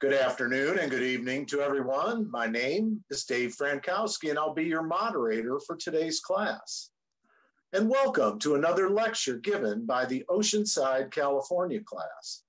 [0.00, 2.30] Good afternoon and good evening to everyone.
[2.30, 6.88] My name is Dave Frankowski, and I'll be your moderator for today's class.
[7.74, 12.44] And welcome to another lecture given by the Oceanside, California class.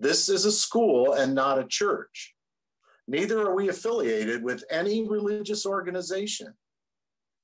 [0.00, 2.34] This is a school and not a church.
[3.06, 6.54] Neither are we affiliated with any religious organization.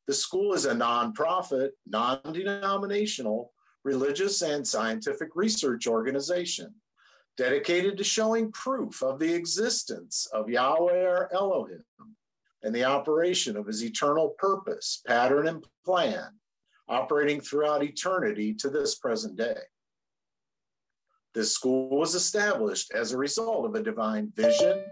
[0.06, 3.52] The school is a nonprofit, non denominational,
[3.84, 6.72] religious, and scientific research organization
[7.40, 11.82] dedicated to showing proof of the existence of Yahweh or Elohim
[12.62, 16.38] and the operation of his eternal purpose, pattern, and plan,
[16.86, 19.56] operating throughout eternity to this present day.
[21.32, 24.84] This school was established as a result of a divine vision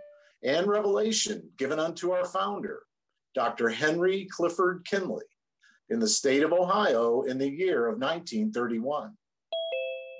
[0.43, 2.81] and revelation given unto our founder,
[3.35, 3.69] Dr.
[3.69, 5.27] Henry Clifford Kinley,
[5.91, 9.12] in the state of Ohio in the year of 1931.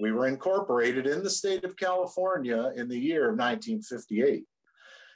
[0.01, 4.45] We were incorporated in the state of California in the year of 1958.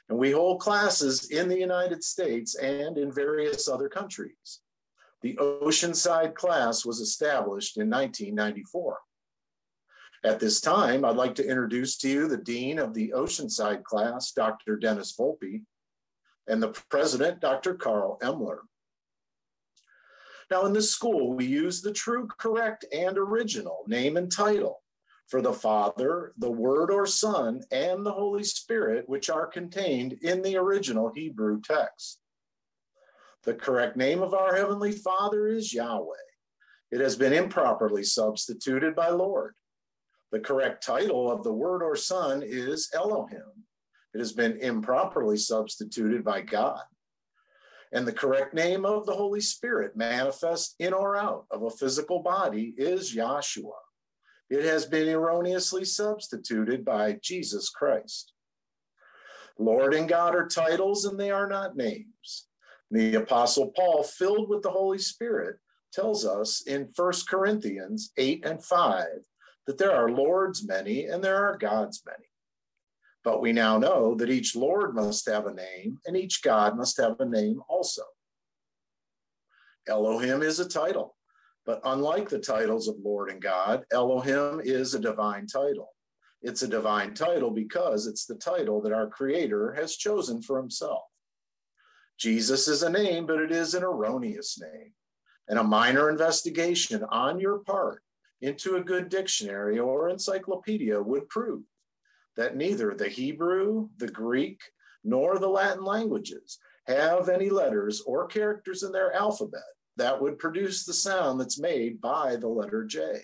[0.09, 4.59] And we hold classes in the United States and in various other countries.
[5.21, 8.99] The Oceanside class was established in 1994.
[10.25, 14.31] At this time, I'd like to introduce to you the Dean of the Oceanside class,
[14.31, 14.77] Dr.
[14.77, 15.61] Dennis Volpe,
[16.47, 17.75] and the President, Dr.
[17.75, 18.59] Carl Emler.
[20.53, 24.83] Now, in this school, we use the true, correct, and original name and title
[25.27, 30.43] for the Father, the Word or Son, and the Holy Spirit, which are contained in
[30.43, 32.19] the original Hebrew text.
[33.45, 36.27] The correct name of our Heavenly Father is Yahweh.
[36.91, 39.55] It has been improperly substituted by Lord.
[40.31, 43.65] The correct title of the Word or Son is Elohim.
[44.13, 46.83] It has been improperly substituted by God
[47.93, 52.19] and the correct name of the Holy Spirit manifest in or out of a physical
[52.19, 53.71] body is Yahshua.
[54.49, 58.33] It has been erroneously substituted by Jesus Christ.
[59.59, 62.47] Lord and God are titles and they are not names.
[62.89, 65.57] The Apostle Paul, filled with the Holy Spirit,
[65.93, 69.05] tells us in 1 Corinthians 8 and 5
[69.67, 72.25] that there are Lord's many and there are God's many.
[73.23, 76.97] But we now know that each Lord must have a name and each God must
[76.97, 78.03] have a name also.
[79.87, 81.15] Elohim is a title,
[81.65, 85.89] but unlike the titles of Lord and God, Elohim is a divine title.
[86.41, 91.03] It's a divine title because it's the title that our Creator has chosen for himself.
[92.17, 94.91] Jesus is a name, but it is an erroneous name.
[95.47, 98.01] And a minor investigation on your part
[98.41, 101.63] into a good dictionary or encyclopedia would prove
[102.35, 104.59] that neither the Hebrew, the Greek,
[105.03, 109.61] nor the Latin languages have any letters or characters in their alphabet
[109.97, 113.21] that would produce the sound that's made by the letter J.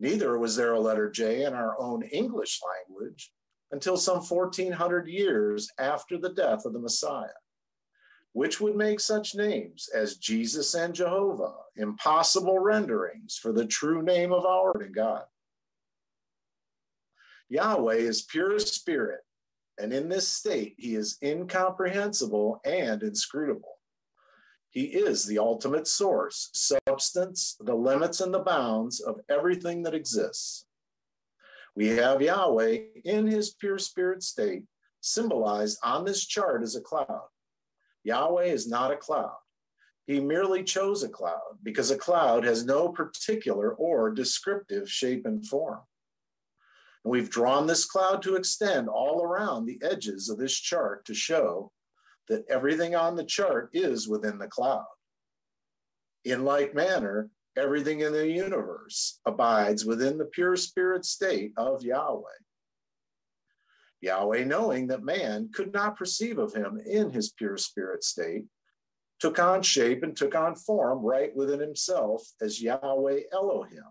[0.00, 3.32] Neither was there a letter J in our own English language
[3.70, 7.28] until some 1400 years after the death of the Messiah,
[8.32, 14.32] which would make such names as Jesus and Jehovah impossible renderings for the true name
[14.32, 15.24] of our God.
[17.52, 19.20] Yahweh is pure spirit,
[19.78, 23.78] and in this state, he is incomprehensible and inscrutable.
[24.70, 30.64] He is the ultimate source, substance, the limits and the bounds of everything that exists.
[31.76, 34.62] We have Yahweh in his pure spirit state,
[35.02, 37.28] symbolized on this chart as a cloud.
[38.02, 39.36] Yahweh is not a cloud.
[40.06, 45.46] He merely chose a cloud because a cloud has no particular or descriptive shape and
[45.46, 45.80] form.
[47.04, 51.14] And we've drawn this cloud to extend all around the edges of this chart to
[51.14, 51.72] show
[52.28, 54.86] that everything on the chart is within the cloud.
[56.24, 62.22] In like manner, everything in the universe abides within the pure spirit state of Yahweh.
[64.00, 68.44] Yahweh, knowing that man could not perceive of him in his pure spirit state,
[69.20, 73.84] took on shape and took on form right within himself as Yahweh Elohim.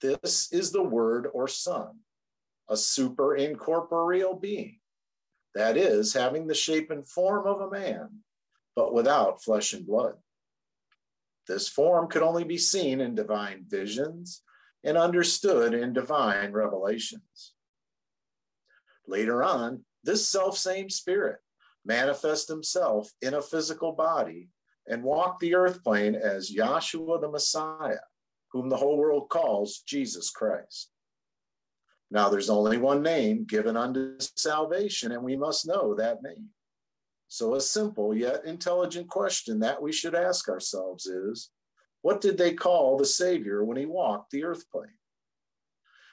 [0.00, 1.98] This is the Word or Son
[2.68, 4.78] a super incorporeal being,
[5.54, 8.08] that is, having the shape and form of a man,
[8.76, 10.14] but without flesh and blood.
[11.46, 14.42] This form could only be seen in divine visions
[14.84, 17.54] and understood in divine revelations.
[19.06, 21.38] Later on, this self same spirit
[21.84, 24.50] manifest himself in a physical body
[24.86, 28.00] and walked the earth plane as Yahshua the Messiah,
[28.52, 30.90] whom the whole world calls Jesus Christ.
[32.10, 36.48] Now, there's only one name given unto salvation, and we must know that name.
[37.28, 41.50] So, a simple yet intelligent question that we should ask ourselves is
[42.00, 44.98] what did they call the Savior when he walked the earth plane?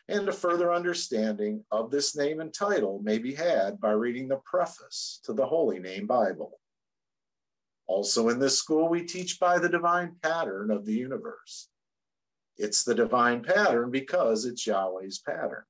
[0.08, 4.40] and a further understanding of this name and title may be had by reading the
[4.46, 6.60] preface to the Holy Name Bible.
[7.88, 11.70] Also, in this school, we teach by the divine pattern of the universe.
[12.58, 15.64] It's the divine pattern because it's Yahweh's pattern.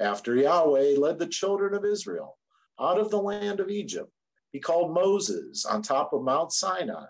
[0.00, 2.38] After Yahweh led the children of Israel
[2.80, 4.10] out of the land of Egypt,
[4.50, 7.06] he called Moses on top of Mount Sinai,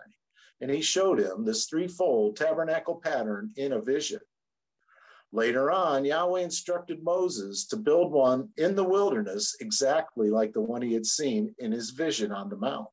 [0.59, 4.19] and he showed him this threefold tabernacle pattern in a vision.
[5.31, 10.81] Later on, Yahweh instructed Moses to build one in the wilderness exactly like the one
[10.81, 12.89] he had seen in his vision on the mount.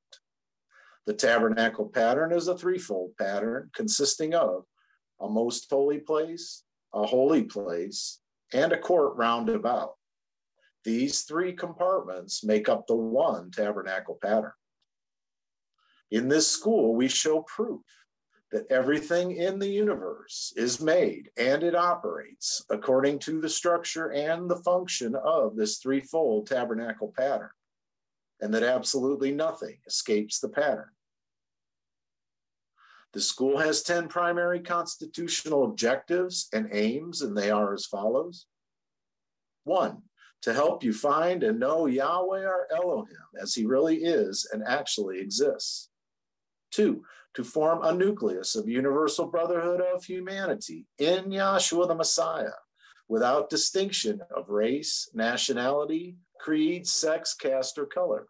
[1.07, 4.65] The tabernacle pattern is a threefold pattern consisting of
[5.21, 6.63] a most holy place,
[6.95, 8.21] a holy place,
[8.53, 9.95] and a court roundabout.
[10.85, 14.53] These three compartments make up the one tabernacle pattern.
[16.11, 17.83] In this school, we show proof
[18.51, 24.49] that everything in the universe is made and it operates according to the structure and
[24.49, 27.51] the function of this threefold tabernacle pattern,
[28.41, 30.89] and that absolutely nothing escapes the pattern.
[33.15, 38.47] The school has 10 primary constitutional objectives and aims, and they are as follows.
[39.65, 40.03] One,
[40.43, 45.21] to help you find and know Yahweh our Elohim as he really is and actually
[45.21, 45.89] exists.
[46.71, 52.53] Two, to form a nucleus of universal brotherhood of humanity in Yahshua the Messiah,
[53.09, 58.27] without distinction of race, nationality, creed, sex, caste, or color.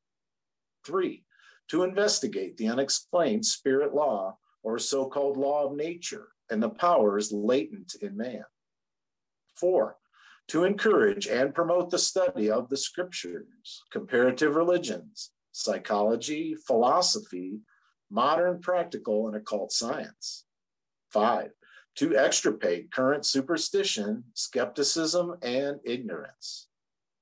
[0.84, 1.24] Three,
[1.68, 7.32] to investigate the unexplained spirit law or so called law of nature and the powers
[7.32, 8.44] latent in man.
[9.54, 9.96] Four,
[10.48, 17.60] to encourage and promote the study of the scriptures, comparative religions, psychology, philosophy,
[18.10, 20.44] modern practical and occult science.
[21.10, 21.48] Five,
[21.96, 26.68] to extirpate current superstition, skepticism, and ignorance.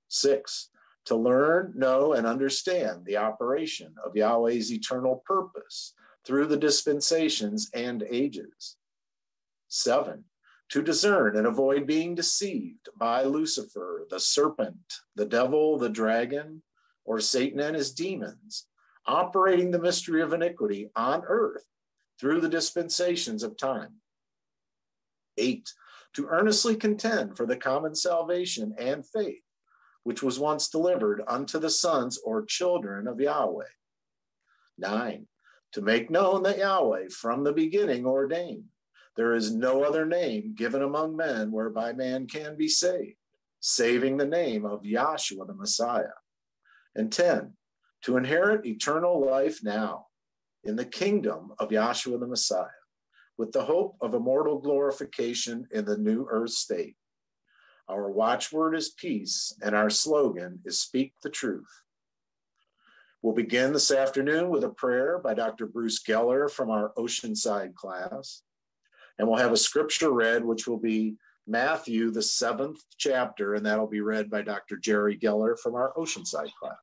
[0.08, 0.70] Six,
[1.04, 5.94] to learn, know, and understand the operation of Yahweh's eternal purpose
[6.26, 8.76] through the dispensations and ages.
[9.68, 10.24] Seven,
[10.70, 16.62] to discern and avoid being deceived by Lucifer, the serpent, the devil, the dragon,
[17.04, 18.66] or Satan and his demons,
[19.06, 21.64] operating the mystery of iniquity on earth
[22.18, 23.94] through the dispensations of time.
[25.38, 25.70] Eight,
[26.14, 29.42] to earnestly contend for the common salvation and faith,
[30.02, 33.64] which was once delivered unto the sons or children of Yahweh.
[34.78, 35.28] Nine,
[35.76, 38.64] to make known that Yahweh from the beginning ordained
[39.14, 43.18] there is no other name given among men whereby man can be saved,
[43.60, 46.16] saving the name of Yahshua the Messiah.
[46.94, 47.52] And 10,
[48.04, 50.06] to inherit eternal life now
[50.64, 52.82] in the kingdom of Yahshua the Messiah,
[53.36, 56.96] with the hope of immortal glorification in the new earth state.
[57.86, 61.82] Our watchword is peace, and our slogan is speak the truth.
[63.26, 65.66] We'll begin this afternoon with a prayer by Dr.
[65.66, 68.42] Bruce Geller from our Oceanside class.
[69.18, 73.88] And we'll have a scripture read, which will be Matthew, the seventh chapter, and that'll
[73.88, 74.76] be read by Dr.
[74.76, 76.76] Jerry Geller from our Oceanside class.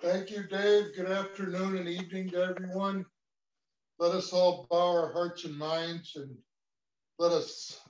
[0.00, 0.96] Thank you, Dave.
[0.96, 3.04] Good afternoon and evening to everyone.
[3.98, 6.34] Let us all bow our hearts and minds and
[7.18, 7.82] let us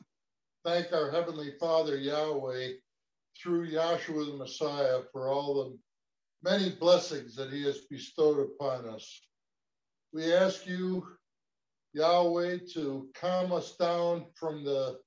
[0.65, 2.71] thank our Heavenly Father, Yahweh,
[3.41, 5.79] through Yahshua the Messiah for all the
[6.43, 9.21] many blessings that he has bestowed upon us.
[10.13, 11.07] We ask you,
[11.93, 14.99] Yahweh, to calm us down from the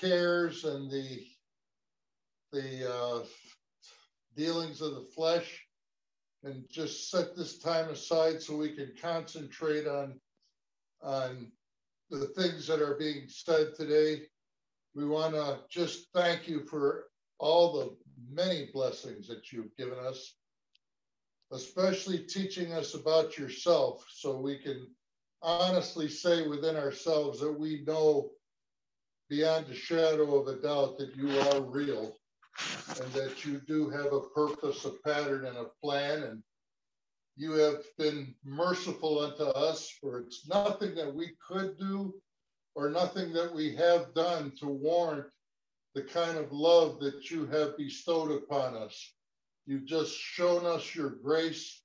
[0.00, 1.24] cares and the
[2.52, 3.24] the uh,
[4.36, 5.66] dealings of the flesh
[6.44, 10.20] and just set this time aside so we can concentrate on
[11.02, 11.50] on
[12.10, 14.22] the things that are being said today.
[14.94, 17.06] We want to just thank you for
[17.38, 17.96] all the
[18.30, 20.36] many blessings that you've given us,
[21.52, 24.86] especially teaching us about yourself so we can
[25.42, 28.30] honestly say within ourselves that we know
[29.28, 32.16] beyond a shadow of a doubt that you are real
[33.00, 36.22] and that you do have a purpose, a pattern, and a plan.
[36.22, 36.42] And
[37.36, 42.14] you have been merciful unto us, for it's nothing that we could do
[42.74, 45.26] or nothing that we have done to warrant
[45.94, 49.14] the kind of love that you have bestowed upon us.
[49.66, 51.82] You've just shown us your grace,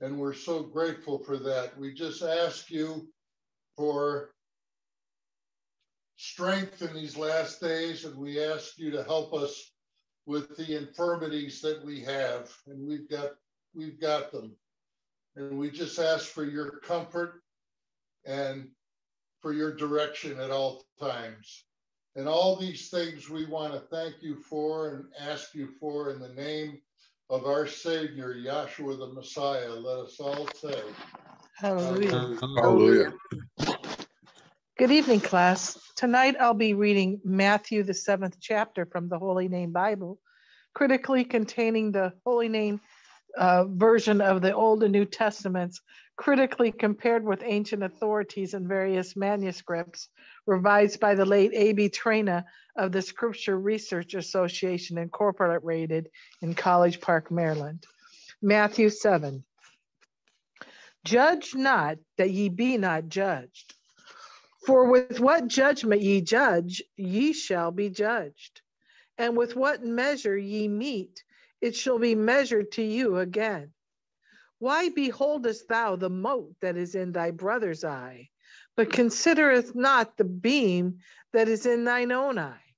[0.00, 1.78] and we're so grateful for that.
[1.78, 3.08] We just ask you
[3.76, 4.30] for
[6.16, 9.72] strength in these last days, and we ask you to help us
[10.26, 13.30] with the infirmities that we have, and we've got
[13.74, 14.56] we've got them.
[15.36, 17.42] And we just ask for your comfort
[18.24, 18.68] and
[19.40, 21.64] for your direction at all times.
[22.16, 26.18] And all these things we want to thank you for and ask you for in
[26.18, 26.80] the name
[27.30, 29.70] of our Savior, Yahshua the Messiah.
[29.70, 30.80] Let us all say,
[31.56, 32.38] Hallelujah.
[32.56, 33.14] Hallelujah.
[34.78, 35.78] Good evening, class.
[35.96, 40.18] Tonight I'll be reading Matthew, the seventh chapter from the Holy Name Bible,
[40.74, 42.80] critically containing the Holy Name
[43.36, 45.82] uh, version of the Old and New Testaments,
[46.18, 50.08] critically compared with ancient authorities and various manuscripts,
[50.46, 51.88] revised by the late A.B.
[51.90, 52.44] Traina
[52.76, 56.10] of the Scripture Research Association, Incorporated
[56.42, 57.84] in College Park, Maryland.
[58.42, 59.44] Matthew 7.
[61.04, 63.74] Judge not that ye be not judged.
[64.66, 68.60] For with what judgment ye judge, ye shall be judged.
[69.16, 71.22] And with what measure ye meet,
[71.60, 73.72] it shall be measured to you again.
[74.60, 78.30] Why beholdest thou the mote that is in thy brother's eye,
[78.74, 80.98] but considereth not the beam
[81.32, 82.74] that is in thine own eye?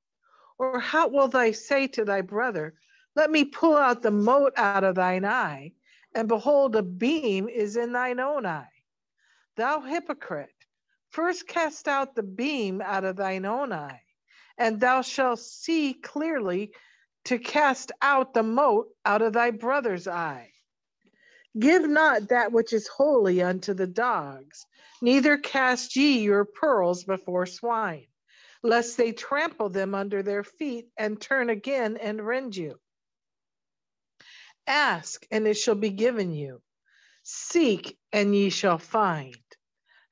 [0.58, 2.74] Or how will thou say to thy brother,
[3.16, 5.72] Let me pull out the mote out of thine eye,
[6.14, 8.68] and behold, a beam is in thine own eye?
[9.56, 10.54] Thou hypocrite,
[11.08, 14.02] first cast out the beam out of thine own eye,
[14.58, 16.74] and thou shalt see clearly
[17.24, 20.52] to cast out the mote out of thy brother's eye.
[21.58, 24.66] Give not that which is holy unto the dogs,
[25.02, 28.06] neither cast ye your pearls before swine,
[28.62, 32.78] lest they trample them under their feet and turn again and rend you.
[34.66, 36.62] Ask, and it shall be given you.
[37.24, 39.36] Seek, and ye shall find.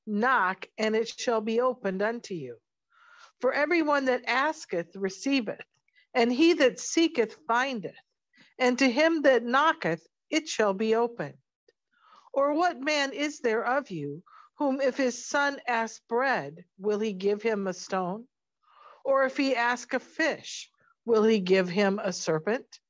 [0.07, 2.57] Knock, and it shall be opened unto you.
[3.41, 5.65] For everyone that asketh receiveth,
[6.15, 7.95] and he that seeketh findeth,
[8.59, 11.39] and to him that knocketh it shall be opened.
[12.33, 14.23] Or what man is there of you
[14.59, 18.27] whom if his son ask bread, will he give him a stone?
[19.05, 20.71] Or if he ask a fish,
[21.05, 22.81] will he give him a serpent?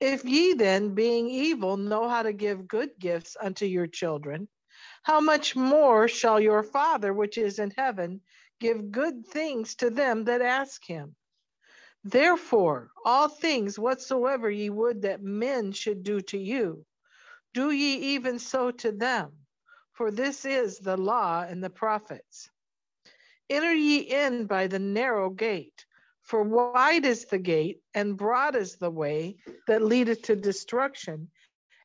[0.00, 4.48] If ye then, being evil, know how to give good gifts unto your children,
[5.02, 8.20] how much more shall your Father which is in heaven
[8.60, 11.14] give good things to them that ask him?
[12.06, 16.84] Therefore, all things whatsoever ye would that men should do to you,
[17.54, 19.32] do ye even so to them,
[19.94, 22.50] for this is the law and the prophets.
[23.48, 25.86] Enter ye in by the narrow gate,
[26.20, 31.30] for wide is the gate, and broad is the way that leadeth to destruction,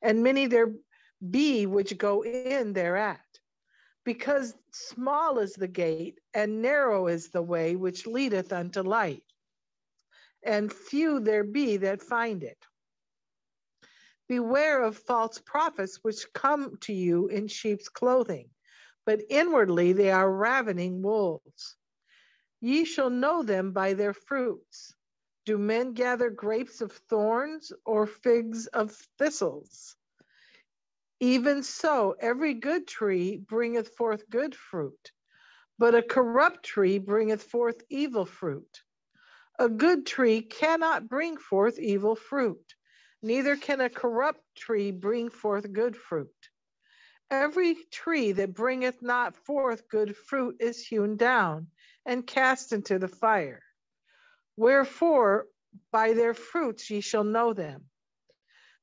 [0.01, 0.73] and many there
[1.29, 3.39] be which go in thereat.
[4.03, 9.23] Because small is the gate, and narrow is the way which leadeth unto light
[10.43, 12.58] and few there be that find it.
[14.27, 18.50] Beware of false prophets which come to you in sheep's clothing,
[19.05, 21.75] but inwardly they are ravening wolves.
[22.62, 24.93] Ye shall know them by their fruits.
[25.46, 29.96] Do men gather grapes of thorns or figs of thistles?
[31.19, 35.12] Even so, every good tree bringeth forth good fruit,
[35.77, 38.84] but a corrupt tree bringeth forth evil fruit.
[39.59, 42.75] A good tree cannot bring forth evil fruit,
[43.21, 46.49] neither can a corrupt tree bring forth good fruit.
[47.29, 51.67] Every tree that bringeth not forth good fruit is hewn down
[52.05, 53.61] and cast into the fire.
[54.57, 55.47] Wherefore,
[55.91, 57.89] by their fruits ye shall know them.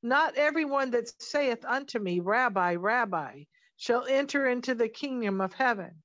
[0.02, 3.44] Not everyone that saith unto me, Rabbi, Rabbi,
[3.78, 6.02] shall enter into the kingdom of heaven,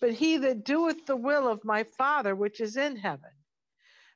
[0.00, 3.30] but he that doeth the will of my Father which is in heaven.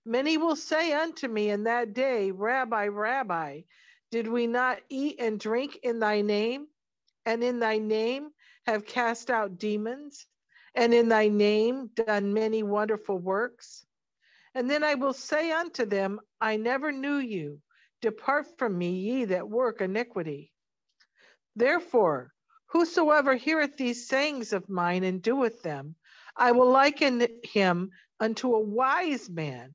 [0.06, 3.62] Many will say unto me in that day, Rabbi, Rabbi,
[4.10, 6.66] did we not eat and drink in thy name?
[7.26, 8.30] And in thy name
[8.66, 10.26] have cast out demons?
[10.74, 13.84] And in thy name done many wonderful works?
[14.54, 17.60] And then I will say unto them, I never knew you.
[18.00, 20.50] Depart from me, ye that work iniquity.
[21.56, 22.32] Therefore,
[22.68, 25.96] whosoever heareth these sayings of mine and doeth them,
[26.36, 29.74] I will liken him unto a wise man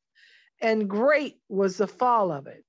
[0.61, 2.65] and great was the fall of it.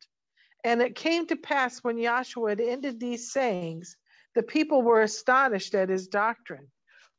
[0.64, 3.96] And it came to pass when Yahshua had ended these sayings,
[4.34, 6.68] the people were astonished at his doctrine.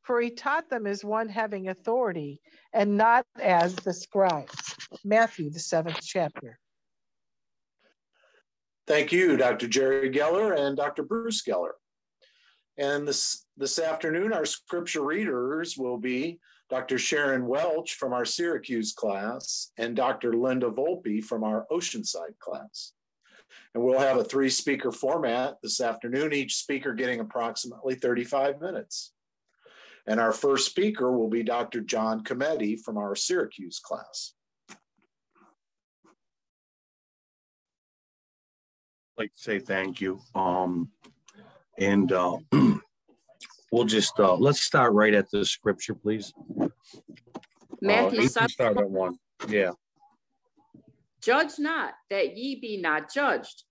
[0.04, 2.40] for he taught them as one having authority
[2.72, 4.76] and not as the scribes.
[5.02, 6.58] Matthew, the seventh chapter.
[8.86, 9.66] Thank you, Dr.
[9.66, 11.02] Jerry Geller and Dr.
[11.02, 11.72] Bruce Geller.
[12.76, 16.38] And this, this afternoon, our scripture readers will be
[16.74, 16.98] Dr.
[16.98, 20.32] Sharon Welch from our Syracuse class and Dr.
[20.32, 22.94] Linda Volpe from our Oceanside class.
[23.72, 29.12] And we'll have a three speaker format this afternoon, each speaker getting approximately 35 minutes.
[30.08, 31.80] And our first speaker will be Dr.
[31.80, 34.32] John Cometti from our Syracuse class.
[39.16, 40.18] like to say thank you.
[40.34, 40.90] Um,
[41.78, 42.38] and uh,
[43.74, 46.32] we'll just uh, let's start right at the scripture, please.
[47.82, 49.18] Matthew uh, 7, start at one.
[49.48, 49.72] Yeah.
[51.20, 53.64] Judge not that ye be not judged.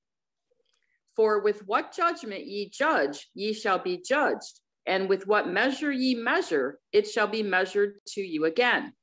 [1.15, 6.15] For with what judgment ye judge, ye shall be judged, and with what measure ye
[6.15, 8.93] measure, it shall be measured to you again.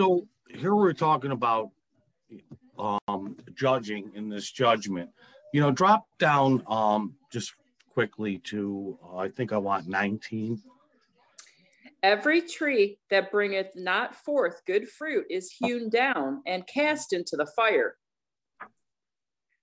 [0.00, 1.70] So here we're talking about
[2.78, 5.10] um, judging in this judgment.
[5.52, 7.52] You know, drop down um, just
[7.98, 10.62] quickly to uh, I think I want 19.
[12.00, 17.50] Every tree that bringeth not forth good fruit is hewn down and cast into the
[17.56, 17.96] fire.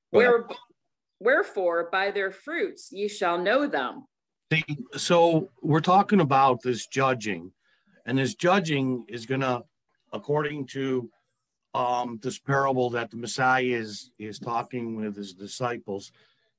[0.09, 0.47] Where,
[1.21, 4.03] wherefore, by their fruits ye shall know them.
[4.51, 4.65] See,
[4.97, 7.53] so we're talking about this judging,
[8.05, 9.63] and this judging is going to,
[10.11, 11.09] according to
[11.73, 16.11] um, this parable that the Messiah is is talking with his disciples,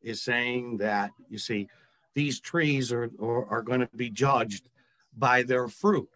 [0.02, 1.68] is saying that you see,
[2.14, 4.68] these trees are are, are going to be judged
[5.16, 6.08] by their fruit,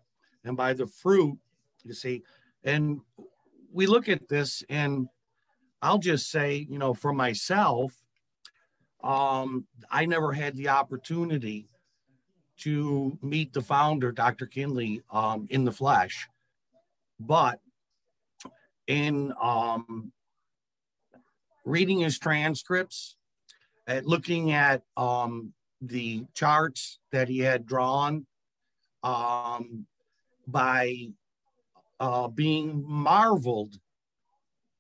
[0.45, 1.39] and by the fruit,
[1.85, 2.23] you see,
[2.65, 3.01] and
[3.73, 5.09] we look at this, and
[5.83, 7.95] I'll just say, you know, for myself,
[9.03, 11.69] um, I never had the opportunity
[12.59, 14.47] to meet the founder, Dr.
[14.47, 16.29] Kinley, um, in the flesh.
[17.19, 17.61] But
[18.87, 20.13] in um,
[21.65, 23.17] reading his transcripts,
[23.91, 28.25] at looking at um, the charts that he had drawn,
[29.03, 29.87] um,
[30.47, 31.09] by
[31.99, 33.75] uh, being marveled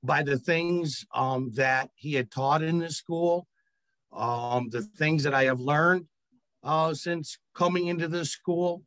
[0.02, 3.46] by the things um, that he had taught in the school,
[4.12, 6.06] um, the things that I have learned
[6.62, 8.82] uh, since coming into this school.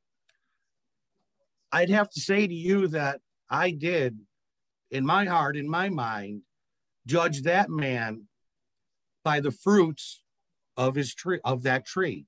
[1.72, 4.18] I'd have to say to you that I did,
[4.90, 6.44] in my heart, in my mind,
[7.06, 8.28] judge that man
[9.24, 10.24] by the fruits
[10.78, 12.26] of his tree, of that tree.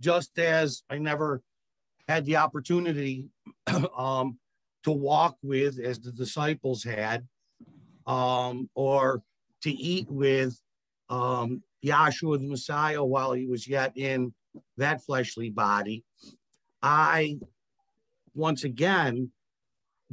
[0.00, 1.42] Just as I never
[2.08, 3.28] had the opportunity
[3.96, 4.38] um,
[4.84, 7.26] to walk with, as the disciples had,
[8.06, 9.22] um, or
[9.62, 10.60] to eat with
[11.08, 14.32] um, Yahshua the Messiah while he was yet in
[14.76, 16.04] that fleshly body,
[16.82, 17.38] I
[18.34, 19.30] once again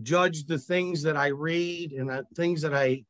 [0.01, 3.03] judge the things that I read and the things that I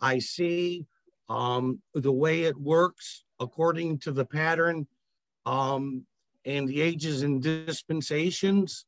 [0.00, 0.84] I see,
[1.28, 4.86] um, the way it works according to the pattern
[5.44, 6.04] um,
[6.44, 8.86] and the ages and dispensations.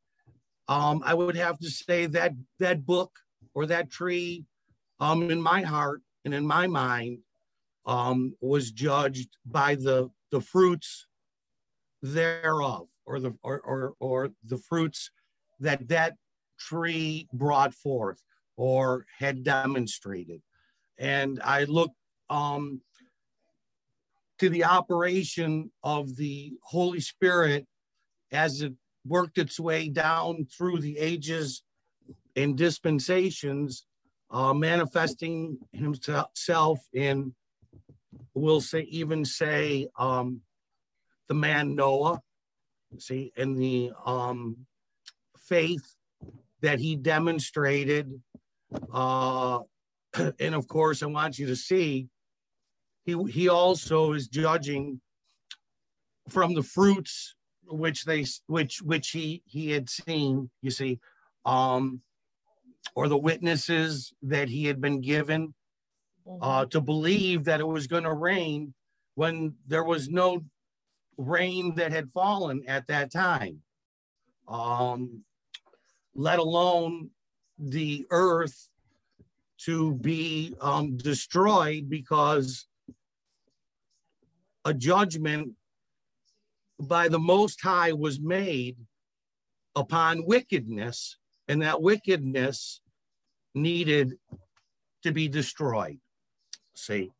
[0.68, 3.12] Um, I would have to say that that book
[3.55, 4.44] or that tree
[5.01, 7.18] um, in my heart and in my mind
[7.87, 11.07] um, was judged by the the fruits
[12.03, 15.11] thereof or the or, or or the fruits
[15.59, 16.14] that that
[16.59, 18.22] tree brought forth
[18.57, 20.40] or had demonstrated
[20.98, 21.92] and i look
[22.31, 22.81] um
[24.38, 27.67] to the operation of the holy spirit
[28.31, 28.73] as it
[29.07, 31.62] worked its way down through the ages
[32.37, 33.87] and dispensations
[34.31, 37.35] uh, manifesting himself in
[38.35, 40.41] we'll say even say um,
[41.29, 42.21] the man Noah,
[42.99, 44.57] see, and the um,
[45.38, 45.95] faith
[46.62, 48.21] that he demonstrated.
[48.93, 49.61] Uh,
[50.41, 52.09] and of course, I want you to see
[53.09, 55.01] he he also is judging
[56.29, 57.35] from the fruits
[57.66, 60.51] which they which which he he had seen.
[60.61, 61.01] You see,
[61.47, 62.03] um,
[62.94, 65.55] or the witnesses that he had been given
[66.42, 68.75] uh, to believe that it was going to rain
[69.14, 70.44] when there was no
[71.16, 73.62] rain that had fallen at that time,
[74.47, 75.25] um,
[76.14, 77.09] let alone
[77.59, 78.68] the earth
[79.64, 82.68] to be um, destroyed because
[84.69, 85.53] a judgment
[86.79, 88.77] by the Most High was made
[89.75, 91.17] upon wickedness,
[91.49, 92.83] and that wickedness
[93.55, 94.19] needed
[95.03, 95.99] to be destroyed.
[96.75, 97.11] See,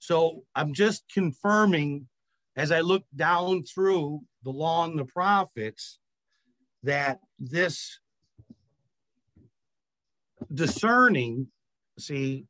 [0.00, 2.08] so I'm just confirming
[2.56, 6.00] as I look down through the law and the prophets
[6.82, 8.00] that this
[10.52, 11.46] discerning,
[12.00, 12.46] see,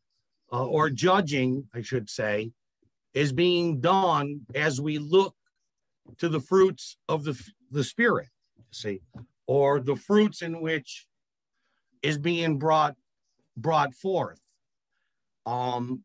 [0.51, 2.53] uh, or judging, I should say,
[3.17, 5.35] is being done as we look
[6.19, 7.35] to the fruits of the,
[7.71, 8.29] the Spirit,
[8.71, 9.01] see,
[9.47, 11.07] or the fruits in which
[12.03, 12.95] is being brought
[13.57, 14.39] brought forth.
[15.47, 16.05] Um,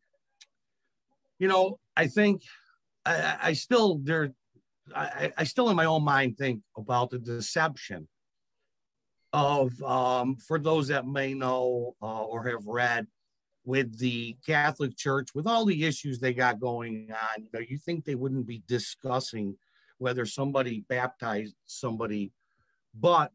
[1.37, 2.43] you know, I think
[3.05, 4.31] I, I still there,
[4.95, 8.07] I, I still in my own mind think about the deception
[9.33, 13.05] of um, for those that may know uh, or have read
[13.63, 17.77] with the Catholic Church, with all the issues they got going on, you know, you
[17.77, 19.55] think they wouldn't be discussing
[19.99, 22.31] whether somebody baptized somebody,
[22.95, 23.31] but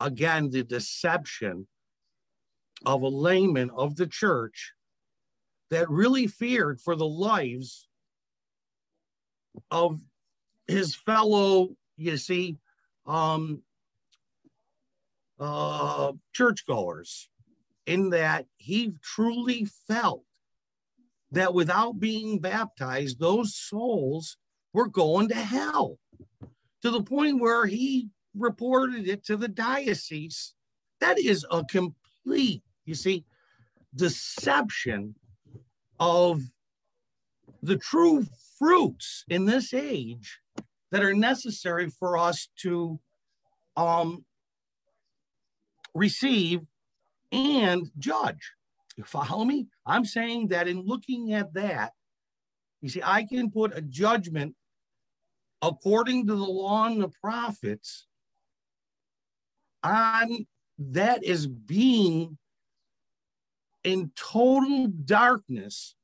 [0.00, 1.66] again, the deception
[2.84, 4.72] of a layman of the church
[5.70, 7.88] that really feared for the lives
[9.70, 10.00] of
[10.66, 12.58] his fellow, you see,
[13.06, 13.62] um,
[15.40, 17.28] uh, churchgoers,
[17.86, 20.22] in that he truly felt
[21.32, 24.36] that without being baptized, those souls
[24.72, 25.98] were going to hell
[26.82, 30.54] to the point where he reported it to the diocese.
[31.00, 33.24] That is a complete, you see,
[33.94, 35.14] deception
[36.00, 36.42] of
[37.62, 38.26] the true
[38.58, 40.38] fruits in this age
[40.90, 43.00] that are necessary for us to
[43.76, 44.24] um,
[45.94, 46.60] receive
[47.34, 48.52] and judge.
[48.96, 49.66] You follow me?
[49.84, 51.92] I'm saying that in looking at that,
[52.80, 54.54] you see, I can put a judgment
[55.62, 58.06] according to the law and the prophets
[59.82, 60.46] on
[60.78, 62.38] that is being
[63.82, 65.94] in total darkness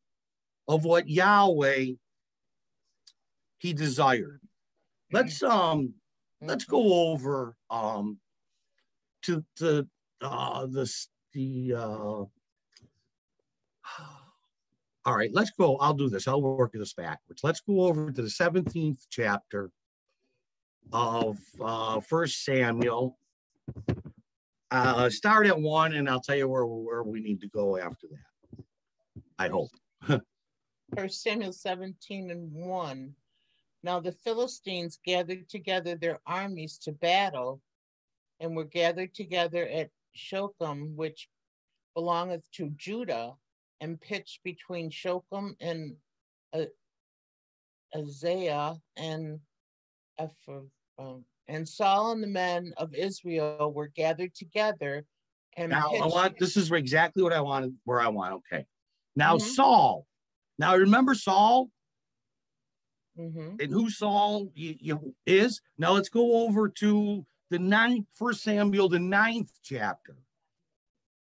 [0.68, 1.92] of what Yahweh
[3.58, 4.40] he desired.
[5.12, 5.94] Let's um
[6.40, 8.18] let's go over um
[9.22, 9.88] to the
[10.22, 10.90] uh the
[11.32, 11.78] the uh
[15.04, 17.42] all right let's go i'll do this i'll work this backwards.
[17.42, 19.70] Let's go over to the 17th chapter
[20.92, 23.18] of uh first samuel.
[24.70, 28.06] Uh start at one and i'll tell you where where we need to go after
[28.08, 28.64] that
[29.38, 29.70] i hope.
[30.96, 33.14] First samuel 17 and 1
[33.82, 37.60] now the philistines gathered together their armies to battle
[38.40, 41.28] and were gathered together at Shocham, which
[41.94, 43.32] belongeth to Judah,
[43.80, 45.96] and pitched between Shocham and
[46.52, 46.64] uh,
[47.94, 49.40] Azekah and
[50.22, 50.70] Ephraim.
[50.98, 55.04] Um, and Saul and the men of Israel were gathered together.
[55.56, 56.02] And now pitched...
[56.02, 58.34] I want this is exactly what I wanted, where I want.
[58.52, 58.66] Okay.
[59.16, 59.46] Now mm-hmm.
[59.46, 60.06] Saul.
[60.58, 61.70] Now remember Saul?
[63.18, 63.56] Mm-hmm.
[63.60, 65.60] And who Saul you, you is?
[65.78, 70.16] Now let's go over to the ninth, First Samuel, the ninth chapter.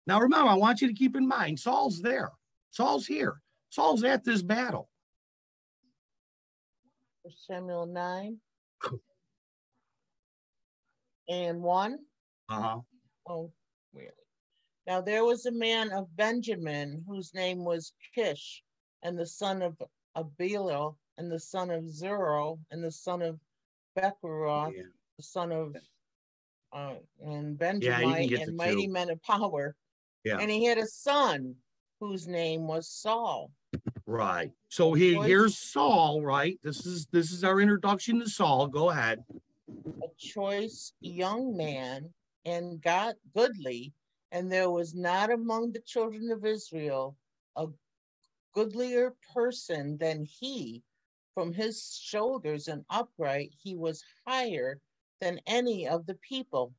[0.06, 2.30] Now remember, I want you to keep in mind, Saul's there.
[2.70, 3.40] Saul's here.
[3.70, 4.90] Saul's at this battle.
[7.24, 8.36] First Samuel 9
[11.28, 11.98] and 1.
[12.48, 12.80] Uh-huh.
[13.28, 13.52] Oh,
[13.94, 14.10] really?
[14.86, 18.62] Now there was a man of Benjamin whose name was Kish,
[19.02, 19.76] and the son of
[20.16, 23.38] Abiel, and the son of Zeror, and the son of
[23.96, 24.82] Bechorath, yeah.
[25.16, 25.76] the son of
[26.72, 28.92] uh, and Benjamin yeah, and mighty two.
[28.92, 29.74] men of power.
[30.24, 30.38] Yeah.
[30.38, 31.54] And he had a son
[32.00, 33.50] whose name was Saul.
[34.06, 34.50] Right.
[34.68, 36.58] So he, here's Saul, right?
[36.62, 38.66] This is this is our introduction to Saul.
[38.66, 39.22] Go ahead.
[40.02, 42.12] A choice young man
[42.44, 43.92] and got goodly,
[44.32, 47.16] and there was not among the children of Israel
[47.56, 47.66] a
[48.54, 50.82] goodlier person than he.
[51.34, 54.80] From his shoulders and upright, he was higher
[55.20, 56.72] than any of the people.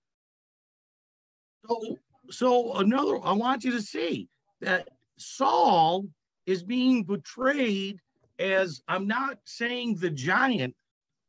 [1.68, 1.98] So,
[2.30, 4.30] so another, I want you to see
[4.62, 6.08] that Saul
[6.46, 8.00] is being betrayed
[8.40, 10.76] as I'm not saying the giant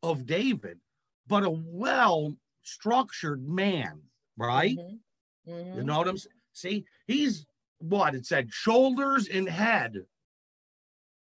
[0.03, 0.79] of David,
[1.27, 4.01] but a well structured man,
[4.37, 4.77] right?
[4.77, 5.53] Mm-hmm.
[5.53, 5.79] Mm-hmm.
[5.79, 6.37] You know what I'm saying?
[6.55, 7.47] See, he's
[7.79, 10.05] what it said shoulders and head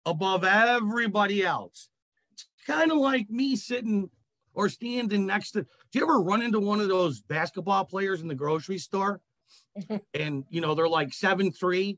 [0.06, 1.90] above everybody else.
[2.34, 4.10] It's kind of like me sitting
[4.54, 5.64] or standing next to.
[5.64, 9.22] Do you ever run into one of those basketball players in the grocery store?
[10.14, 11.98] and you know they're like seven three,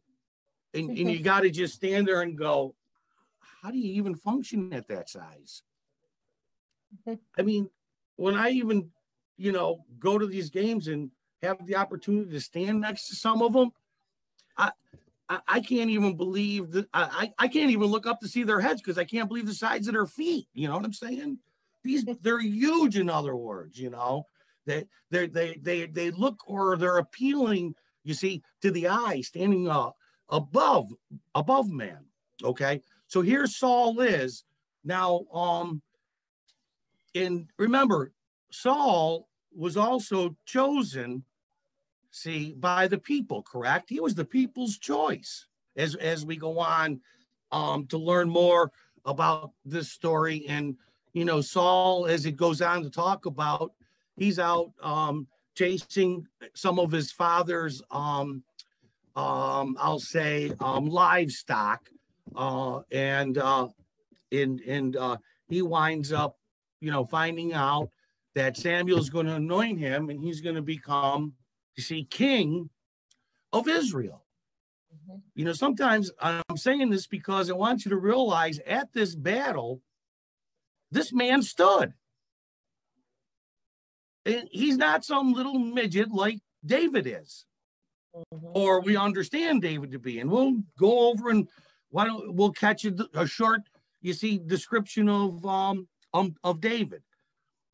[0.74, 2.76] and, and you got to just stand there and go,
[3.62, 5.64] how do you even function at that size?
[7.38, 7.70] I mean,
[8.16, 8.90] when I even,
[9.38, 11.12] you know, go to these games and
[11.42, 13.72] have the opportunity to stand next to some of them,
[14.58, 14.72] I
[15.30, 18.60] I, I can't even believe that I, I can't even look up to see their
[18.60, 20.48] heads because I can't believe the size of their feet.
[20.54, 21.40] You know what I'm saying?
[21.84, 24.28] These they're huge, in other words, you know.
[24.66, 29.70] They they they they they look or they're appealing, you see, to the eye, standing
[29.70, 29.92] uh,
[30.30, 30.94] above
[31.36, 32.06] above man.
[32.44, 34.46] Okay, so here Saul is
[34.84, 35.26] now.
[35.34, 35.82] Um,
[37.16, 38.12] and remember,
[38.52, 41.24] Saul was also chosen,
[42.10, 43.44] see, by the people.
[43.44, 43.90] Correct?
[43.90, 45.48] He was the people's choice.
[45.76, 47.02] As as we go on
[47.52, 48.72] um, to learn more
[49.06, 50.78] about this story, and
[51.14, 53.72] you know, Saul, as it goes on to talk about,
[54.18, 58.44] he's out um, chasing some of his father's, um,
[59.16, 61.88] um, I'll say, um, livestock,
[62.36, 63.68] uh, and uh,
[64.32, 66.38] and and uh, he winds up,
[66.82, 67.90] you know, finding out
[68.34, 71.34] that Samuel's going to anoint him, and he's going to become,
[71.76, 72.70] you see, king
[73.52, 74.24] of Israel.
[74.96, 75.20] Mm-hmm.
[75.36, 79.82] You know, sometimes I'm saying this because I want you to realize at this battle,
[80.94, 81.94] this man stood.
[84.26, 87.46] And he's not some little midget like David is,
[88.16, 88.48] mm-hmm.
[88.54, 90.20] or we understand David to be.
[90.20, 91.48] And we'll go over and
[91.90, 93.62] why don't we'll catch a, a short,
[94.02, 97.04] you see, description of um, um of David.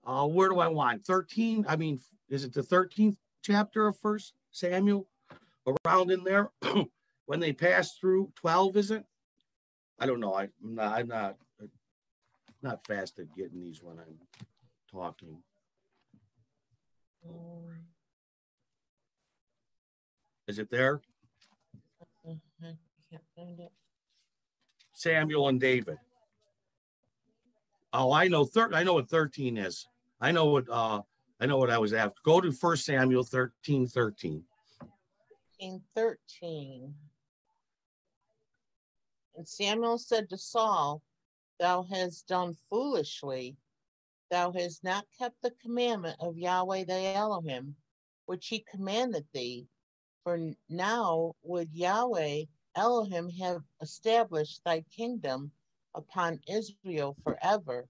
[0.03, 1.65] Uh, where do I want 13?
[1.67, 5.07] I mean, is it the 13th chapter of First Samuel?
[5.85, 6.49] Around in there
[7.27, 9.03] when they pass through 12, is it?
[9.99, 10.33] I don't know.
[10.33, 10.97] I, am not.
[10.97, 11.35] I'm not.
[12.61, 14.17] Not fast at getting these when I'm
[14.91, 15.37] talking.
[20.47, 21.01] Is it there?
[22.25, 23.71] I can't find it.
[24.93, 25.97] Samuel and David.
[27.93, 28.45] Oh, I know.
[28.45, 29.87] Thir- I know what 13 is.
[30.19, 30.69] I know what.
[30.69, 31.01] Uh,
[31.39, 32.19] I know what I was after.
[32.23, 34.43] Go to First Samuel 13, 13.
[35.95, 36.93] 13.
[39.35, 41.01] And Samuel said to Saul,
[41.59, 43.57] Thou hast done foolishly
[44.29, 47.75] Thou hast not kept the commandment of Yahweh thy Elohim,
[48.27, 49.67] which he commanded thee.
[50.23, 52.43] For now would Yahweh
[52.75, 55.51] Elohim have established thy kingdom
[55.95, 57.87] upon Israel forever.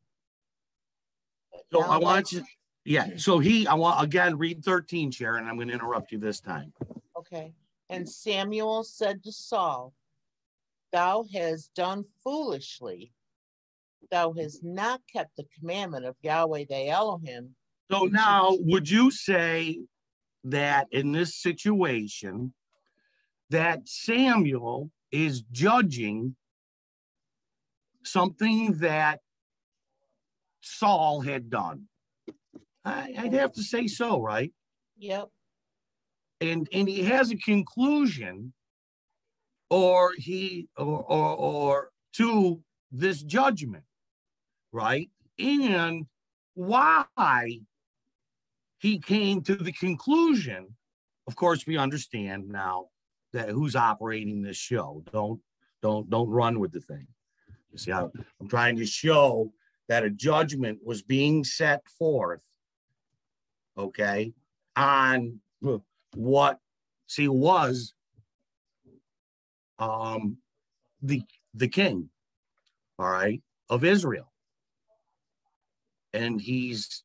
[1.71, 2.43] so I want you,
[2.85, 3.17] yeah.
[3.17, 5.47] So he, I want again read 13, Sharon.
[5.47, 6.71] I'm going to interrupt you this time.
[7.17, 7.53] Okay.
[7.89, 9.93] And Samuel said to Saul,
[10.93, 13.11] Thou hast done foolishly
[14.09, 17.55] thou hast not kept the commandment of Yahweh thy Elohim.
[17.91, 19.79] So now, would you say
[20.43, 22.53] that in this situation,
[23.49, 26.35] that Samuel is judging
[28.03, 29.21] something that
[30.61, 31.85] Saul had done?
[32.85, 34.51] I, would have to say so, right?
[34.97, 35.29] Yep.
[36.41, 38.53] And and he has a conclusion,
[39.69, 43.83] or he or or, or to this judgment
[44.71, 45.09] right?
[45.37, 46.05] And
[46.53, 47.05] why
[48.79, 50.67] he came to the conclusion.
[51.27, 52.87] Of course, we understand now
[53.33, 55.03] that who's operating this show.
[55.11, 55.39] Don't
[55.81, 57.07] don't don't run with the thing.
[57.71, 58.05] You see, I,
[58.39, 59.53] I'm trying to show
[59.87, 62.41] that a judgment was being set forth,
[63.77, 64.33] okay,
[64.75, 65.39] on
[66.15, 66.59] what
[67.07, 67.93] see was
[69.77, 70.37] um
[71.01, 71.21] the
[71.53, 72.09] the king,
[72.97, 74.31] all right, of Israel
[76.13, 77.03] and he's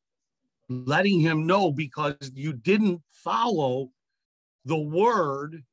[0.69, 3.89] letting him know because you didn't follow
[4.65, 5.63] the word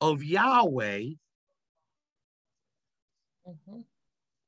[0.00, 1.02] of Yahweh.
[3.48, 3.80] Mm-hmm.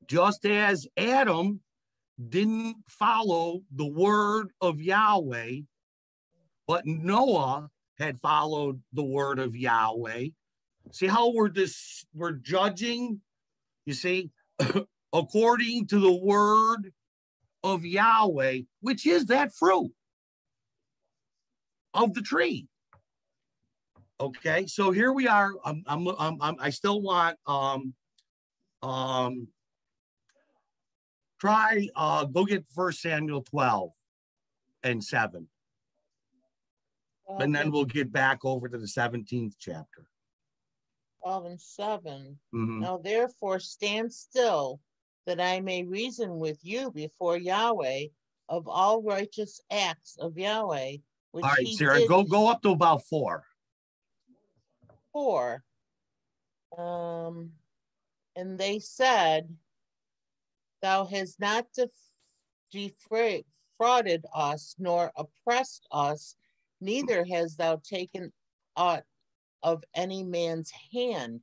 [0.06, 1.60] Just as Adam
[2.28, 5.60] didn't follow the word of Yahweh,
[6.66, 10.28] but Noah had followed the word of Yahweh.
[10.92, 13.20] See how we're this we're judging,
[13.86, 14.30] you see,
[15.12, 16.92] according to the word
[17.62, 19.92] of Yahweh, which is that fruit
[21.94, 22.66] of the tree.
[24.20, 25.52] Okay, so here we are.
[25.64, 26.08] I'm, I'm,
[26.40, 27.94] I'm, i still want um,
[28.82, 29.48] um,
[31.40, 33.90] try uh, go get First Samuel 12
[34.82, 35.48] and 7.
[37.38, 40.06] and then we'll get back over to the 17th chapter.
[41.22, 42.38] 12 and 7.
[42.54, 42.80] Mm-hmm.
[42.80, 44.80] Now therefore stand still
[45.26, 48.06] that I may reason with you before Yahweh
[48.48, 50.96] of all righteous acts of Yahweh.
[51.32, 53.44] Which all right, Sarah, go go up to about four.
[55.12, 55.62] Four.
[56.76, 57.52] Um,
[58.36, 59.48] and they said,
[60.82, 61.66] Thou hast not
[62.72, 66.36] defrauded us, nor oppressed us,
[66.80, 68.32] neither hast thou taken
[68.76, 69.04] aught
[69.62, 71.40] of any man's hand.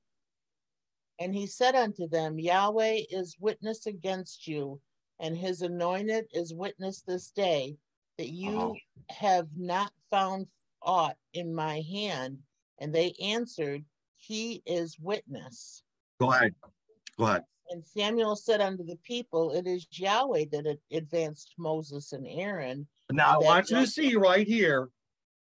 [1.20, 4.80] And he said unto them, Yahweh is witness against you,
[5.20, 7.78] and his anointed is witness this day,
[8.18, 8.74] that you Uh-huh.
[9.10, 10.48] have not found
[10.82, 12.44] aught in my hand?
[12.80, 13.84] And they answered,
[14.16, 15.84] He is witness.
[16.20, 16.54] Go ahead.
[17.18, 17.44] Go ahead.
[17.70, 22.88] And Samuel said unto the people, It is Yahweh that advanced Moses and Aaron.
[23.12, 24.90] Now, I want you to see right here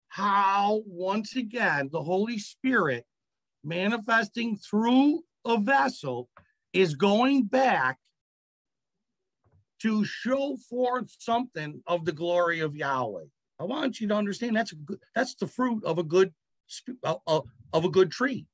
[0.08, 3.06] how, once again, the Holy Spirit
[3.64, 6.28] manifesting through a vessel
[6.72, 7.98] is going back
[9.80, 13.24] to show forth something of the glory of Yahweh.
[13.60, 16.32] I want you to understand that's a good, that's the fruit of a good
[17.04, 18.46] uh, uh, of a good tree.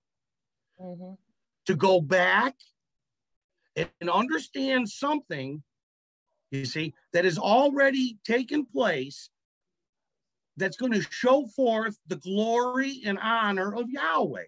[0.81, 1.18] Mhm.
[1.66, 2.57] to go back
[3.76, 5.62] and and understand something,
[6.50, 9.31] you see, that has already taken place
[10.57, 14.46] that's going to show forth the glory and honor of Yahweh.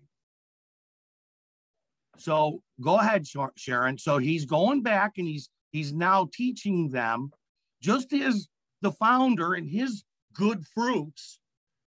[2.18, 3.98] So go ahead, Sharon.
[3.98, 7.30] So he's going back and he's he's now teaching them
[7.80, 8.48] just as
[8.80, 11.38] the founder and his good fruits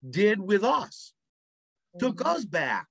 [0.09, 1.13] did with us
[1.97, 2.25] took Mhm.
[2.25, 2.87] us back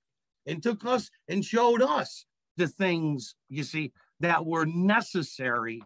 [0.46, 5.82] and took us and showed us the things you see that were necessary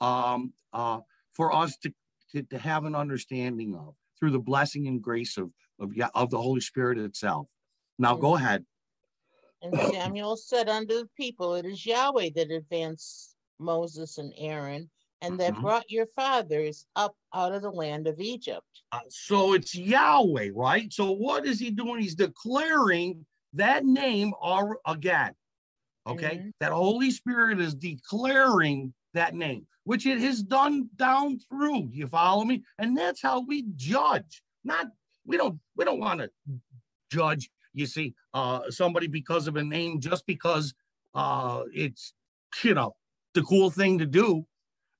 [0.00, 1.00] um uh
[1.32, 1.92] for us to
[2.30, 6.40] to, to have an understanding of through the blessing and grace of of of the
[6.40, 7.48] Holy Spirit itself.
[7.98, 8.64] Now go ahead.
[9.66, 14.88] And Samuel said unto the people, It is Yahweh that advanced Moses and Aaron,
[15.22, 15.62] and that Mhm.
[15.62, 18.82] brought your fathers up out of the land of Egypt.
[18.92, 20.92] Uh, so it's Yahweh, right?
[20.92, 22.00] So what is he doing?
[22.00, 24.34] He's declaring that name
[24.86, 25.34] again.
[26.06, 26.52] Okay, Mhm.
[26.60, 31.88] that Holy Spirit is declaring that name, which it has done down through.
[31.90, 32.62] You follow me?
[32.78, 34.44] And that's how we judge.
[34.62, 34.92] Not
[35.24, 36.30] we don't we don't want to
[37.10, 37.50] judge.
[37.72, 40.74] You see, uh, somebody because of a name just because
[41.14, 42.12] uh, it's
[42.62, 42.94] you know
[43.32, 44.46] the cool thing to do.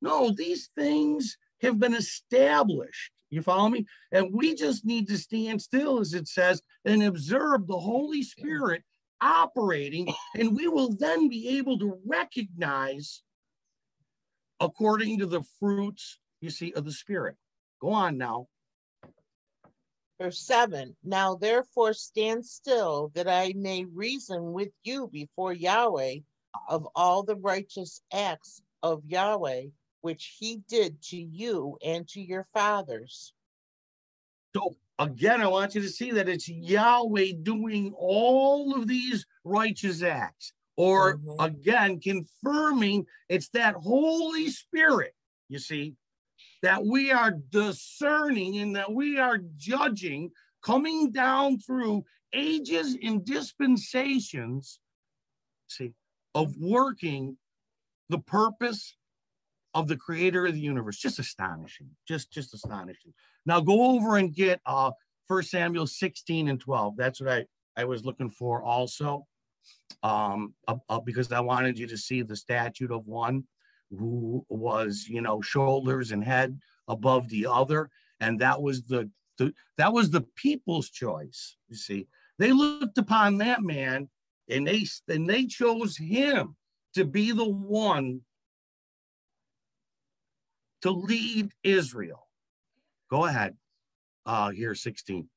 [0.00, 3.10] No, these things have been established.
[3.28, 3.84] You follow me?
[4.12, 8.82] And we just need to stand still, as it says, and observe the Holy Spirit
[9.20, 13.22] operating, and we will then be able to recognize
[14.60, 17.36] according to the fruits, you see, of the Spirit.
[17.82, 18.46] Go on now.
[20.18, 26.16] Verse 7 Now therefore stand still, that I may reason with you before Yahweh
[26.68, 29.64] of all the righteous acts of Yahweh,
[30.00, 33.34] which he did to you and to your fathers.
[34.54, 40.02] So again, I want you to see that it's Yahweh doing all of these righteous
[40.02, 41.44] acts, or Mhm.
[41.44, 45.14] again, confirming it's that Holy Spirit,
[45.48, 45.94] you see,
[46.62, 50.30] that we are discerning and that we are judging
[50.62, 54.80] coming down through ages and dispensations,
[55.68, 55.92] see,
[56.34, 57.36] of working
[58.08, 58.96] the purpose
[59.74, 60.98] of the creator of the universe.
[60.98, 61.90] Just astonishing.
[62.08, 63.12] Just just astonishing.
[63.44, 64.92] Now go over and get uh
[65.28, 66.96] First Samuel 16 and 12.
[66.96, 67.44] That's what I
[67.76, 69.26] I was looking for also.
[70.02, 73.44] Um uh, uh, because I wanted you to see the statute of one
[73.90, 79.52] who was, you know, shoulders and head above the other and that was the, the
[79.76, 82.06] that was the people's choice, you see.
[82.38, 84.08] They looked upon that man
[84.48, 86.56] and they and they chose him
[86.94, 88.22] to be the one
[90.82, 92.28] to lead Israel.
[93.10, 93.56] Go ahead.
[94.24, 95.28] Uh here 16.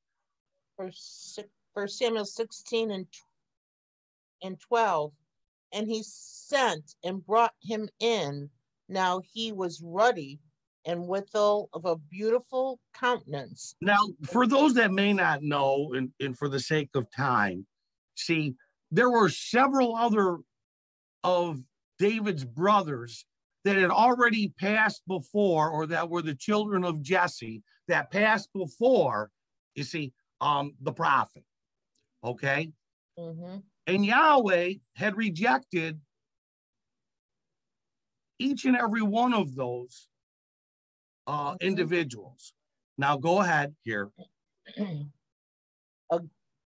[0.78, 3.06] First, si- First Samuel 16 and,
[4.42, 5.12] and 12.
[5.72, 8.50] And he sent and brought him in.
[8.88, 10.40] Now he was ruddy
[10.86, 13.76] and withal of a beautiful countenance.
[13.82, 17.68] Now, for those that may not know, and, and for the sake of time,
[18.16, 18.56] see,
[18.92, 20.40] there were several other
[21.24, 21.60] of
[22.00, 23.26] David's brothers
[23.66, 29.30] that had already passed before, or that were the children of Jesse that passed before,
[29.76, 31.44] you see, um, the prophet.
[32.24, 32.72] Okay.
[33.18, 33.64] Mhm.
[33.90, 36.00] And Yahweh had rejected
[38.38, 40.08] each and every one of those
[41.28, 41.62] uh, Mhm.
[41.62, 42.54] individuals.
[42.98, 44.12] Now go ahead here.
[46.12, 46.22] a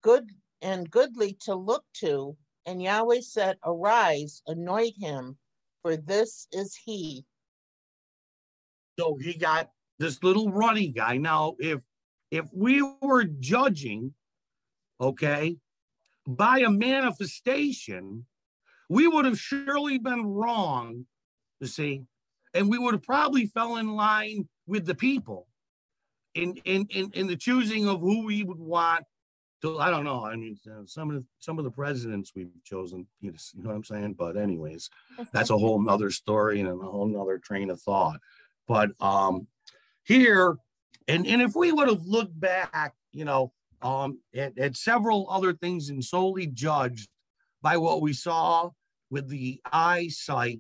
[0.01, 2.38] good and goodly to look to.
[2.65, 5.38] And Yahweh said, Arise, anoint him,
[5.82, 7.26] for this is he.
[8.99, 11.18] So he got this little ruddy guy.
[11.18, 11.82] Now, if
[12.32, 14.13] if we were judging,
[14.99, 15.57] okay,
[16.28, 18.25] by a manifestation,
[18.89, 21.07] we would have surely been wrong,
[21.59, 22.03] you see,
[22.53, 25.47] and we would have probably fell in line with the people
[26.36, 29.05] in in in, in the choosing of who we would want
[29.61, 29.80] to.
[29.80, 30.25] I don't know.
[30.25, 33.69] I mean, some of the some of the presidents we've chosen, you know, you know
[33.69, 34.13] what I'm saying.
[34.13, 34.89] But anyways,
[35.32, 38.19] that's a whole nother story and a whole nother train of thought.
[38.67, 39.47] But um,
[40.03, 40.57] here
[41.09, 45.53] And, and if we would have looked back, you know, um, at, at several other
[45.53, 47.09] things and solely judged
[47.61, 48.69] by what we saw
[49.09, 50.59] with the eyesight,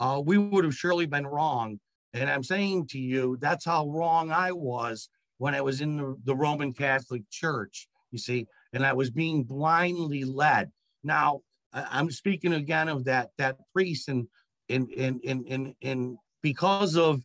[0.00, 1.78] uh, we would have surely been wrong.
[2.14, 5.08] And I'm saying to you, that's how wrong I was
[5.38, 9.44] when I was in the, the Roman Catholic Church, you see, and I was being
[9.44, 10.70] blindly led.
[11.02, 11.40] Now,
[11.72, 14.28] I'm speaking again of that that priest and
[14.68, 17.22] and and and and, and because of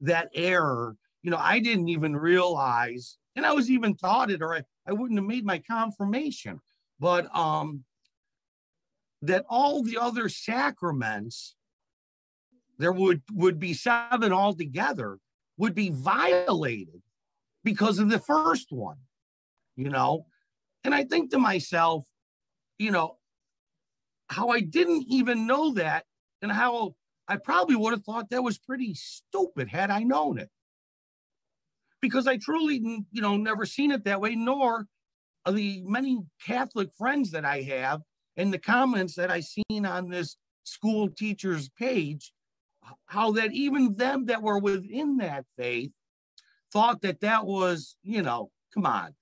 [0.00, 4.54] that error, you know, I didn't even realize, and I was even taught it, or
[4.54, 6.60] I, I wouldn't have made my confirmation.
[6.98, 7.84] But um
[9.22, 11.54] that all the other sacraments,
[12.78, 15.18] there would would be seven altogether,
[15.56, 17.02] would be violated
[17.62, 18.96] because of the first one,
[19.76, 20.26] you know.
[20.84, 22.06] And I think to myself,
[22.78, 23.18] you know,
[24.28, 26.04] how I didn't even know that
[26.40, 26.94] and how
[27.28, 30.50] I probably would have thought that was pretty stupid had I known it.
[32.00, 32.76] Because I truly,
[33.12, 34.86] you know, never seen it that way, nor
[35.50, 38.00] the many Catholic friends that I have
[38.36, 42.32] and the comments that I seen on this school teacher's page,
[43.06, 45.90] how that even them that were within that faith
[46.72, 49.14] thought that that was, you know, come on,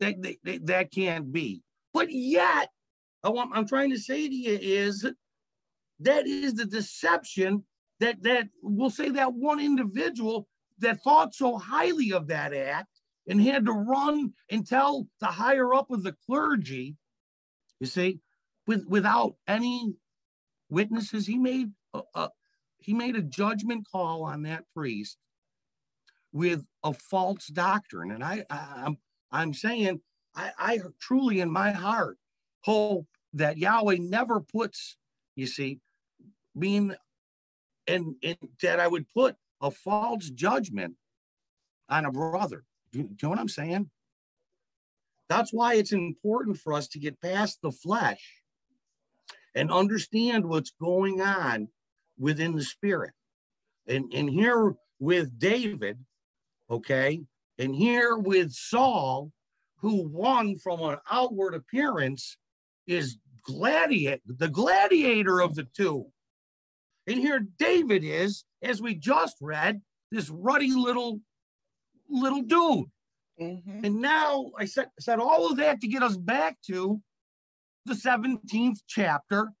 [0.00, 1.62] that, that, that can't be.
[1.94, 2.68] But yet,
[3.22, 5.06] what I'm trying to say to you is
[6.00, 7.64] that is the deception
[8.00, 10.46] that that we'll say that one individual
[10.78, 15.74] that thought so highly of that act and had to run and tell the higher
[15.74, 16.96] up of the clergy,
[17.80, 18.20] you see,
[18.66, 19.94] with without any
[20.68, 22.30] witnesses, he made a, a
[22.78, 25.18] he made a judgment call on that priest
[26.32, 28.10] with a false doctrine.
[28.10, 28.98] And I, I I'm
[29.30, 30.00] I'm saying
[30.34, 32.18] I, I truly in my heart
[32.62, 34.96] hope that Yahweh never puts,
[35.34, 35.80] you see,
[36.58, 36.94] being
[37.86, 40.94] and, and that I would put a false judgment
[41.88, 42.64] on a brother.
[42.92, 43.90] Do, do you know what I'm saying?
[45.28, 48.42] That's why it's important for us to get past the flesh
[49.54, 51.68] and understand what's going on
[52.18, 53.12] within the spirit.
[53.88, 55.98] And, and here with David,
[56.70, 57.22] okay,
[57.58, 59.32] and here with Saul,
[59.78, 62.36] who won from an outward appearance,
[62.86, 66.06] is gladiator, the gladiator of the two.
[67.06, 69.80] And here David is, as we just read,
[70.10, 71.20] this ruddy little
[72.08, 72.86] little dude.
[73.40, 73.84] Mm-hmm.
[73.84, 77.00] And now I said said all of that to get us back to
[77.84, 79.52] the 17th chapter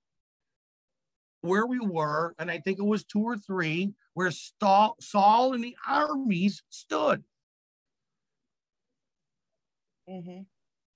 [1.42, 5.76] where we were, and I think it was two or three, where Saul and the
[5.86, 7.22] armies stood.
[10.08, 10.40] Mm-hmm.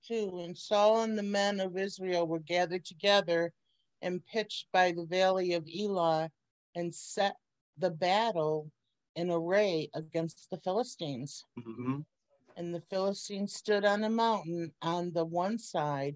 [0.05, 3.53] Two, and Saul and the men of Israel were gathered together
[4.01, 6.29] and pitched by the valley of Elah
[6.75, 7.35] and set
[7.77, 8.71] the battle
[9.15, 11.45] in array against the Philistines.
[11.59, 11.99] Mm-hmm.
[12.57, 16.15] And the Philistines stood on a mountain on the one side,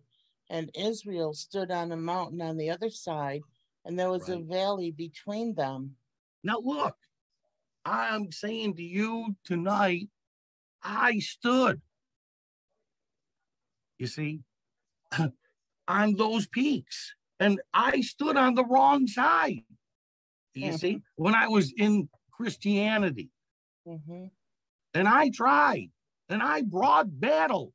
[0.50, 3.42] and Israel stood on a mountain on the other side,
[3.86, 4.40] and there was right.
[4.40, 5.96] a valley between them.
[6.44, 6.96] Now, look,
[7.86, 10.10] I'm saying to you tonight,
[10.84, 11.82] I stood,
[13.98, 14.42] you see,
[15.88, 19.64] on those peaks, and I stood on the wrong side.
[20.56, 20.76] You mm-hmm.
[20.78, 23.30] see, when I was in Christianity,
[23.88, 24.26] mm-hmm.
[24.94, 25.90] and I tried
[26.30, 27.74] and I brought battle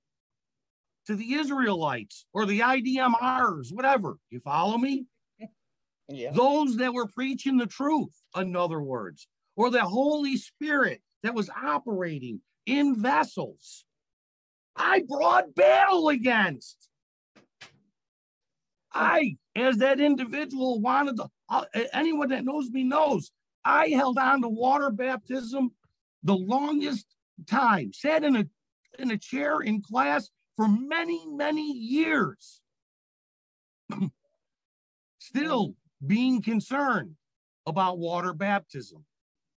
[1.07, 4.17] to the Israelites or the IDMRs, whatever.
[4.31, 5.07] You follow me?
[6.13, 6.33] Yeah.
[6.33, 11.49] Those that were preaching the truth, in other words, or the Holy Spirit that was
[11.51, 13.85] operating in vessels.
[14.75, 16.89] I brought battle against.
[18.93, 23.31] I, as that individual, wanted to uh, anyone that knows me knows
[23.65, 25.73] I held on to water baptism
[26.23, 27.07] the longest
[27.47, 28.47] time, sat in a
[28.99, 32.61] in a chair in class for many, many years.
[35.19, 35.75] Still
[36.07, 37.15] being concerned
[37.67, 39.05] about water baptism.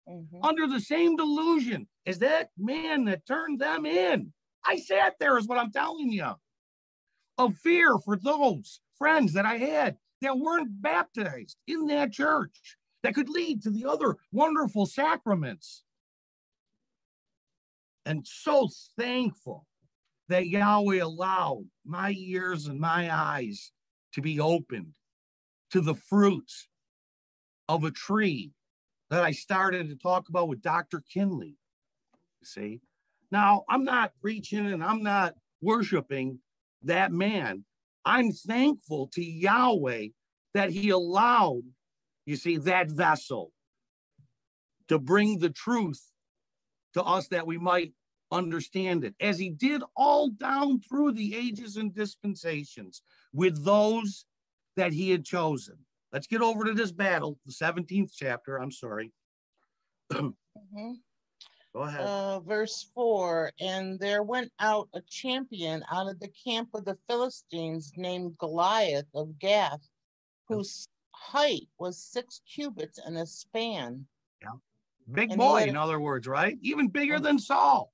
[0.07, 0.43] Mm-hmm.
[0.43, 4.33] Under the same delusion as that man that turned them in.
[4.65, 6.33] I sat there, is what I'm telling you,
[7.37, 13.15] of fear for those friends that I had that weren't baptized in that church that
[13.15, 15.84] could lead to the other wonderful sacraments.
[18.05, 19.65] And so thankful
[20.30, 23.72] that Yahweh allowed my ears and my eyes
[24.13, 24.93] to be opened
[25.72, 26.67] to the fruits
[27.67, 28.51] of a tree
[29.09, 31.03] that I started to talk about with Dr.
[31.13, 31.57] Kinley.
[32.39, 32.82] You see,
[33.32, 36.39] now I'm not preaching and I'm not worshiping
[36.84, 37.65] that man.
[38.06, 40.08] I'm thankful to Yahweh
[40.54, 41.64] that he allowed,
[42.26, 43.52] you see, that vessel
[44.88, 46.12] to bring the truth
[46.93, 47.93] to us that we might
[48.32, 53.02] understand it, as he did all down through the ages and dispensations
[53.34, 54.26] with those
[54.76, 55.78] that he had chosen.
[56.12, 58.58] Let's get over to this battle, the 17th chapter.
[58.58, 59.12] I'm sorry.
[60.74, 60.95] Mhm.
[61.74, 62.01] Go ahead.
[62.01, 66.97] Uh, verse four, and there went out a champion out of the camp of the
[67.07, 69.88] Philistines named Goliath of Gath,
[70.49, 74.05] whose height was six cubits and a span.
[74.41, 74.49] Yeah.
[75.13, 76.57] Big and boy, had- in other words, right?
[76.61, 77.24] Even bigger Mhm.
[77.24, 77.93] than Saul.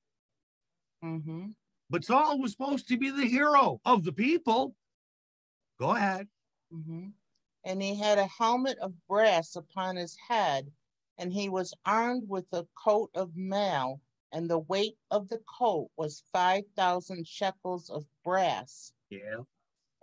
[1.03, 1.49] Mm-hmm.
[1.89, 4.75] But Saul was supposed to be the hero of the people.
[5.79, 6.27] Go ahead.
[6.73, 7.09] Mm-hmm.
[7.63, 10.71] And he had a helmet of brass upon his head,
[11.17, 14.01] and he was armed with a coat of mail,
[14.31, 18.93] and the weight of the coat was five thousand shekels of brass.
[19.09, 19.41] Yeah.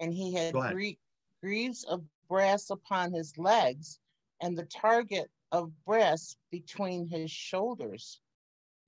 [0.00, 0.54] And he had
[1.40, 4.00] greaves of brass upon his legs,
[4.40, 8.20] and the target of brass between his shoulders.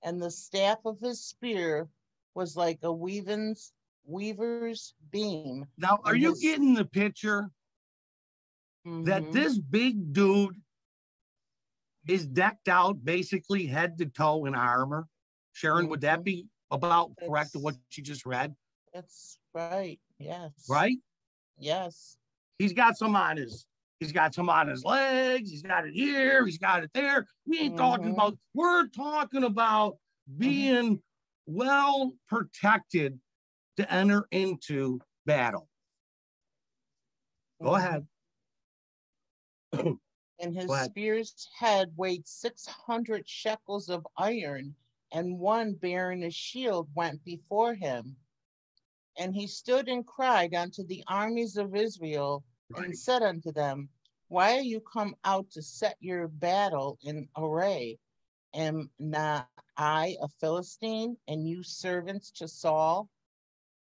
[0.03, 1.87] And the staff of his spear
[2.35, 3.71] was like a weaven's
[4.05, 5.65] weaver's beam.
[5.77, 7.49] Now, are And you his- getting the picture
[8.85, 9.31] that Mhm.
[9.33, 10.61] this big dude
[12.07, 15.07] is decked out basically head to toe in armor?
[15.53, 18.55] Sharon, would that be about correct to what you just read?
[18.93, 19.99] That's right.
[20.19, 20.51] Yes.
[20.69, 20.97] Right?
[21.57, 22.17] Yes.
[22.59, 23.65] He's got some on his
[23.99, 27.25] he's got some on his legs, he's got it here, he's got it there.
[27.45, 28.13] We ain't talking Mhm.
[28.13, 29.97] about we're talking about
[30.37, 31.01] being
[31.45, 33.19] well protected
[33.77, 35.67] to enter into battle.
[37.61, 37.77] Go Mhm.
[37.77, 38.07] ahead.
[40.39, 44.75] And his spear's head weighed six hundred shekels of iron,
[45.11, 48.15] and one bearing a shield went before him.
[49.17, 52.85] And he stood and cried unto the armies of Israel, Right.
[52.85, 53.89] and said unto them,
[54.27, 57.97] Why are you come out to set your battle in array?
[58.53, 63.09] Am not I a Philistine, and you servants to Saul?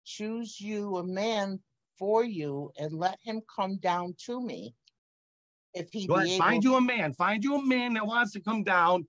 [0.06, 1.62] Choose you a man
[1.98, 4.76] for you, and let him come down to me.
[5.74, 6.30] If he Go ahead.
[6.30, 7.14] able Find you a man.
[7.14, 9.08] Find you a man that wants to come down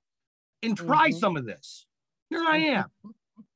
[0.63, 1.21] and try Mhm.
[1.21, 1.87] some of this.
[2.31, 2.91] Here I am.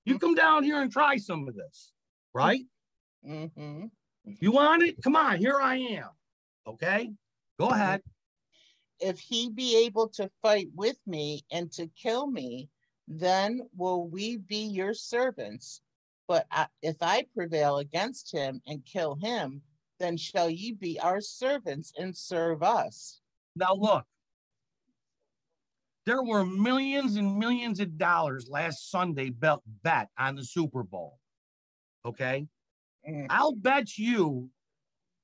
[0.05, 1.93] You come down here and try some of this,
[2.35, 2.67] right?
[3.25, 3.91] Mhm.
[4.25, 5.03] You want it?
[5.03, 6.11] Come on, here I am.
[6.67, 7.15] Okay,
[7.59, 8.03] go ahead.
[9.01, 12.69] If he be able to fight with me and to kill me,
[13.07, 15.83] then will we be your servants.
[16.27, 19.63] But I, if I prevail against him and kill him,
[19.99, 23.21] then shall ye be our servants and serve us.
[23.57, 24.05] Now look,
[26.07, 31.19] there were millions and millions of dollars last Sunday bet bet on the Super Bowl.
[32.07, 32.47] Okay,
[33.09, 33.27] Mm.
[33.31, 34.51] I'll bet you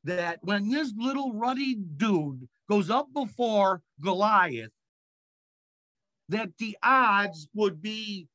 [0.05, 4.71] that when this little ruddy dude goes up before Goliath,
[6.29, 8.29] that the odds would be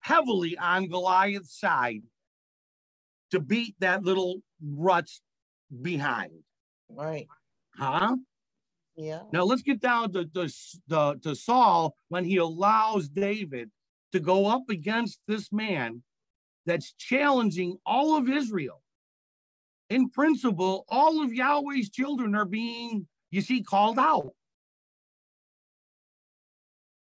[0.00, 2.02] heavily on Goliath's side
[3.30, 5.20] to beat that little ruts
[5.80, 6.32] behind.
[6.88, 7.26] Right.
[7.76, 8.16] Huh?
[8.96, 9.22] Yeah.
[9.32, 10.48] Now let's get down to, to,
[10.90, 13.70] to, to Saul when he allows David
[14.12, 16.02] to go up against this man
[16.66, 18.82] that's challenging all of Israel.
[19.88, 24.32] In principle, all of Yahweh's children are being, you see, called out.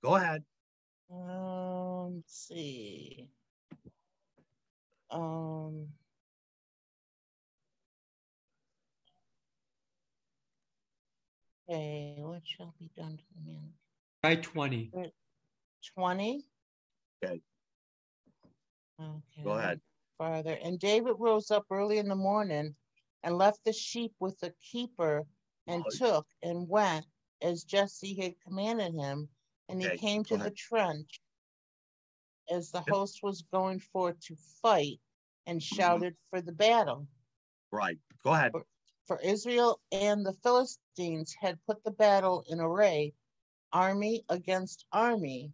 [0.04, 0.44] Go ahead.
[1.12, 3.28] Um, let's see.
[5.10, 5.88] Um.
[11.70, 13.74] Okay, what shall be done to the man?
[14.24, 14.92] Try 20.
[15.94, 16.46] Twenty?
[17.24, 17.42] Okay.
[19.00, 19.44] Okay.
[19.44, 19.80] Go ahead.
[20.18, 20.58] Father.
[20.64, 22.76] and David rose up early in the morning
[23.24, 25.26] and left the sheep with the keeper
[25.68, 25.94] and Right.
[25.94, 27.06] took and went
[27.42, 29.30] as Jesse had commanded him,
[29.70, 31.22] and he came go to the trench
[32.50, 32.88] as the Yep.
[32.88, 35.00] host was going forth to fight
[35.46, 35.76] and Mm-hmm.
[35.76, 37.08] shouted for the battle.
[37.72, 38.00] Right.
[38.24, 38.54] Go ahead.
[39.10, 43.16] For Israel and the Philistines had put the battle in array,
[43.74, 45.52] army against army.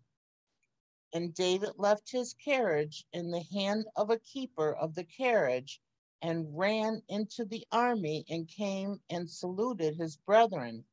[1.14, 5.80] And David left his carriage in the hand of a keeper of the carriage
[6.22, 10.84] and ran into the army and came and saluted his brethren.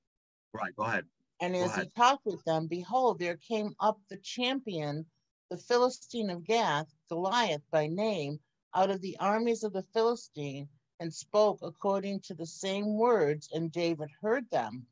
[0.52, 0.76] Right.
[0.76, 1.06] Go ahead.
[1.40, 5.04] And as he talked with them, behold, there came up the champion,
[5.50, 8.38] the Philistine of Gath, Goliath by name,
[8.72, 10.68] out of the armies of the Philistine,
[11.03, 14.86] and spoke according to the same words, and David heard them.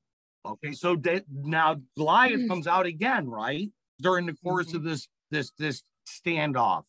[0.44, 0.72] Okay.
[0.72, 2.48] So da- now Goliath Mm.
[2.48, 3.70] comes out again, right?
[4.00, 4.76] During the course Mm-hmm.
[4.78, 6.84] of this this this standoff,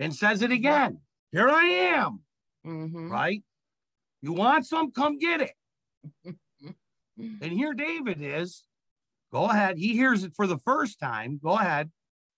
[0.00, 1.00] and says it again.
[1.30, 2.24] Here I am.
[2.66, 3.08] Mhm.
[3.08, 3.44] right?
[4.22, 4.90] You want some?
[4.90, 5.54] Come get it.
[7.16, 8.64] And here David is.
[9.32, 9.76] Go ahead.
[9.76, 11.38] He hears it for the first time.
[11.42, 11.90] Go ahead.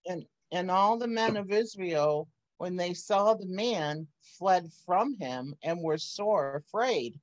[0.07, 2.29] And and all the men of Israel,
[2.61, 4.07] when they saw the man,
[4.39, 7.19] fled from him and were sore afraid.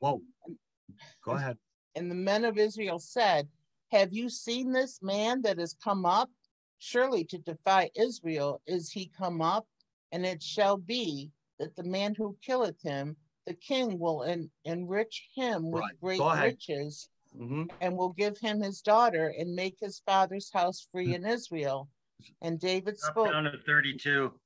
[0.00, 0.20] Whoa.
[1.24, 1.56] Go ahead.
[1.94, 3.46] And the men of Israel said,
[3.92, 6.28] Have you seen this man that has come up?
[6.80, 9.64] Surely to defy Israel is he come up,
[10.10, 11.30] and it shall be
[11.60, 13.14] that the man who killeth him,
[13.46, 16.00] the king will en- enrich him with Right.
[16.00, 16.46] great Go ahead.
[16.46, 21.24] riches, hmm and will give him his daughter, and make his father's house free in
[21.24, 21.88] Israel.
[22.42, 23.30] And David Up spoke.
[23.30, 24.39] down to thirty-two.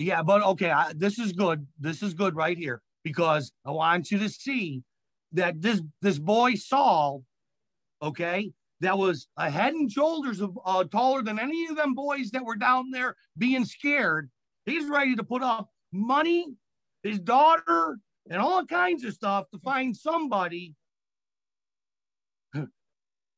[0.00, 1.66] Yeah, but okay, I, this is good.
[1.78, 4.82] This is good right here because I want you to see
[5.32, 7.22] that this this boy Saul,
[8.02, 12.30] okay, that was a head and shoulders of uh, taller than any of them boys
[12.30, 14.30] that were down there being scared.
[14.64, 16.46] He's ready to put up money,
[17.02, 17.98] his daughter,
[18.30, 20.74] and all kinds of stuff to find somebody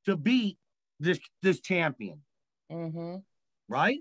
[0.07, 0.59] to beat
[1.01, 2.21] this this champion,
[2.71, 3.17] Mm-hmm.
[3.69, 3.99] right?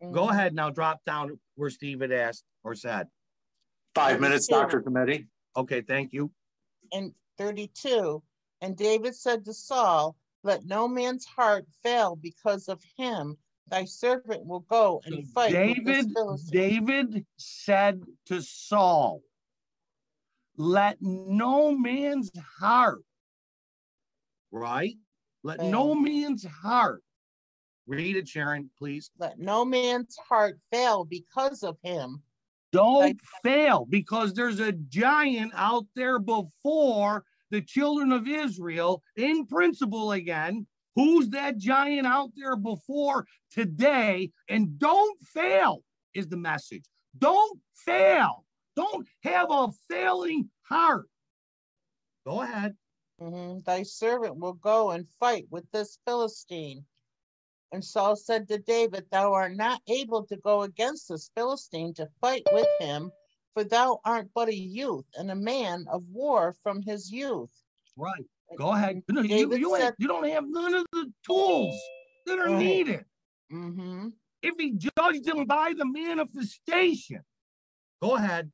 [0.00, 0.30] Go mm-hmm.
[0.30, 3.08] ahead now, drop down where Steve had asked or said.
[3.94, 4.80] Five minutes, Dr.
[4.80, 5.26] Cometti.
[5.56, 6.30] Okay, thank you.
[6.92, 8.22] and 32
[8.60, 13.36] and david said to saul let no man's heart fail because of him
[13.70, 16.14] thy servant will go and fight David,
[16.50, 19.22] David said to Saul,
[20.56, 23.02] let no man's heart,
[24.50, 24.96] right?
[25.44, 27.02] Let no man's heart.
[27.88, 29.10] Read it, Sharon, please.
[29.18, 32.22] let no man's heart fail because of him
[32.70, 39.46] Don't Like- fail because there's a giant out there before the children of Israel in
[39.46, 40.66] principle again.
[40.94, 44.30] Who's that giant out there before today?
[44.50, 45.82] And don't fail
[46.12, 46.84] is the message.
[47.16, 48.44] Don't fail.
[48.76, 51.08] Don't have a failing heart.
[52.26, 52.76] Go ahead.
[53.18, 53.64] Mhm.
[53.64, 56.84] thy servant will go and fight with this philistine
[57.72, 62.08] and saul said to david thou art not able to go against this philistine to
[62.20, 63.10] fight with him
[63.54, 67.50] for thou art but a youth and a man of war from his youth
[67.96, 68.24] Right.
[68.56, 69.02] Go ahead.
[69.08, 71.74] No, you, you, said- you don't have none of the tools
[72.26, 72.58] that are Right.
[72.58, 73.04] needed.
[73.50, 74.10] hmm
[74.40, 77.22] If he judged him by the manifestation.
[78.00, 78.52] Go ahead.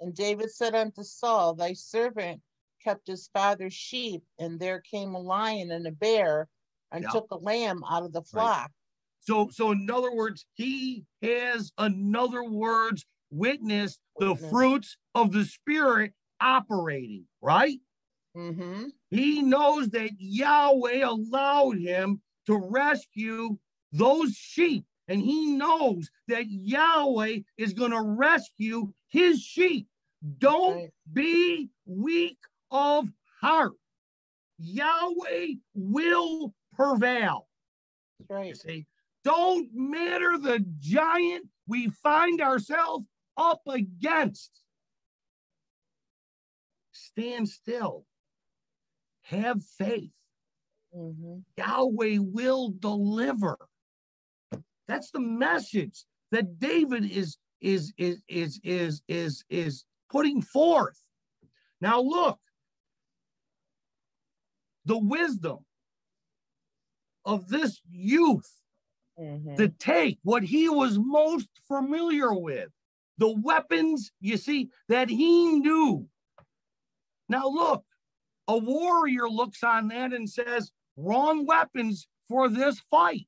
[0.00, 2.40] And David said unto Saul, Thy servant
[2.82, 6.48] kept his father's sheep, and there came a lion and a bear,
[6.92, 7.10] and Yeah.
[7.10, 8.70] took a lamb out of the flock.
[9.20, 15.44] So, so in other words, he has, in other words, witnessed the fruits of the
[15.44, 17.78] spirit operating, right?
[18.36, 18.88] Mm-hmm.
[19.10, 23.58] He knows that Yahweh allowed him to rescue
[23.92, 24.84] those sheep.
[25.08, 29.88] And he knows that Yahweh is going to rescue his sheep.
[30.38, 30.94] Don't Right.
[31.12, 32.38] be weak
[32.70, 33.08] of
[33.40, 33.72] heart.
[34.58, 37.46] Yahweh will prevail.
[38.28, 38.86] That's You see,
[39.24, 43.06] don't matter the giant we find ourselves
[43.36, 44.62] up against.
[46.92, 48.04] Stand still.
[49.22, 50.10] Have faith.
[50.96, 51.38] Mm-hmm.
[51.56, 53.56] Yahweh will deliver.
[54.88, 61.00] That's the message that David is is is is is is is putting forth.
[61.80, 62.38] Now look,
[64.86, 65.58] the wisdom
[67.24, 68.60] of this youth
[69.20, 69.56] Mm-hmm.
[69.56, 72.70] to take what he was most familiar with,
[73.18, 76.06] the weapons, you see, that he knew.
[77.28, 77.84] Now, look,
[78.48, 83.26] a warrior looks on that and says, wrong weapons for this fight.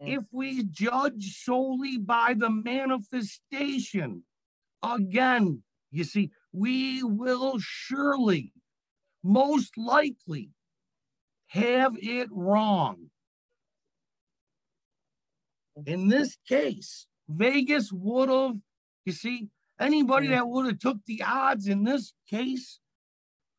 [0.00, 4.22] If we judge solely by the manifestation,
[4.82, 8.52] again, you see, we will surely,
[9.28, 10.50] most likely,
[11.48, 13.10] have it wrong.
[15.86, 18.56] In this case, Vegas would have,
[19.04, 19.48] you see,
[19.78, 20.30] anybody Mm.
[20.30, 22.80] that would have took the odds in this case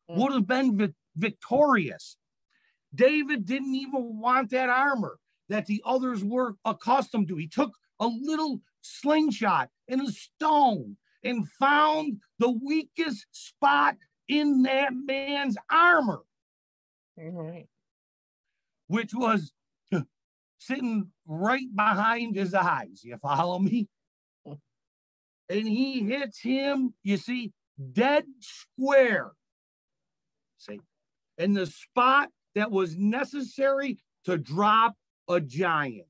[0.08, 0.18] Mm.
[0.18, 2.16] would have been vi- victorious.
[2.94, 5.18] David didn't even want that armor
[5.48, 7.36] that the others were accustomed to.
[7.36, 13.96] He took a little slingshot and a stone and found the weakest spot
[14.30, 16.20] in that man's armor
[17.16, 17.66] Right.
[18.86, 19.52] which was
[20.58, 23.02] sitting right behind his eyes.
[23.04, 23.88] You follow me?
[24.46, 27.52] And he hits him, you see,
[27.92, 29.32] dead square.
[30.58, 30.80] See,
[31.36, 34.94] in the spot that was necessary to drop
[35.28, 36.06] a giant.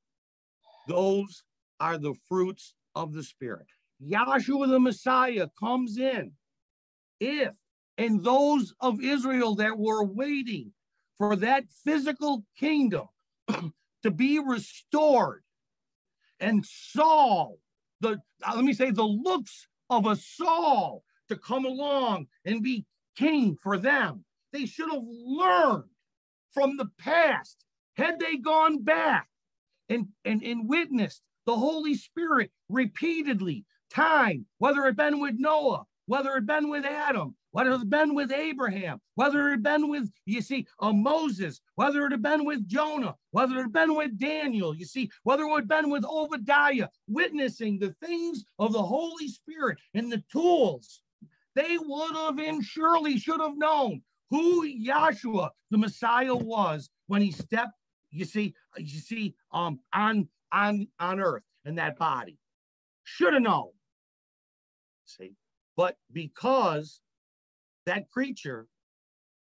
[0.86, 1.42] Those
[1.80, 3.66] are the fruits of the Spirit.
[4.00, 6.32] Yahshua the Messiah comes in.
[7.18, 7.52] If,
[7.99, 10.72] and those of Israel that were waiting
[11.18, 13.07] for that physical kingdom
[14.03, 15.43] to be restored.
[16.38, 17.59] And Saul,
[18.01, 22.86] the uh, let me say the looks of a Saul to come along and be
[23.16, 24.24] king for them.
[24.53, 25.91] They should have learned
[26.53, 27.64] from the past.
[27.97, 29.28] Had they gone back
[29.88, 36.36] and, and, and witnessed the Holy Spirit repeatedly, time, whether it been with Noah, whether
[36.36, 40.11] it been with Adam, whether it had been with Abraham, whether it had been with,
[40.24, 44.18] you see, uh, Moses, whether it had been with Jonah, whether it had been with
[44.18, 49.28] Daniel, you see, whether it had been with Obadiah, witnessing the things of the Holy
[49.28, 51.03] Spirit and the tools,
[51.55, 57.32] they would have and surely should have known who Yahshua, the Messiah, was when he
[57.32, 57.72] stepped,
[58.11, 62.38] you see, you see, um, on on on earth in that body.
[63.05, 63.70] Should have known.
[65.05, 65.34] See,
[65.76, 67.01] but because
[67.91, 68.68] that creature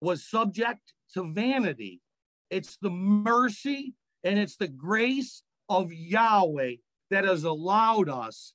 [0.02, 2.02] was subject to vanity.
[2.50, 6.74] It's the mercy and it's the grace of Yahweh
[7.10, 8.52] that has allowed us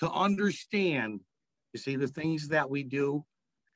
[0.00, 1.20] to understand,
[1.74, 3.26] you see, the things that we do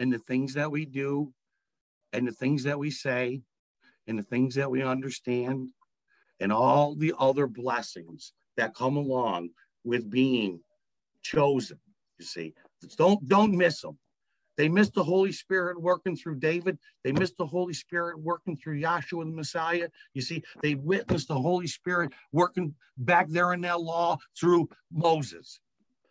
[0.01, 1.35] and the things that we do
[2.15, 3.43] and the things that we say
[4.07, 5.69] and the things that we understand
[6.41, 9.51] and all the other blessings that come along
[9.85, 10.61] with being
[11.23, 11.79] chosen.
[12.19, 12.55] You see,
[12.97, 13.99] don't don't miss them.
[14.63, 16.79] They missed the Holy Spirit working through David.
[17.03, 19.89] They missed the Holy Spirit working through Yahshua the Messiah.
[20.15, 25.59] You see, they witnessed the Holy Spirit working back there in that law through Moses.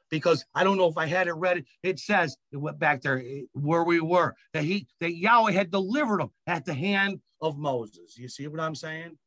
[0.10, 3.24] Because I don't know if I had it read, it says it went back there
[3.54, 8.18] where we were that he that Yahweh had delivered them at the hand of Moses.
[8.18, 9.18] You see what I'm saying?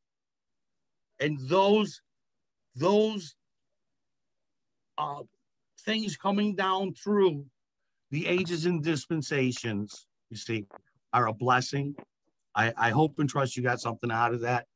[1.19, 2.03] And those
[2.77, 3.35] those
[4.99, 5.23] uh,
[5.81, 7.47] things coming down through
[8.15, 10.67] the ages and dispensations, you see,
[11.13, 11.97] are a blessing.
[12.55, 14.67] I, I hope and trust you got something out of that.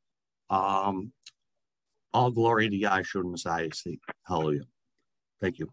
[0.51, 1.12] Um,
[2.12, 3.68] all glory to Yahshua Messiah.
[3.72, 4.62] See, hallelujah.
[5.41, 5.70] Thank you.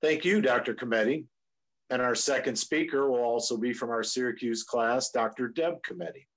[0.00, 0.72] Thank you, Dr.
[0.72, 1.24] Cometti.
[1.90, 5.48] And our second speaker will also be from our Syracuse class, Dr.
[5.48, 6.28] Deb Cometti.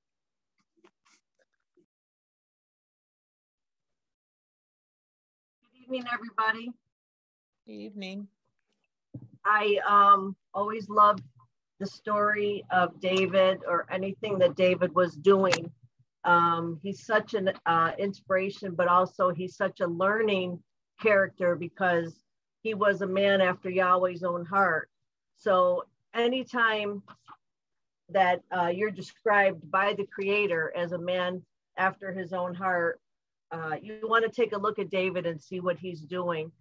[5.61, 6.71] Good evening, everybody.
[7.67, 8.27] Good evening.
[9.47, 11.23] I um, always loved
[11.79, 15.71] the story of David or anything that David was doing.
[16.23, 20.61] Um, he's such an uh, inspiration, but also he's such a learning
[21.01, 22.13] character because
[22.63, 24.89] he was a man after Yahweh's own heart.
[25.37, 27.03] So anytime
[28.09, 31.43] that uh, you're described by the Creator as a man
[31.77, 32.99] after his own heart,
[33.51, 36.51] uh, you want to take a look at David and see what he's doing.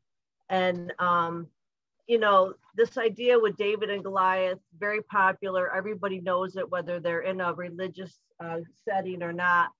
[0.49, 1.49] And um,
[2.07, 5.75] you know, this idea with David and Goliath, very popular.
[5.75, 9.71] Everybody knows it, whether they're in a religious uh, setting or not.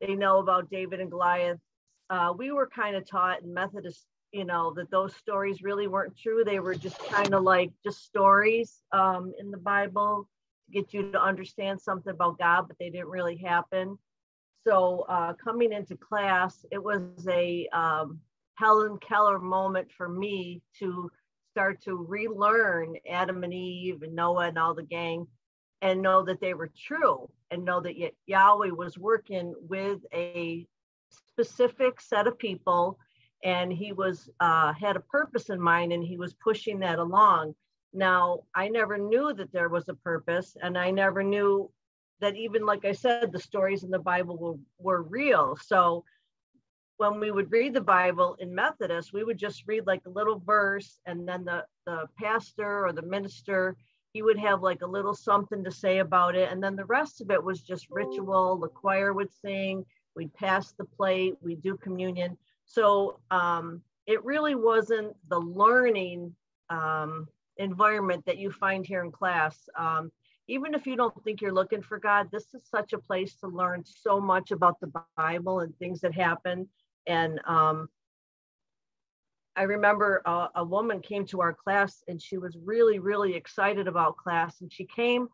[0.00, 1.58] They know about David and Goliath.
[2.10, 6.16] Uh, we were kind of taught in Methodist, you know, that those stories really weren't
[6.16, 6.44] true.
[6.44, 10.28] They were just kind of like just stories um, in the Bible
[10.66, 13.98] to get you to understand something about God, but they didn't really happen.
[14.66, 18.20] So uh, coming into class, it was a um,
[18.54, 21.10] Helen Keller moment for me to
[21.54, 25.24] start to relearn Adam and Eve and Noah and all the gang
[25.82, 27.94] and know that they were true and know that
[28.26, 30.66] Yahweh was working with a
[31.10, 32.98] specific set of people
[33.44, 37.54] and he was uh, had a purpose in mind and he was pushing that along.
[37.92, 41.70] Now, I never knew that there was a purpose and I never knew
[42.20, 45.56] that even like I said, the stories in the Bible were, were real.
[45.62, 46.04] So
[46.96, 50.38] when we would read the Bible in Methodist, we would just read like a little
[50.38, 53.76] verse, and then the, the pastor or the minister,
[54.12, 56.50] he would have like a little something to say about it.
[56.52, 58.56] And then the rest of it was just ritual.
[58.56, 59.84] The choir would sing,
[60.14, 62.38] we'd pass the plate, we'd do communion.
[62.64, 66.34] So um, it really wasn't the learning
[66.70, 67.26] um,
[67.56, 69.68] environment that you find here in class.
[69.76, 70.12] Um,
[70.46, 73.48] even if you don't think you're looking for God, this is such a place to
[73.48, 76.68] learn so much about the Bible and things that happen
[77.06, 77.88] and um,
[79.56, 83.86] I remember a, a, woman came to our class and she was really, really excited
[83.86, 84.60] about class.
[84.60, 85.28] And she came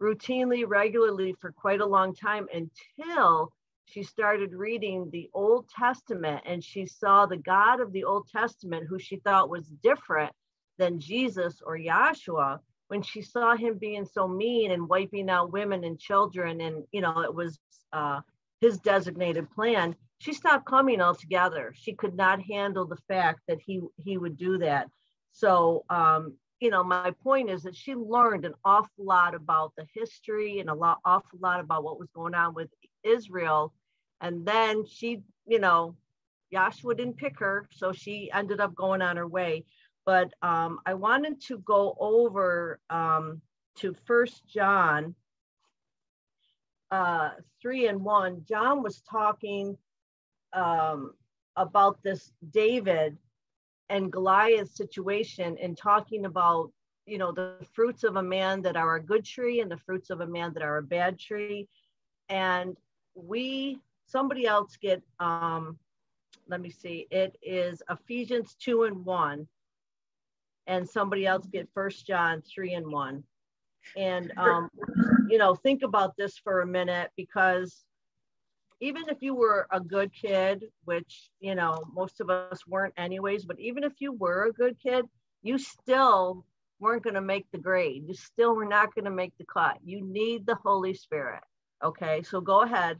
[0.00, 3.52] routinely, regularly for quite a long time until
[3.86, 8.86] she started reading the Old Testament and she saw the God of the Old Testament,
[8.88, 10.32] who she thought was different
[10.78, 12.60] than Jesus or Yahshua.
[12.88, 17.00] When she saw him being so mean and wiping out women and children, and you
[17.00, 17.58] know, it was
[17.92, 18.20] uh,
[18.60, 21.72] his designated plan, she stopped coming altogether.
[21.76, 24.88] She could not handle the fact that he he would do that.
[25.32, 29.86] So um, you know, my point is that she learned an awful lot about the
[29.94, 32.70] history and a lot awful lot about what was going on with
[33.04, 33.74] Israel
[34.20, 35.96] And then she, you know,
[36.52, 39.64] Joshua didn't pick her, so she ended up going on her way.
[40.06, 43.42] But um, I wanted to go over um,
[43.76, 45.14] to First John
[46.90, 48.44] uh, three and one.
[48.48, 49.76] John was talking
[50.54, 51.14] um,
[51.56, 53.16] about this David
[53.90, 56.70] and Goliath situation and talking about
[57.06, 60.10] you know the fruits of a man that are a good tree and the fruits
[60.10, 61.68] of a man that are a bad tree.
[62.28, 62.76] And
[63.14, 65.78] we somebody else get um
[66.48, 69.46] let me see it is ephesians 2 and 1
[70.66, 73.22] and somebody else get first john 3 and 1
[73.96, 74.70] and um
[75.28, 77.84] you know think about this for a minute because
[78.84, 83.46] even if you were a good kid, which, you know, most of us weren't anyways,
[83.46, 85.06] but even if you were a good kid,
[85.42, 86.44] you still
[86.80, 88.04] weren't going to make the grade.
[88.06, 89.78] You still were not going to make the cut.
[89.82, 91.40] You need the Holy Spirit.
[91.82, 92.98] Okay, so go ahead.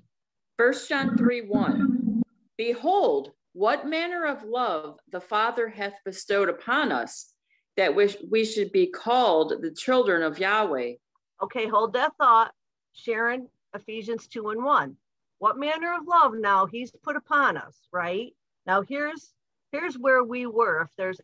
[0.56, 2.22] First John 3 1.
[2.56, 7.34] Behold, what manner of love the Father hath bestowed upon us,
[7.76, 10.94] that we, we should be called the children of Yahweh.
[11.42, 12.52] Okay, hold that thought.
[12.94, 14.96] Sharon, Ephesians 2 and 1
[15.44, 18.34] what manner of love now he's put upon us right?
[18.66, 19.34] Now here's
[19.72, 20.80] here's where we were.
[20.80, 21.20] If there's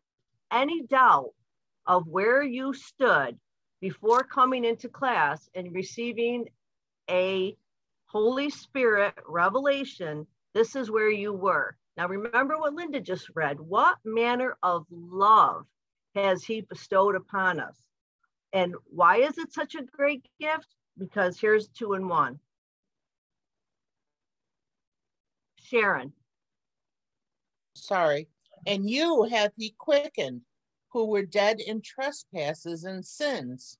[0.52, 1.32] any doubt
[1.86, 3.38] of where you stood
[3.80, 6.50] before coming into class and receiving
[7.08, 7.56] a
[8.08, 11.74] holy spirit revelation this is where you were.
[11.96, 13.58] Now remember what linda just read.
[13.58, 15.64] What manner of love
[16.14, 17.78] has he bestowed upon us?
[18.52, 20.74] And why is it such a great gift?
[20.98, 22.38] Because here's two and one
[25.70, 26.12] Sharon.
[27.74, 28.28] Sorry.
[28.66, 30.42] And you hath he quickened,
[30.88, 33.78] who were dead in trespasses and sins,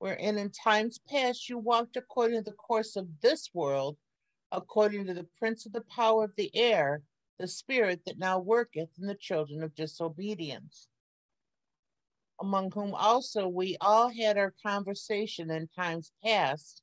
[0.00, 3.96] wherein in times past you walked according to the course of this world,
[4.50, 7.02] according to the prince of the power of the air,
[7.38, 10.88] the spirit that now worketh in the children of disobedience,
[12.40, 16.82] among whom also we all had our conversation in times past,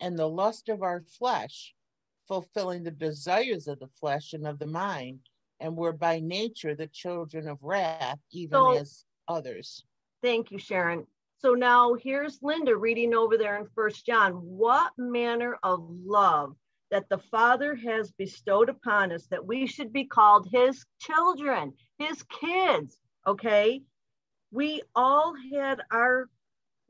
[0.00, 1.74] and the lust of our flesh
[2.28, 5.20] fulfilling the desires of the flesh and of the mind,
[5.60, 9.84] and were by nature the children of wrath, even so, as others.
[10.22, 11.06] Thank you, Sharon.
[11.38, 14.32] So now here's Linda reading over there in First John.
[14.32, 16.54] What manner of love
[16.90, 22.22] that the Father has bestowed upon us that we should be called his children, his
[22.40, 22.98] kids.
[23.26, 23.82] Okay.
[24.50, 26.28] We all had our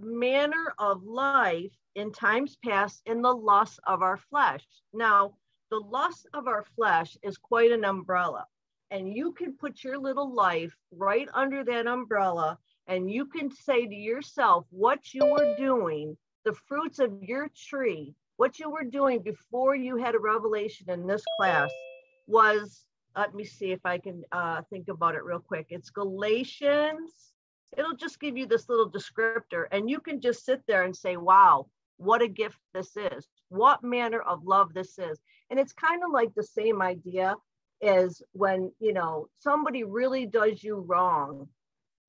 [0.00, 4.64] manner of life in times past in the lust of our flesh.
[4.92, 5.34] Now,
[5.70, 8.46] the lust of our flesh is quite an umbrella,
[8.90, 13.86] and you can put your little life right under that umbrella, and you can say
[13.86, 19.20] to yourself what you were doing, the fruits of your tree, what you were doing
[19.20, 21.70] before you had a revelation in this class
[22.26, 22.84] was.
[23.16, 25.66] Let me see if I can uh, think about it real quick.
[25.70, 27.32] It's Galatians
[27.76, 31.16] it'll just give you this little descriptor and you can just sit there and say
[31.16, 31.66] wow
[31.98, 33.28] what a gift this is.
[33.48, 35.20] What manner of love this is.
[35.50, 37.36] And it's kind of like the same idea
[37.82, 41.48] as when you know somebody really does you wrong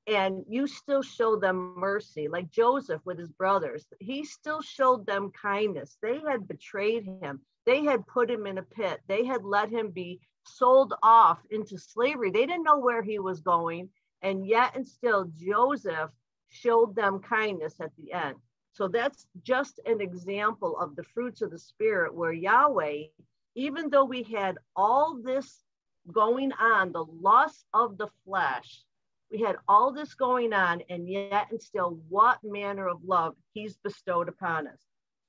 [0.07, 2.28] and you still show them mercy.
[2.28, 5.97] Like joseph with his brothers he still showed them kindness.
[6.01, 7.41] They had betrayed him.
[7.66, 8.99] They had put him in a pit.
[9.07, 12.32] They had let him be sold off into slavery.
[12.32, 13.89] They didn't know where he was going
[14.22, 16.11] and yet and still Joseph
[16.49, 18.36] showed them kindness at the end.
[18.72, 23.03] So that's just an example of the fruits of the spirit where Yahweh,
[23.55, 25.63] even though we had all this
[26.11, 28.84] going on, the lust of the flesh,
[29.32, 33.78] we had all this going on, and yet and still, what manner of love he's
[33.78, 34.82] bestowed upon us.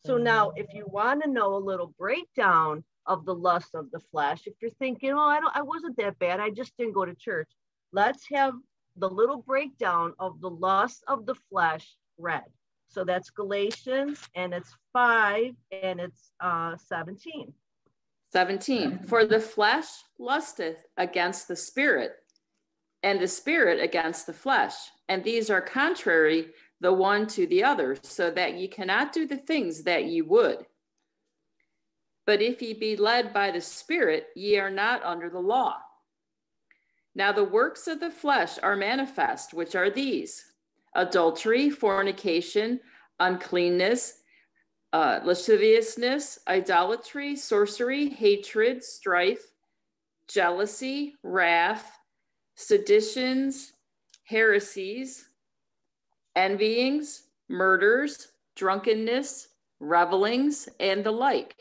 [0.06, 0.24] So mm-hmm.
[0.24, 4.46] now, if you want to know a little breakdown of the lust of the flesh,
[4.46, 7.14] if you're thinking, oh, I don't, I wasn't that bad, I just didn't go to
[7.14, 7.50] church.
[7.92, 8.54] Let's have
[9.00, 12.44] the little breakdown of the lust of the flesh read.
[12.88, 17.52] So that's Galatians and it's 5 and it's uh, 17.
[18.32, 19.00] 17.
[19.06, 19.86] For the flesh
[20.18, 22.12] lusteth against the spirit,
[23.02, 24.74] and the spirit against the flesh.
[25.08, 26.48] And these are contrary
[26.80, 30.64] the one to the other, so that ye cannot do the things that ye would.
[32.26, 35.76] But if ye be led by the Spirit, ye are not under the law.
[37.14, 40.44] Now the works of the flesh are manifest, which are these
[40.94, 42.80] adultery, fornication,
[43.18, 44.20] uncleanness,
[44.92, 49.42] uh, lasciviousness, idolatry, sorcery, hatred, strife,
[50.28, 51.98] jealousy, wrath,
[52.56, 53.72] seditions,
[54.24, 55.28] heresies,
[56.36, 59.48] envyings, murders, drunkenness,
[59.80, 61.56] revelings, and the like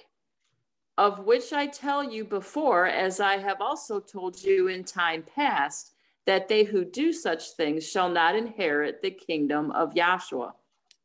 [0.99, 5.93] of which I tell you before, as I have also told you in time past,
[6.25, 10.51] that they who do such things shall not inherit the kingdom of Yahshua.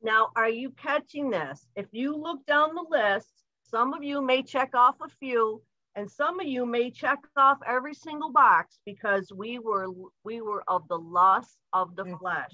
[0.03, 1.69] Now, are you catching this?
[1.77, 3.29] If you look down the list,
[3.71, 5.63] some of you may check off a few,
[5.95, 9.87] and some of you may check off every single box because we were
[10.25, 12.19] we were of the lust of the mm.
[12.19, 12.53] flesh.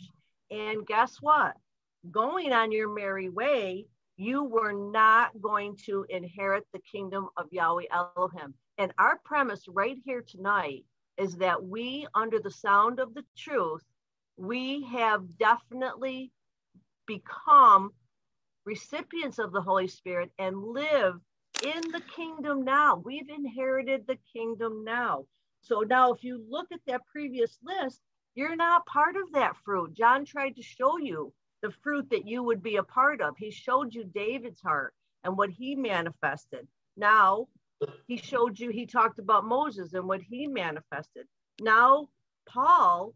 [0.51, 1.55] And guess what?
[2.11, 3.87] Going on your merry way,
[4.21, 8.53] you were not going to inherit the kingdom of Yahweh Elohim.
[8.77, 10.85] And our premise right here tonight
[11.17, 13.83] is that we, under the sound of the truth,
[14.37, 16.33] we have definitely
[17.07, 17.93] become
[18.67, 21.15] recipients of the Holy Spirit and live
[21.63, 23.03] in the kingdom now.
[23.03, 25.25] We've inherited the kingdom now.
[25.63, 28.03] So now, if you look at that previous list,
[28.35, 29.95] you're not part of that fruit.
[29.95, 31.33] John tried to show you
[31.63, 33.37] the fruit that you would be a part of.
[33.37, 34.95] He showed you David's heart
[35.25, 36.67] and what he manifested.
[36.97, 37.49] Now,
[38.07, 41.27] he showed you, he talked about Moses and what he manifested.
[41.61, 42.09] Now,
[42.49, 43.15] Paul,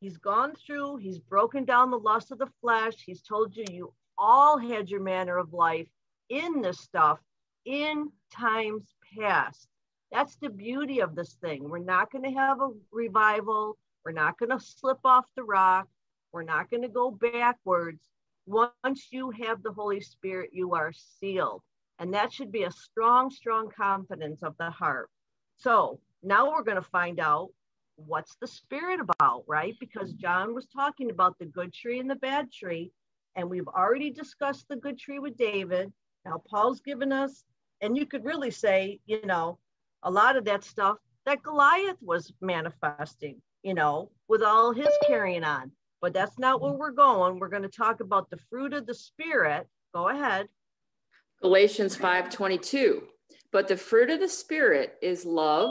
[0.00, 2.94] he's gone through, he's broken down the lust of the flesh.
[3.04, 5.88] He's told you, you all had your manner of life
[6.28, 7.18] in this stuff
[7.64, 9.68] in times past.
[10.12, 11.68] That's the beauty of this thing.
[11.68, 13.76] We're not going to have a revival.
[14.04, 15.88] We're not going to slip off the rock.
[16.34, 18.02] We're not going to go backwards.
[18.44, 21.62] Once you have the Holy Spirit, you are sealed.
[22.00, 25.10] And that should be a strong, strong confidence of the heart.
[25.58, 27.50] So now we're going to find out
[27.94, 29.76] what's the spirit about, right?
[29.78, 32.90] Because John was talking about the good tree and the bad tree.
[33.36, 35.92] And we've already discussed the good tree with David.
[36.24, 37.44] Now, Paul's given us,
[37.80, 39.60] and you could really say, you know,
[40.02, 45.44] a lot of that stuff that Goliath was manifesting, you know, with all his carrying
[45.44, 45.70] on.
[46.04, 47.38] But that's not where we're going.
[47.38, 49.66] We're going to talk about the fruit of the Spirit.
[49.94, 50.50] Go ahead.
[51.40, 53.04] Galatians 5:22.
[53.50, 55.70] But the fruit of the Spirit is love,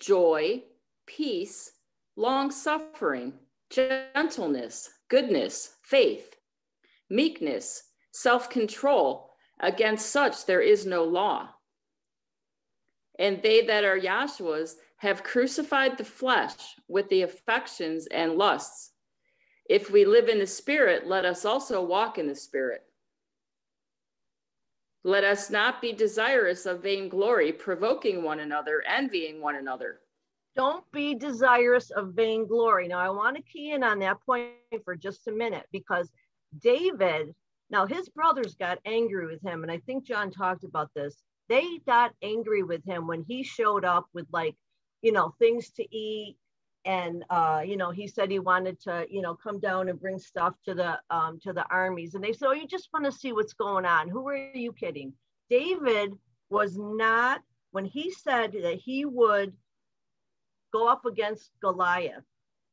[0.00, 0.62] joy,
[1.04, 1.72] peace,
[2.14, 6.36] long suffering, gentleness, goodness, faith,
[7.10, 9.32] meekness, self control.
[9.58, 11.48] Against such there is no law.
[13.18, 16.54] And they that are Yahshua's have crucified the flesh
[16.86, 18.92] with the affections and lusts.
[19.68, 22.82] If we live in the Spirit, let us also walk in the Spirit.
[25.02, 30.00] Let us not be desirous of vainglory, provoking one another, envying one another.
[30.56, 32.88] Don't be desirous of vainglory.
[32.88, 34.50] Now, I want to key in on that point
[34.84, 36.10] for just a minute because
[36.60, 37.34] David,
[37.70, 39.62] now his brothers got angry with him.
[39.62, 41.22] And I think John talked about this.
[41.48, 44.56] They got angry with him when he showed up with, like,
[45.02, 46.36] you know, things to eat.
[46.86, 50.18] And uh, you know, he said he wanted to, you know, come down and bring
[50.18, 52.14] stuff to the um, to the armies.
[52.14, 54.08] And they said, "Oh, you just want to see what's going on?
[54.08, 55.12] Who are you kidding?"
[55.50, 56.12] David
[56.48, 59.52] was not when he said that he would
[60.72, 62.24] go up against Goliath.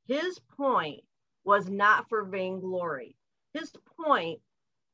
[0.07, 1.01] His point
[1.43, 3.15] was not for vainglory.
[3.53, 3.71] His
[4.05, 4.39] point,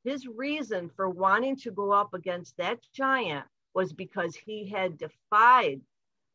[0.03, 5.81] his reason for wanting to go up against that giant was because he had defied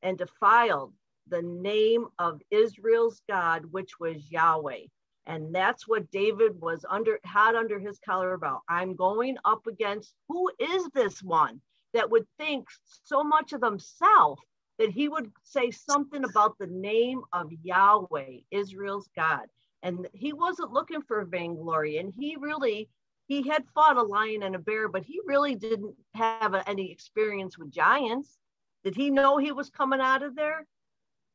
[0.03, 0.93] and defiled
[1.29, 4.87] the name of Israel's God, which was Yahweh.
[5.27, 8.61] And that's what David was under had under his collar about.
[8.69, 11.61] I'm going up against who is this one
[11.95, 12.69] that would think
[13.05, 14.39] so much of himself
[14.79, 19.47] that he would say something about the name of Yahweh, Israel's God.
[19.83, 21.99] And he wasn't looking for vainglory.
[21.99, 22.89] And he really,
[23.27, 27.57] he had fought a lion and a bear, but he really didn't have any experience
[27.57, 28.37] with giants.
[28.83, 30.67] Did he know he was coming out of there?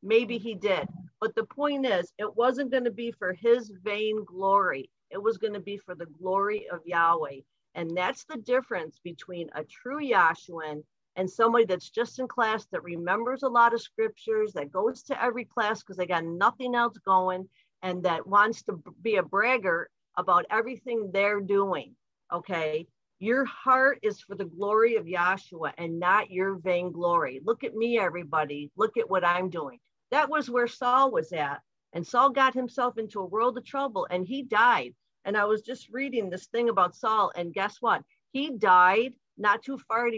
[0.02, 0.88] Maybe he did.
[1.20, 4.90] But the point is, it wasn't going to be for his vain glory.
[5.10, 7.40] It was going to be for the glory of Yahweh.
[7.74, 10.82] And that's the difference between a true Yahshuan
[11.16, 15.22] and somebody that's just in class that remembers a lot of scriptures, that goes to
[15.22, 17.48] every class because they got nothing else going,
[17.82, 21.94] and that wants to be a bragger about everything they're doing.
[22.32, 22.86] Okay.
[23.18, 27.40] Your heart is for the glory of Yahshua and not your vainglory.
[27.44, 28.70] Look at me, everybody.
[28.76, 29.78] Look at what I'm doing.
[30.10, 31.60] That was where Saul was at.
[31.92, 34.94] And Saul got himself into a world of trouble and he died.
[35.24, 38.02] And I was just reading this thing about Saul, and guess what?
[38.32, 40.08] He died not too far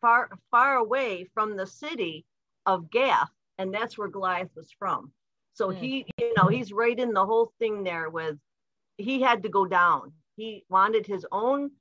[0.00, 2.24] far far away from the city
[2.66, 5.12] of Gath, and that's where Goliath was from.
[5.54, 5.76] So mm.
[5.76, 8.38] he, you know, he's right in the whole thing there with
[8.98, 10.12] he had to go down.
[10.36, 11.72] He wanted his own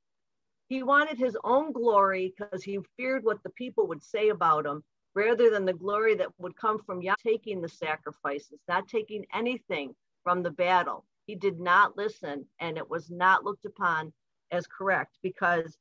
[0.67, 4.84] he wanted his own glory because he feared what the people would say about him
[5.14, 9.93] rather than the glory that would come from Yah taking the sacrifices, not taking anything
[10.24, 11.05] from the battle.
[11.26, 14.14] He did not listen and it was not looked upon
[14.51, 15.78] as correct because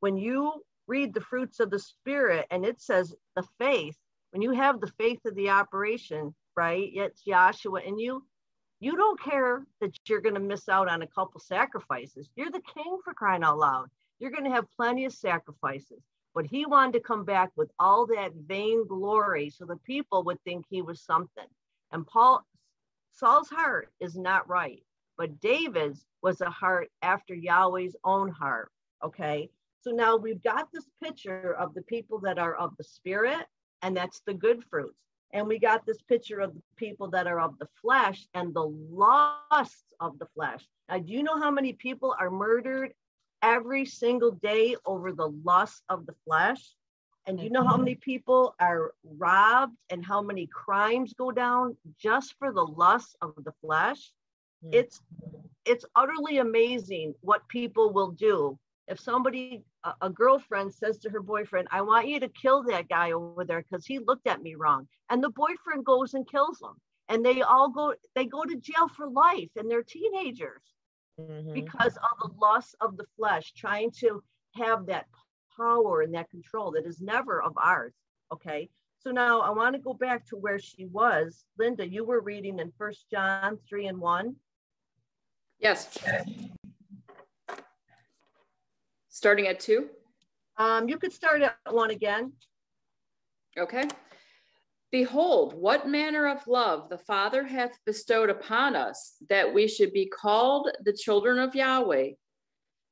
[0.00, 3.96] when you read the fruits of the spirit and it says the faith,
[4.32, 6.90] when you have the faith of the operation, right?
[6.92, 8.24] It's Yahshua in you.
[8.80, 12.28] You don't care that you're going to miss out on a couple sacrifices.
[12.36, 13.88] You're the king for crying out loud.
[14.18, 16.02] You're going to have plenty of sacrifices.
[16.34, 20.42] But he wanted to come back with all that vain glory so the people would
[20.42, 21.46] think he was something.
[21.92, 22.44] And Paul,
[23.12, 24.82] Saul's heart is not right,
[25.16, 28.70] but David's was a heart after Yahweh's own heart.
[29.04, 29.50] Okay.
[29.82, 33.46] So now we've got this picture of the people that are of the spirit,
[33.82, 34.98] and that's the good fruits.
[35.34, 38.72] And we got this picture of the people that are of the flesh and the
[38.90, 40.66] lusts of the flesh.
[40.88, 42.94] Now, do you know how many people are murdered
[43.44, 46.74] every single day over the lust of the flesh?
[47.26, 52.34] And you know how many people are robbed and how many crimes go down just
[52.38, 54.12] for the lust of the flesh?
[54.62, 54.70] Hmm.
[54.72, 55.00] It's
[55.64, 61.22] it's utterly amazing what people will do if somebody a, a, girlfriend says to her
[61.22, 64.54] boyfriend i want you to kill that guy over there because he looked at me
[64.54, 66.74] wrong and the boyfriend goes and kills him.
[67.08, 70.73] and they all go they go to jail for life and they're teenagers
[71.20, 71.52] mm-hmm.
[71.52, 74.22] because of the loss of the flesh trying to
[74.54, 75.06] have that
[75.56, 77.94] power and that control that is never of ours
[78.32, 82.20] okay so now i want to go back to where she was linda you were
[82.20, 84.34] reading in first john 3 and 1
[85.60, 85.98] yes
[89.14, 89.90] Starting at two?
[90.56, 92.32] Um, you could start at one again.
[93.56, 93.84] Okay.
[94.94, 100.06] Behold, what manner of love the Father hath bestowed upon us, that we should be
[100.06, 102.10] called the children of Yahweh.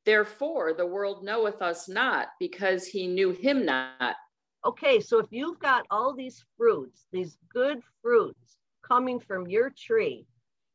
[0.04, 4.16] Therefore, the world knoweth us not, because he knew him not.
[4.64, 10.26] Okay, so if you've got all these fruits, these good fruits coming from your tree,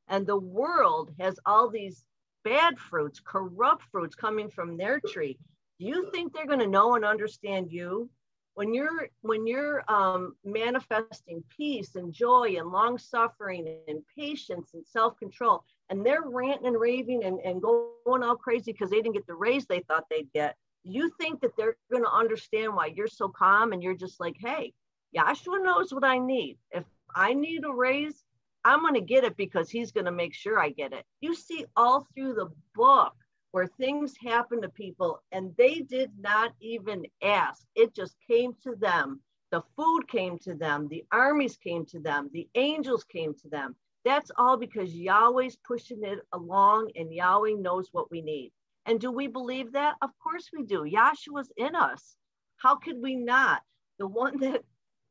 [0.08, 2.06] and the world has all these
[2.46, 5.38] bad fruits, corrupt fruits coming from their tree,
[5.78, 8.10] do you think they're going to know and understand you?
[8.58, 14.84] When you're when you're um, manifesting peace and joy and long suffering and patience and
[14.84, 19.14] self control, and they're ranting and raving and, and going all crazy because they didn't
[19.14, 22.88] get the raise they thought they'd get, you think that they're going to understand why
[22.88, 24.74] you're so calm and you're just like, hey,
[25.16, 26.58] Yahshua knows what I need.
[26.72, 28.24] If I need a raise,
[28.66, 31.06] I'm going to get it because he's going to make sure I get it.
[31.22, 33.14] You see all through the book
[33.58, 37.66] where things happen to people and they did not even ask.
[37.74, 39.20] It just came to them.
[39.50, 40.88] The food came to them.
[40.88, 42.30] The armies came to them.
[42.34, 43.76] The angels came to them.
[44.06, 48.52] That's all because Yahweh's pushing it along and Yahweh knows what we need.
[48.86, 49.96] And do we believe that?
[50.04, 50.84] Of course we do.
[50.84, 52.16] Yahshua's in us.
[52.58, 53.64] How could we not?
[53.98, 54.62] The one that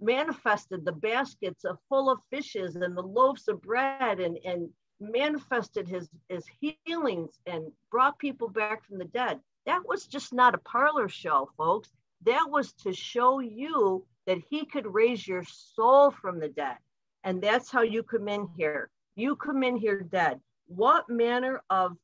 [0.01, 4.69] manifested the baskets of full of fishes and the loaves of bread and, and
[5.01, 6.45] manifested his, his
[6.85, 9.41] healings and brought people back from the dead.
[9.67, 11.93] That was just not a parlor show, folks.
[12.25, 16.77] That was to show you that he could raise your soul from the dead.
[17.25, 18.91] And that's how you come in here.
[19.17, 20.41] You come in here dead.
[20.69, 21.97] What manner of,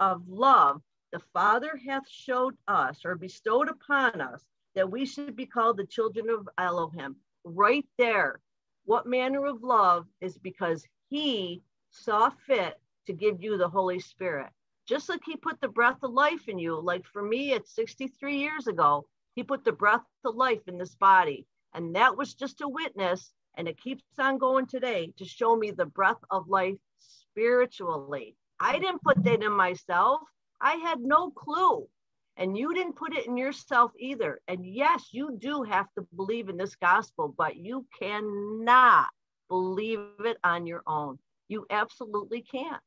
[0.00, 0.80] of love
[1.12, 4.44] the Father hath showed us or bestowed upon us
[4.74, 7.16] that we should be called the children of Elohim.
[7.44, 8.40] Right there.
[8.84, 11.62] What manner of love is because he
[11.96, 14.50] saw fit to give you the Holy Spirit.
[14.86, 18.36] Just like he put the breath of life in you, like for me at 63
[18.36, 21.46] years ago, he put the breath of life in this body.
[21.74, 25.70] And that was just a witness, and it keeps on going today to show me
[25.70, 28.36] the breath of life spiritually.
[28.60, 30.20] I didn't put that in myself.
[30.60, 31.88] I had no clue
[32.36, 34.40] and you didn't put it in yourself either.
[34.46, 39.06] And yes, you do have to believe in this gospel, but you cannot
[39.48, 41.18] believe it on your own.
[41.48, 42.82] You absolutely can't.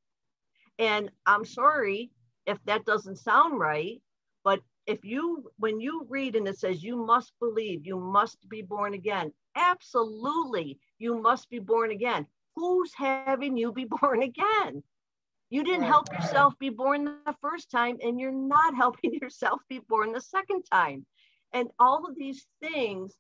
[0.78, 2.12] And I'm sorry
[2.46, 4.02] if that doesn't sound right,
[4.44, 8.62] but if you, when you read and it says you must believe, you must be
[8.62, 12.26] born again, absolutely, you must be born again.
[12.56, 14.84] Who's having you be born again?
[15.50, 19.80] You didn't help yourself be born the first time, and you're not helping yourself be
[19.80, 21.06] born the second time.
[21.54, 23.18] And all of these things,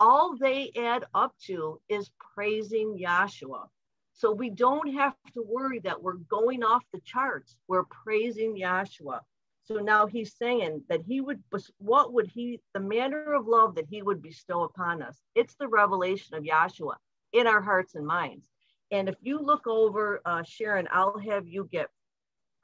[0.00, 3.68] all they add up to is praising Yahshua.
[4.14, 7.56] So we don't have to worry that we're going off the charts.
[7.66, 9.20] We're praising Yahshua.
[9.64, 11.42] So now he's saying that he would,
[11.78, 15.20] what would he, the manner of love that he would bestow upon us?
[15.34, 16.94] It's the revelation of Yahshua
[17.32, 18.48] in our hearts and minds.
[18.92, 21.88] And if you look over, uh, Sharon, I'll have you get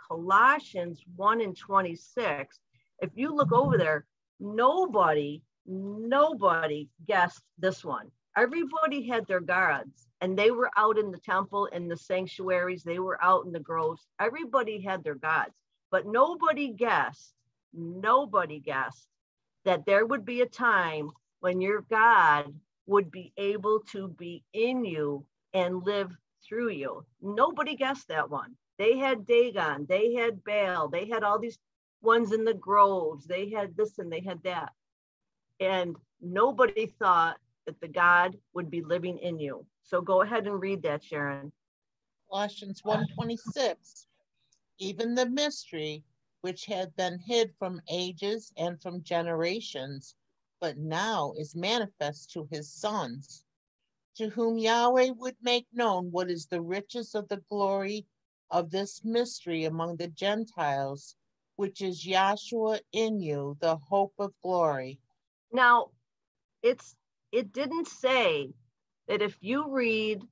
[0.09, 2.61] Colossians 1 and 26.
[3.01, 4.05] If you look over there,
[4.39, 8.11] nobody, nobody guessed this one.
[8.37, 12.99] Everybody had their guards and they were out in the temple in the sanctuaries, they
[12.99, 14.07] were out in the groves.
[14.21, 15.55] Everybody had their gods,
[15.91, 17.35] but nobody guessed,
[17.73, 19.09] nobody guessed
[19.65, 22.55] that there would be a time when your God
[22.87, 26.11] would be able to be in you and live
[26.45, 27.05] through you.
[27.21, 28.57] Nobody guessed that one.
[28.79, 31.59] They had Dagon, they had Baal, they had all these
[32.03, 34.73] ones in the groves, they had this and they had that.
[35.59, 39.67] And nobody thought that the God would be living in you.
[39.83, 41.53] So go ahead and read that, Sharon.
[42.31, 44.07] Colossians 1:26.
[44.79, 46.05] Even the mystery
[46.41, 50.15] which had been hid from ages and from generations,
[50.61, 53.45] but now is manifest to his sons,
[54.17, 58.07] to whom Yahweh would make known what is the riches of the glory
[58.51, 61.17] of this mystery among the Gentiles,
[61.57, 64.99] which is Yahshua in you, the hope of glory.
[65.53, 65.91] Now,
[66.63, 66.97] it's
[67.33, 68.51] it didn't say
[69.09, 70.23] that if you read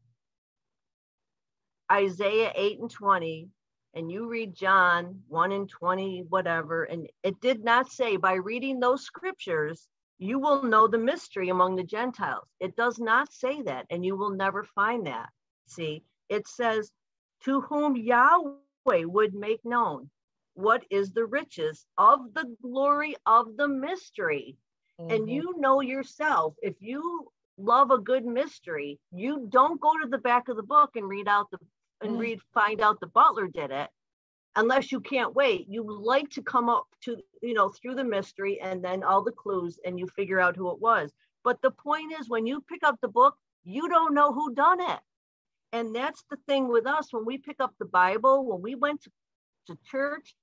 [1.91, 3.49] Isaiah 8 and 20
[3.95, 8.79] and you read John 1 and 20, whatever, and it did not say by reading
[8.79, 9.89] those scriptures,
[10.19, 12.45] you will know the mystery among the Gentiles.
[12.61, 15.29] It does not say that, and you will never find that.
[15.66, 16.91] See, it says,
[17.45, 20.11] to whom Yahweh would make known
[20.55, 24.57] what is the riches of the glory of the mystery.
[25.01, 25.11] Mm-hmm.
[25.11, 30.19] And you know yourself, if you love a good mystery, you don't go to the
[30.19, 31.59] back of the book and read out the
[32.01, 32.19] and mm.
[32.19, 33.89] read find out the butler did it
[34.57, 38.61] unless you can't wait you like to come up to you know through the mystery
[38.61, 41.12] and then all the clues and you figure out who it was
[41.45, 44.81] but the point is when you pick up the book you don't know who done
[44.81, 45.01] it
[45.73, 49.03] and that's the thing with us when we pick up the bible when we went
[49.03, 49.11] to,
[49.66, 50.35] to church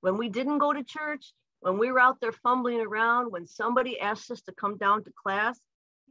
[0.00, 3.98] when we didn't go to church when we were out there fumbling around when somebody
[4.00, 5.60] asked us to come down to class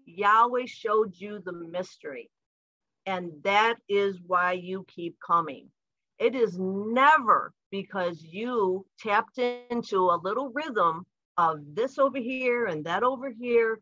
[0.06, 2.30] yahweh showed you the mystery
[3.08, 5.70] and that is why you keep coming.
[6.20, 11.06] It is never because you tapped into a little rhythm
[11.38, 13.80] of this over here and that over here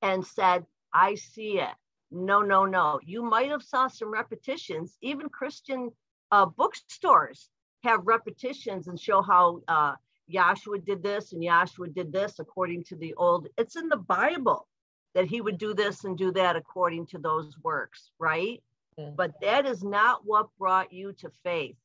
[0.00, 1.74] and said, I see it.
[2.10, 2.98] No, no, no.
[3.04, 4.96] You might have saw some repetitions.
[5.02, 5.90] Even Christian
[6.30, 7.50] uh, bookstores
[7.82, 9.94] have repetitions and show how uh,
[10.32, 13.48] Yahshua did this and Yahshua did this according to the old.
[13.58, 14.66] It's in the Bible
[15.14, 18.62] that he would do this and do that according to those works, right?
[18.98, 19.14] Mm-hmm.
[19.16, 21.76] But that is not what brought you to faith.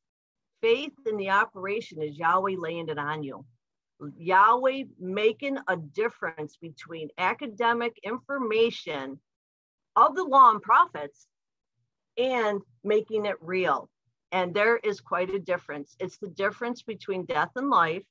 [0.60, 3.44] Faith in the operation is Yahweh laying it on you.
[4.16, 9.18] Yahweh making a difference between academic information
[9.96, 11.26] of the law and prophets
[12.16, 13.88] and making it real.
[14.32, 15.96] And there is quite a difference.
[15.98, 18.04] It's the difference between death and life.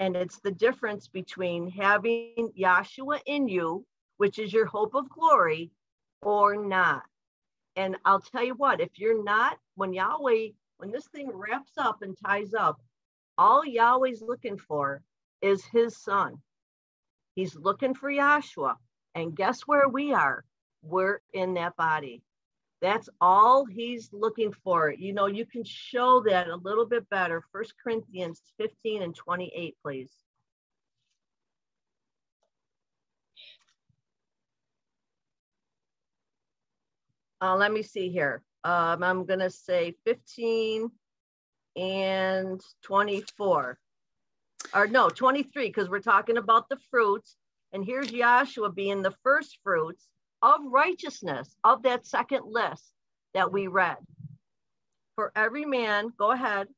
[0.00, 3.86] And it's the difference between having Yahshua in you
[4.20, 5.70] which is your hope of glory,
[6.20, 7.04] or not.
[7.74, 12.02] And I'll tell you what, if you're not, when Yahweh, when this thing wraps up
[12.02, 12.82] and ties up,
[13.38, 15.00] all Yahweh's looking for
[15.40, 16.36] is his son.
[17.34, 18.76] He's looking for Yahshua.
[19.14, 20.44] And guess where we are?
[20.82, 22.20] We're in that body.
[22.80, 24.90] That's all he's looking for.
[24.90, 27.42] You know, you can show that a little bit better.
[27.52, 30.10] First Corinthians 15 and 28, please.
[37.42, 38.42] Uh, let me see here.
[38.64, 40.90] Um, I'm going to say 15
[41.76, 43.78] and 24.
[44.74, 47.36] Or no, 23, because we're talking about the fruits.
[47.72, 50.06] And here's Yahshua being the first fruits
[50.42, 52.92] of righteousness of that second list
[53.34, 53.96] that we read.
[55.14, 56.68] For every man, go ahead.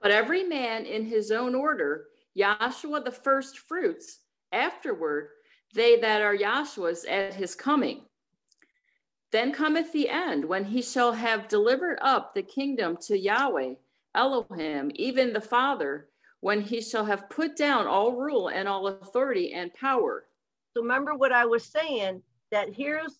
[0.00, 2.06] But every man in his own order,
[2.36, 4.20] Yahshua the first fruits,
[4.52, 5.28] afterward,
[5.74, 8.02] they that are Yahshua's at his coming.
[9.32, 13.74] Then cometh the end, when he shall have delivered up the kingdom to Yahweh,
[14.14, 16.08] Elohim, even the Father,
[16.40, 20.26] when he shall have put down all rule and all authority and power.
[20.72, 22.22] So remember what I was saying
[22.54, 23.18] that here's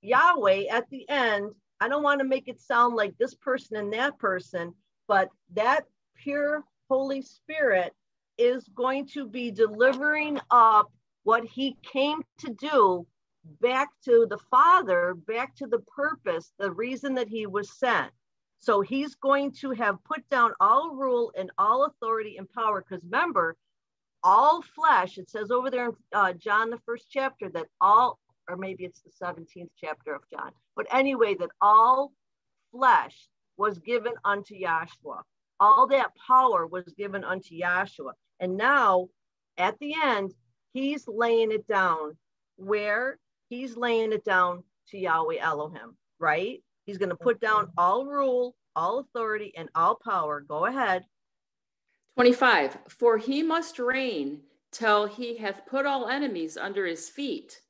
[0.00, 1.50] Yahweh at the end.
[1.80, 4.72] I don't want to make it sound like this person and that person,
[5.08, 7.92] but that pure Holy Spirit
[8.38, 10.92] is going to be delivering up
[11.24, 13.04] what he came to do
[13.60, 18.12] back to the Father, back to the purpose, the reason that he was sent.
[18.60, 22.84] So he's going to have put down all rule and all authority and power.
[22.88, 23.56] Because remember,
[24.22, 28.56] all flesh, it says over there in uh, John, the first chapter, that all, or
[28.56, 32.12] maybe it's the 17th chapter of John, but anyway, that all
[32.72, 35.22] flesh was given unto Yahshua.
[35.58, 38.12] All that power was given unto Yahshua.
[38.40, 39.08] And now
[39.56, 40.34] at the end,
[40.74, 42.16] he's laying it down
[42.56, 43.18] where
[43.48, 46.62] he's laying it down to Yahweh Elohim, right?
[46.84, 50.40] He's going to put down all rule, all authority, and all power.
[50.40, 51.04] Go ahead.
[52.16, 52.78] 25.
[52.88, 54.40] For he must reign
[54.72, 57.60] till he hath put all enemies under his feet.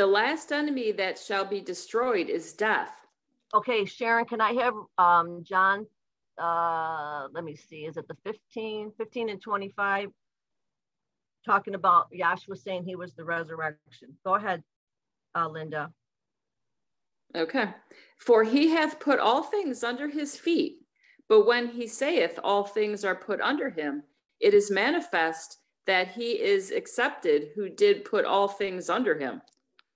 [0.00, 2.90] The last enemy that shall be destroyed is death.
[3.52, 5.86] Okay, Sharon, can I have um, John?
[6.40, 10.08] Uh, let me see, is it the 15, 15 and 25?
[11.44, 14.16] Talking about Yahshua saying he was the resurrection.
[14.24, 14.62] Go ahead,
[15.34, 15.92] uh, Linda.
[17.36, 17.68] Okay.
[18.16, 20.78] For he hath put all things under his feet.
[21.28, 24.04] But when he saith all things are put under him,
[24.40, 29.42] it is manifest that he is accepted who did put all things under him.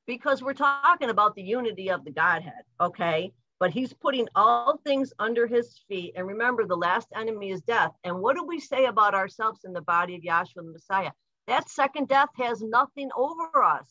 [0.07, 3.33] Because we're talking about the unity of the Godhead, okay?
[3.59, 6.13] But he's putting all things under his feet.
[6.17, 7.93] And remember, the last enemy is death.
[8.05, 11.13] And what do we say about ourselves in the body of Yahshua the Messiah?
[11.47, 13.89] That second death has nothing over us.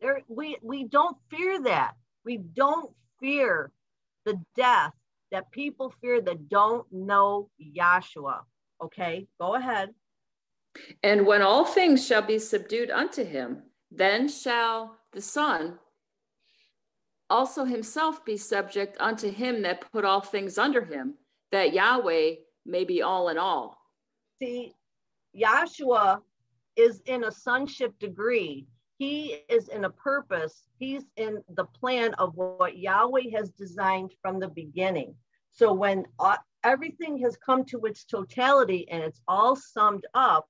[0.00, 1.94] There, we, we don't fear that.
[2.24, 3.72] We don't fear
[4.24, 4.92] the death
[5.30, 8.40] that people fear that don't know Yahshua.
[8.82, 9.90] Okay, go ahead.
[11.02, 15.78] And when all things shall be subdued unto him, then shall the Son
[17.30, 21.14] also himself be subject unto him that put all things under him,
[21.52, 23.78] that Yahweh may be all in all.
[24.38, 24.74] See,
[25.36, 26.20] Yahshua
[26.76, 28.66] is in a sonship degree.
[28.98, 30.64] He is in a purpose.
[30.78, 35.14] He's in the plan of what Yahweh has designed from the beginning.
[35.50, 36.06] So when
[36.64, 40.48] everything has come to its totality and it's all summed up,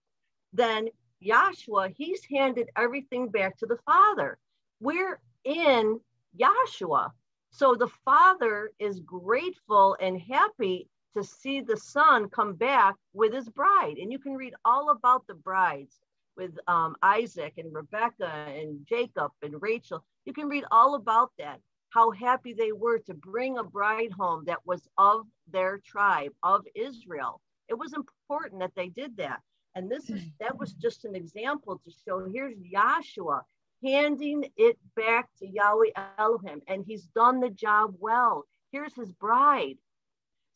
[0.52, 0.89] then
[1.24, 4.39] Yahshua, he's handed everything back to the Father.
[4.80, 6.00] We're in
[6.38, 7.10] Yahshua.
[7.50, 13.48] So the Father is grateful and happy to see the Son come back with his
[13.48, 13.96] bride.
[13.98, 15.98] And you can read all about the brides
[16.36, 20.05] with um, Isaac and Rebecca and Jacob and Rachel.
[20.24, 21.60] You can read all about that,
[21.90, 26.64] how happy they were to bring a bride home that was of their tribe, of
[26.76, 27.40] Israel.
[27.68, 29.40] It was important that they did that.
[29.74, 33.42] And this is that was just an example to show here's Yahshua
[33.84, 38.44] handing it back to Yahweh Elohim, and he's done the job well.
[38.72, 39.76] Here's his bride.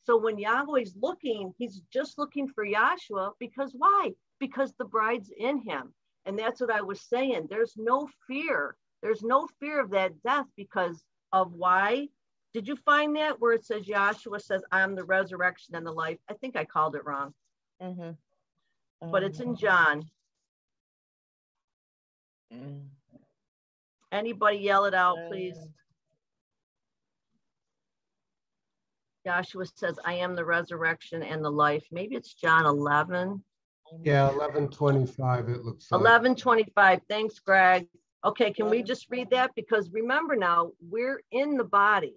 [0.05, 4.11] So when Yahweh's looking, he's just looking for Yahshua because why?
[4.41, 5.95] Because the bride's in him.
[6.27, 7.47] And that's what I was saying.
[7.49, 8.77] There's no fear.
[9.03, 12.09] There's no fear of that death because of why?
[12.53, 16.19] Did you find that where it says Yahshua says, I'm the resurrection and the life?
[16.29, 17.33] I think I called it wrong.
[17.83, 19.11] Mm-hmm.
[19.11, 20.03] But it's in um, John.
[22.53, 22.83] Mm.
[24.13, 25.57] Anybody yell it out, please?
[29.27, 31.87] Yahshua says, I am the resurrection and the life.
[31.91, 33.43] Maybe it's John 11.
[34.05, 36.01] Yeah, 1125, it looks like.
[36.01, 37.01] 1125.
[37.09, 37.89] Thanks, Greg.
[38.25, 39.53] Okay, can we just read that?
[39.55, 42.17] Because remember now, we're in the body.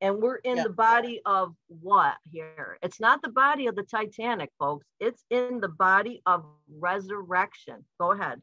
[0.00, 0.64] And we're in yeah.
[0.64, 2.78] the body of what here?
[2.82, 4.86] It's not the body of the Titanic, folks.
[5.00, 6.44] It's in the body of
[6.78, 7.84] resurrection.
[7.98, 8.42] Go ahead.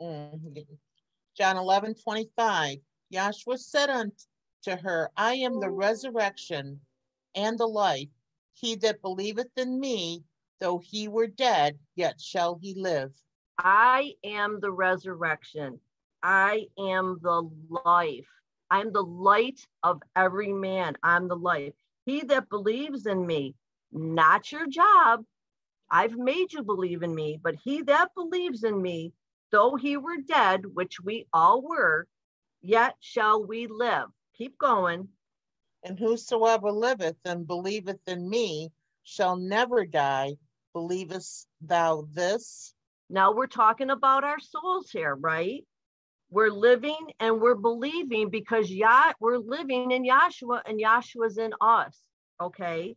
[0.00, 0.60] Mm-hmm.
[1.36, 2.78] John 11, 25.
[3.12, 6.80] Yahshua said unto her, I am the resurrection
[7.34, 8.08] and the life.
[8.54, 10.24] He that believeth in me,
[10.60, 13.12] though he were dead, yet shall he live.
[13.58, 15.80] I am the resurrection.
[16.22, 17.48] I am the
[17.84, 18.28] life.
[18.70, 20.96] I'm the light of every man.
[21.02, 21.74] I'm the life.
[22.06, 23.54] He that believes in me,
[23.92, 25.24] not your job.
[25.90, 29.12] I've made you believe in me, but he that believes in me,
[29.52, 32.08] though he were dead, which we all were,
[32.60, 34.08] yet shall we live.
[34.36, 35.08] Keep going.
[35.84, 38.72] And whosoever liveth and believeth in me
[39.04, 40.36] shall never die.
[40.72, 42.74] Believest thou this?
[43.10, 45.64] Now we're talking about our souls here, right?
[46.30, 52.00] We're living and we're believing because Yah, we're living in Yahshua and Yahshua's in us.
[52.40, 52.96] Okay.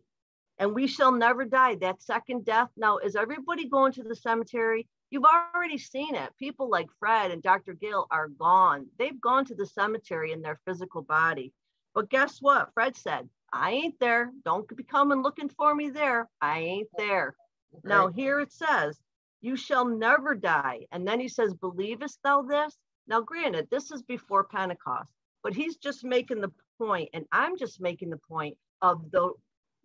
[0.58, 1.76] And we shall never die.
[1.76, 2.70] That second death.
[2.78, 4.88] Now, is everybody going to the cemetery?
[5.16, 6.38] You've already seen it.
[6.40, 7.74] People like Fred and Dr.
[7.74, 8.88] Gill are gone.
[9.00, 11.54] They've gone to the cemetery in their physical body.
[11.94, 12.74] But guess what?
[12.74, 14.34] Fred said, I ain't there.
[14.44, 16.28] Don't be coming looking for me there.
[16.42, 17.34] I ain't there.
[17.74, 17.88] Okay.
[17.88, 19.00] Now, here it says,
[19.40, 20.86] You shall never die.
[20.92, 22.78] And then he says, Believest thou this?
[23.08, 25.14] Now, granted, this is before Pentecost,
[25.44, 29.32] but he's just making the point, and I'm just making the point of the,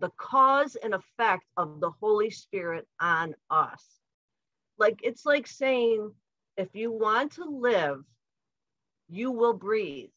[0.00, 3.99] the cause and effect of the Holy Spirit on us
[4.80, 6.12] like it's like saying
[6.56, 8.02] if you want to live
[9.08, 10.10] you will breathe.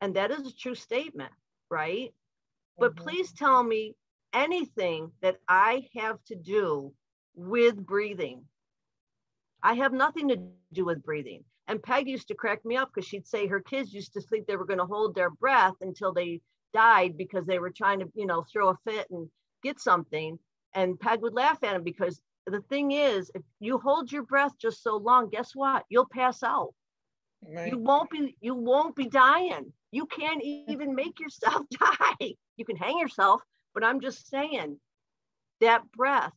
[0.00, 1.32] And that is a true statement
[1.70, 2.10] right?
[2.80, 2.80] Mm-hmm.
[2.80, 3.94] but please tell me
[4.34, 6.92] anything that i have to do
[7.36, 8.44] with breathing.
[9.62, 11.44] I have nothing to do with breathing.
[11.68, 14.46] And peg used to crack me up because she'd say her kids used to think
[14.46, 16.40] they were going to hold their breath until they
[16.74, 19.28] died because they were trying to you know throw a fit and
[19.62, 20.38] get something.
[20.74, 22.20] And peg would laugh at him because
[22.50, 25.84] the thing is, if you hold your breath just so long, guess what?
[25.88, 26.74] You'll pass out.
[27.42, 27.72] Right.
[27.72, 29.72] You won't be you won't be dying.
[29.92, 32.14] You can't even make yourself die.
[32.38, 33.30] You can hang yourself,
[33.64, 34.78] but I'm just saying
[35.60, 36.32] that breath,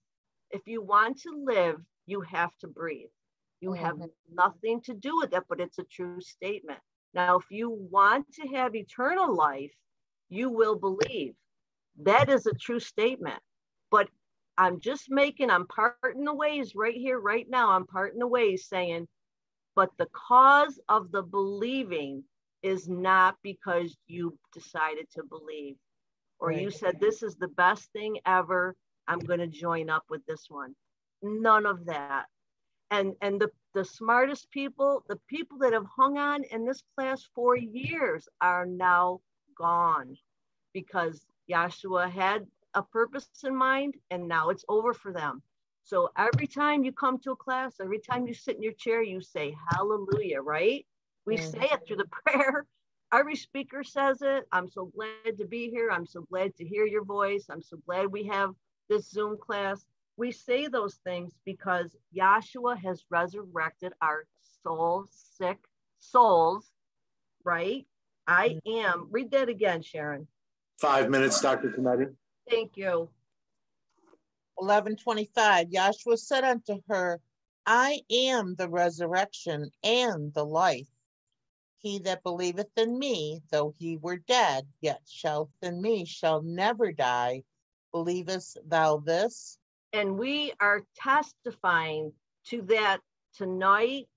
[0.52, 3.10] if you want to live, you have to breathe.
[3.62, 4.10] You have Mhm.
[4.34, 6.80] nothing to do with that, but it's a true statement.
[7.14, 9.72] Now, if you want to have eternal life,
[10.30, 11.36] you will believe.
[12.04, 13.42] That is a true statement.
[13.92, 14.10] But
[14.62, 17.72] I'm just making, I'm parting the ways right here, right now.
[17.72, 19.08] I'm parting the ways saying,
[19.76, 22.24] but the cause of the believing
[22.62, 25.78] is not because you decided to believe.
[26.40, 28.76] Or you said this is the best thing ever
[29.08, 30.76] i'm going to join up with this one.
[31.24, 32.26] None of that.
[32.92, 37.28] And and the the smartest people the people that have hung on in this class
[37.34, 39.22] for years are now
[39.58, 40.16] gone
[40.74, 45.42] because Yahshua had a purpose in mind and now it's over for them
[45.84, 49.02] so every time you come to a class every time you sit in your chair
[49.02, 50.86] you say hallelujah right
[51.26, 51.52] we Mhm.
[51.52, 52.66] say it through the prayer
[53.12, 56.86] every speaker says it i'm so glad to be here i'm so glad to hear
[56.86, 58.54] your voice i'm so glad we have
[58.90, 59.86] this zoom class
[60.18, 64.26] we say those things because Yahshua has resurrected our
[64.62, 65.58] soul sick
[66.00, 66.70] souls,
[67.44, 67.88] right?
[68.28, 69.08] I am.
[69.10, 70.28] Read that again, Sharon.
[70.80, 71.70] Five minutes, Dr.
[71.72, 72.14] Cometti.
[72.52, 73.10] Thank you.
[74.56, 77.20] 1125 Yahshua said unto her,
[77.66, 80.90] I am the resurrection and the life.
[81.78, 86.92] He that believeth in me, though he were dead, yet shall in me shall never
[86.92, 87.44] die.
[87.92, 89.58] Believest thou this?
[89.94, 92.14] And we are testifying
[92.48, 93.00] to that
[93.36, 94.08] tonight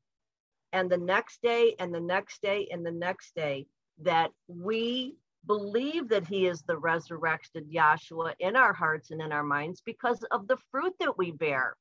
[0.73, 3.67] and the next day and the next day and the next day
[4.03, 9.43] that we believe that he is the resurrected Yahshua in our hearts and in our
[9.43, 11.77] minds because of the fruit that we bear.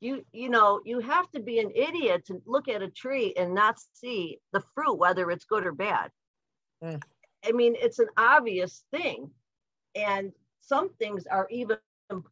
[0.00, 3.54] You you know, you have to be an idiot to look at a tree and
[3.54, 6.10] not see the fruit whether it's good or bad.
[6.82, 7.02] Mm.
[7.46, 9.30] I mean, it's an obvious thing.
[9.94, 11.78] And some things are even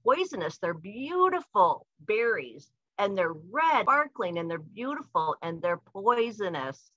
[0.05, 0.59] poisonous.
[0.59, 6.91] They're beautiful berries and they're red, sparkling, and they're beautiful and they're poisonous.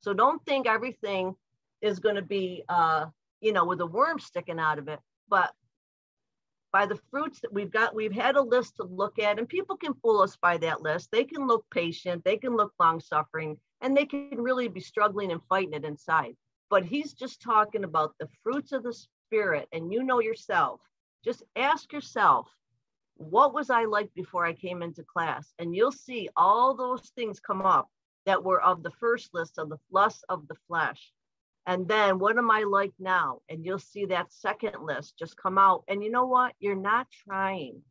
[0.00, 1.36] So don't think everything
[1.82, 3.06] is going to be, uh,
[3.40, 5.00] you know, with a worm sticking out of it.
[5.28, 5.52] But
[6.72, 9.76] by the fruits that we've got, we've had a list to look at, and people
[9.76, 11.10] can fool us by that list.
[11.12, 15.32] They can look patient, they can look long suffering, and they can really be struggling
[15.32, 16.34] and fighting it inside.
[16.70, 18.96] But he's just talking about the fruits of the
[19.28, 20.80] spirit, and you know yourself.
[21.22, 22.48] Just ask yourself,
[23.16, 25.52] what was I like before I came into class?
[25.58, 27.88] And you'll see all those things come up
[28.24, 31.12] that were of the first list of the lust of the flesh.
[31.66, 33.40] And then what am I like now?
[33.48, 35.84] And you'll see that second list just come out.
[35.88, 36.54] And you know what?
[36.58, 37.82] You're not trying.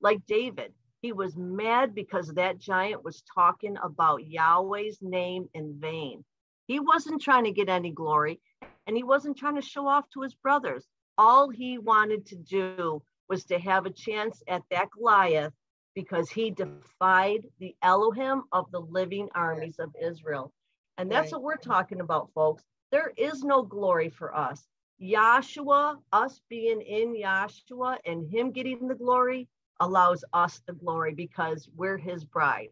[0.00, 6.24] Like David, he was mad because that giant was talking about Yahweh's name in vain.
[6.66, 8.40] He wasn't trying to get any glory
[8.86, 10.86] and he wasn't trying to show off to his brothers.
[11.16, 15.52] All he wanted to do was to have a chance at that Goliath
[15.94, 20.52] because he defied the Elohim of the living armies of Israel.
[20.98, 21.40] And that's Right.
[21.40, 22.62] what we're talking about, folks.
[22.94, 24.68] There is no glory for us.
[25.02, 29.48] Yahshua, us being in Yahshua and him getting the glory
[29.80, 32.68] allows us the glory because we're his bride.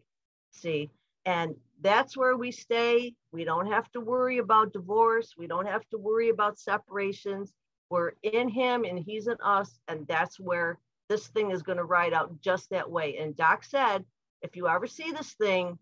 [0.51, 0.91] See,
[1.25, 3.13] and that's where we stay.
[3.33, 5.33] We don't have to worry about divorce.
[5.37, 7.51] We don't have to worry about separations.
[7.89, 9.77] We're in him and he's in us.
[9.89, 10.79] And that's where
[11.09, 13.17] this thing is going to ride out just that way.
[13.17, 14.05] And Doc said,
[14.41, 15.77] if you ever see this thing,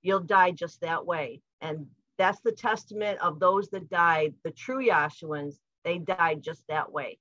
[0.00, 1.42] you'll die just that way.
[1.60, 1.88] And
[2.18, 7.18] that's the testament of those that died, the true Yahshuans, they died just that way.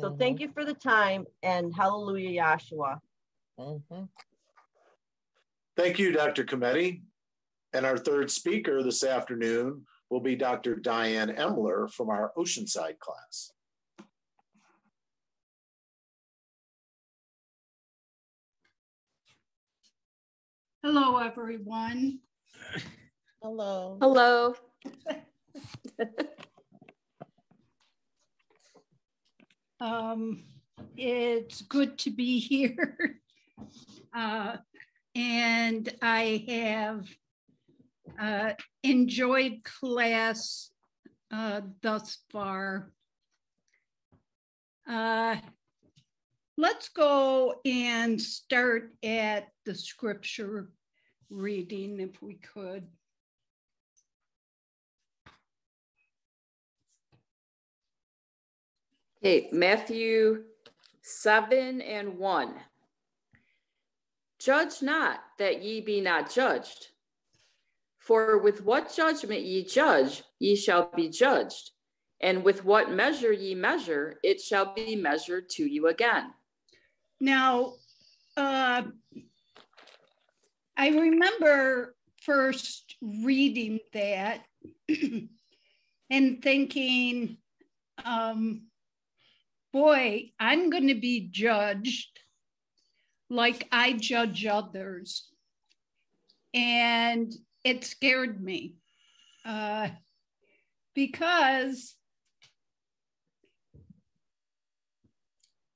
[0.00, 3.00] So thank you for the time and hallelujah, Yahshua.
[3.58, 4.08] Mhm.
[5.76, 6.44] Thank you, Dr.
[6.44, 7.02] Cometti.
[7.72, 10.76] And our third speaker this afternoon will be Dr.
[10.76, 13.52] Diane Emler from our Oceanside class.
[20.82, 22.20] Hello, everyone.
[23.40, 23.98] Hello.
[24.00, 24.54] Hello.
[29.80, 30.42] Um,
[30.96, 33.20] it's good to be here.
[34.16, 34.56] Uh,
[35.14, 37.06] and I have
[38.18, 38.52] uh,
[38.82, 40.70] enjoyed class
[41.30, 42.90] uh, thus far.
[44.88, 45.36] Uh,
[46.56, 50.70] let's go and start at the scripture
[51.28, 52.86] reading if we could.
[59.20, 60.44] Okay, Matthew
[61.02, 62.54] 7 and 1.
[64.38, 66.90] Judge not that ye be not judged.
[67.98, 71.72] For with what judgment ye judge, ye shall be judged.
[72.20, 76.32] And with what measure ye measure, it shall be measured to you again.
[77.20, 77.74] Now,
[78.36, 78.82] uh,
[80.76, 84.44] I remember first reading that
[86.10, 87.38] and thinking,
[88.04, 88.68] um,
[89.78, 92.18] boy, I'm going to be judged
[93.30, 95.28] like I judge others.
[96.52, 97.32] And
[97.62, 98.74] it scared me
[99.44, 99.90] uh,
[100.96, 101.94] because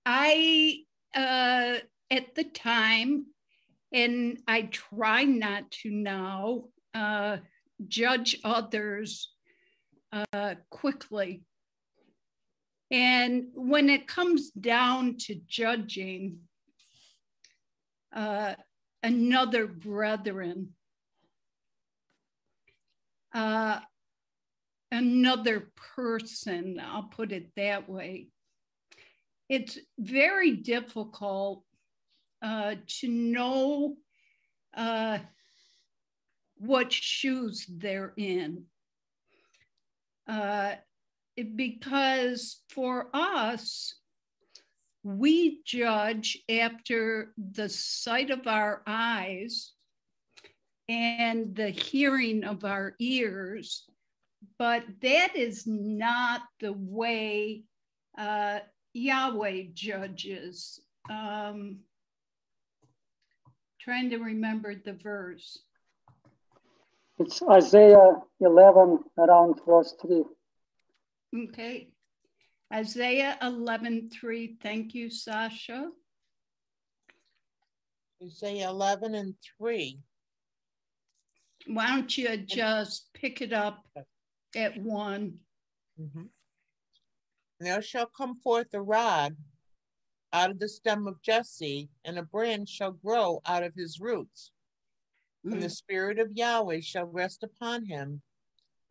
[0.04, 0.78] I,
[1.14, 1.76] uh,
[2.10, 3.26] at the time,
[3.92, 7.36] and I try not to now uh,
[7.86, 9.32] judge others
[10.12, 11.44] uh, quickly.
[12.92, 16.40] And when it comes down to judging
[18.14, 18.54] uh,
[19.02, 20.74] another brethren,
[23.34, 23.80] uh,
[24.90, 28.26] another person, I'll put it that way,
[29.48, 31.64] it's very difficult
[32.42, 33.96] uh, to know
[34.76, 35.18] uh,
[36.56, 38.64] what shoes they're in.
[40.28, 40.74] Uh,
[41.36, 43.94] because for us,
[45.04, 49.72] we judge after the sight of our eyes
[50.88, 53.84] and the hearing of our ears,
[54.58, 57.64] but that is not the way
[58.18, 58.60] uh,
[58.92, 60.80] Yahweh judges.
[61.10, 61.78] Um,
[63.80, 65.58] trying to remember the verse.
[67.18, 70.22] It's Isaiah 11, around verse 3.
[71.34, 71.88] Okay.
[72.72, 74.56] Isaiah 11, 3.
[74.62, 75.90] Thank you, Sasha.
[78.22, 79.98] Isaiah 11 and 3.
[81.66, 83.86] Why don't you just pick it up
[84.56, 85.34] at one?
[86.00, 86.24] Mm-hmm.
[87.60, 89.36] There shall come forth a rod
[90.32, 94.50] out of the stem of Jesse, and a branch shall grow out of his roots.
[95.46, 95.52] Mm.
[95.52, 98.22] And the spirit of Yahweh shall rest upon him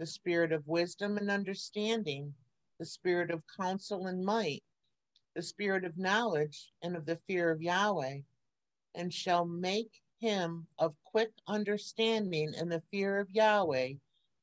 [0.02, 2.34] the spirit of wisdom and understanding,
[2.80, 4.64] the spirit of counsel and might,
[5.36, 8.18] the spirit of knowledge and of the fear of Yahweh,
[8.96, 13.94] and shall make him of quick understanding in the fear of Yahweh,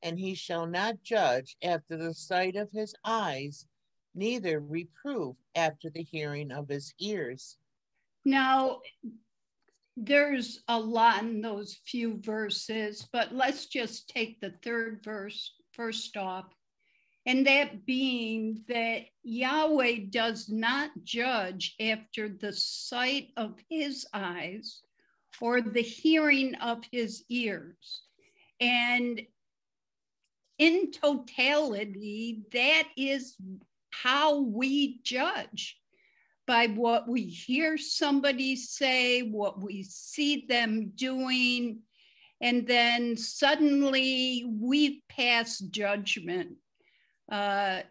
[0.01, 3.67] and he shall not judge after the sight of his eyes,
[4.15, 7.57] neither reprove after the hearing of his ears.
[8.23, 8.79] Now,
[9.97, 16.15] there's a lot in those few verses, but let's just take the third verse first
[16.17, 16.45] off.
[17.25, 24.81] And that being that Yahweh does not judge after the sight of his eyes
[25.41, 28.01] or the hearing of his ears.
[28.59, 29.21] And
[30.57, 33.35] in totality, that is
[33.91, 35.77] how we judge
[36.49, 41.77] by what we hear somebody say, what we see them doing,
[42.41, 46.55] and then suddenly we pass judgment,
[47.31, 47.81] uh,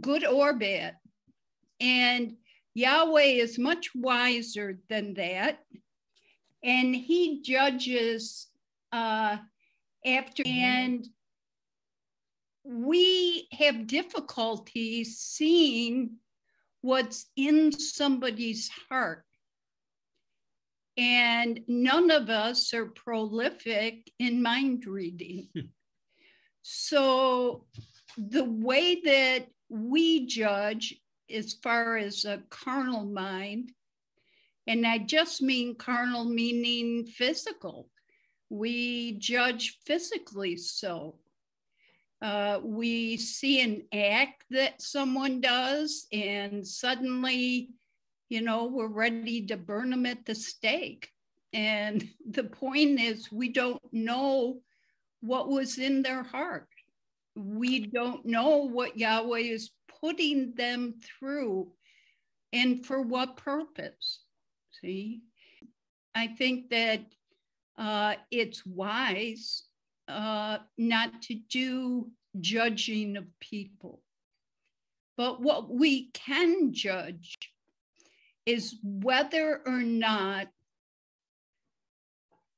[0.00, 0.96] good or bad.
[1.78, 2.36] And
[2.72, 5.58] Yahweh is much wiser than that.
[6.64, 8.46] And he judges
[8.92, 9.36] uh,
[10.06, 11.06] after, and
[12.64, 16.12] we have difficulty seeing
[16.82, 19.24] what's in somebody's heart.
[20.96, 25.48] And none of us are prolific in mind reading.
[25.54, 25.66] Hmm.
[26.62, 27.66] so,
[28.18, 30.96] the way that we judge,
[31.32, 33.72] as far as a carnal mind,
[34.66, 37.88] and I just mean carnal meaning physical,
[38.50, 41.19] we judge physically so
[42.22, 47.70] uh, we see an act that someone does, and suddenly,
[48.28, 51.10] you know, we're ready to burn them at the stake.
[51.52, 54.60] And the point is, we don't know
[55.20, 56.68] what was in their heart.
[57.36, 59.70] We don't know what Yahweh is
[60.00, 61.72] putting them through
[62.52, 64.20] and for what purpose.
[64.80, 65.22] See,
[66.14, 67.00] I think that
[67.78, 69.62] uh, it's wise
[70.10, 72.10] uh, not to do
[72.40, 74.02] judging of people.
[75.16, 77.36] But what we can judge
[78.46, 80.48] is whether or not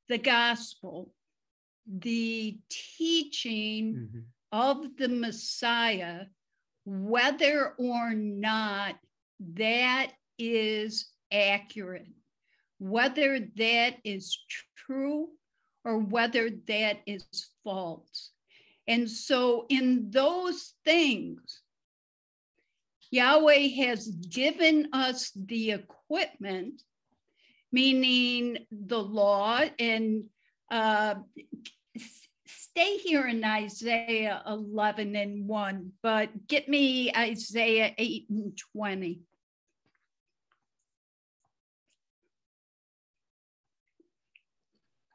[0.08, 1.12] the gospel,
[1.86, 4.20] the teaching mm-hmm.
[4.52, 6.26] of the Messiah,
[6.84, 8.96] whether or not
[9.54, 12.08] that is accurate,
[12.78, 14.38] whether that is
[14.76, 15.28] true
[15.84, 17.26] or whether that is
[17.64, 18.30] false.
[18.86, 21.60] And so, in those things,
[23.10, 26.82] Yahweh has given us the equipment,
[27.70, 30.24] meaning the law, and
[30.70, 31.16] uh,
[32.46, 39.20] stay here in Isaiah 11 and 1, but get me Isaiah 8 and 20.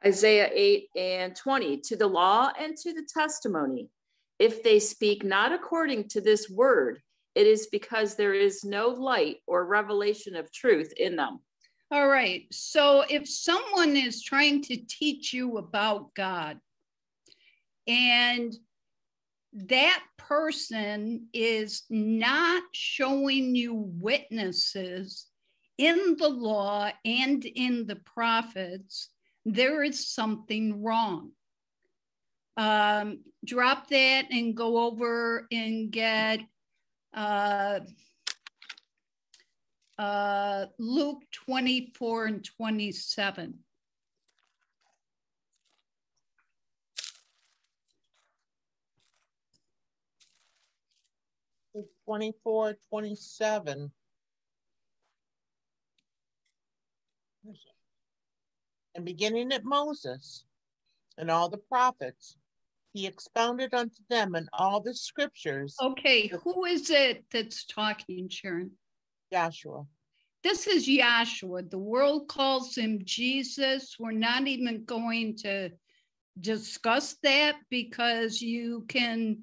[0.04, 3.88] Isaiah 8 and 20, to the law and to the testimony.
[4.38, 7.00] If they speak not according to this word,
[7.34, 11.40] it is because there is no light or revelation of truth in them.
[11.90, 12.46] All right.
[12.52, 16.58] So if someone is trying to teach you about God
[17.86, 18.54] and
[19.54, 25.26] that person is not showing you witnesses
[25.78, 29.08] in the law and in the prophets,
[29.54, 31.32] there is something wrong.
[32.56, 36.40] Um, drop that and go over and get
[37.14, 37.80] uh,
[39.98, 43.54] uh, Luke 24 and 27.
[52.04, 53.92] 24, 27.
[58.98, 60.42] And beginning at Moses
[61.18, 62.36] and all the prophets,
[62.92, 65.76] he expounded unto them in all the scriptures.
[65.80, 68.72] Okay, who is it that's talking, Sharon?
[69.32, 69.86] Joshua.
[70.42, 71.70] This is Yahshua.
[71.70, 73.94] The world calls him Jesus.
[74.00, 75.70] We're not even going to
[76.40, 79.42] discuss that because you can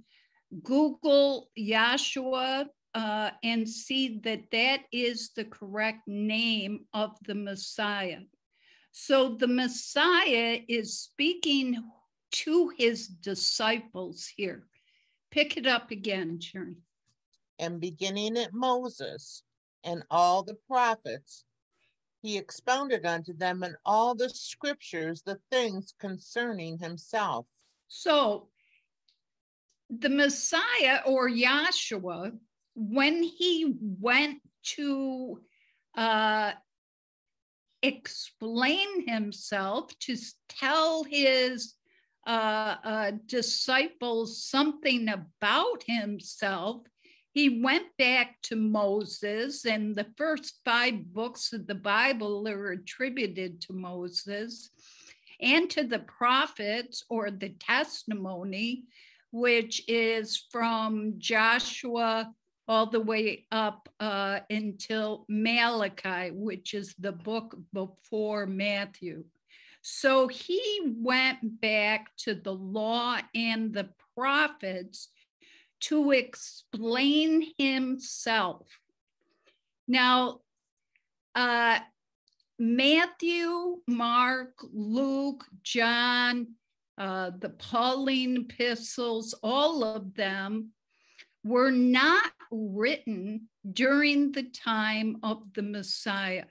[0.64, 8.20] Google Yahshua uh, and see that that is the correct name of the Messiah.
[8.98, 11.84] So the Messiah is speaking
[12.32, 14.64] to his disciples here.
[15.32, 16.78] Pick it up again, Sharon.
[17.60, 19.44] And beginning at Moses
[19.84, 21.44] and all the prophets,
[22.22, 27.46] he expounded unto them in all the scriptures the things concerning himself.
[27.90, 28.48] So
[29.90, 32.32] the Messiah or Yahshua,
[32.76, 34.40] when he went
[34.78, 35.42] to
[35.98, 36.54] uh,
[37.88, 40.16] explain himself, to
[40.50, 41.76] tell his
[42.28, 46.82] uh, uh, disciples something about himself,
[47.32, 53.62] he went back to Moses, and the first five books of the Bible are attributed
[53.62, 54.70] to Moses,
[55.42, 58.86] and to the prophets or the testimony
[59.32, 62.34] which is from Joshua
[62.68, 69.24] all the way up uh, until Malachi, which is the book before Matthew.
[69.82, 75.10] So he went back to the law and the prophets
[75.82, 78.68] to explain himself.
[79.88, 80.40] Now,
[81.36, 81.80] uh,
[82.58, 86.56] Matthew, Mark, Luke, John,
[86.98, 90.72] uh, the Pauline epistles, all of them
[91.44, 96.46] were not written during the time of the Messiah.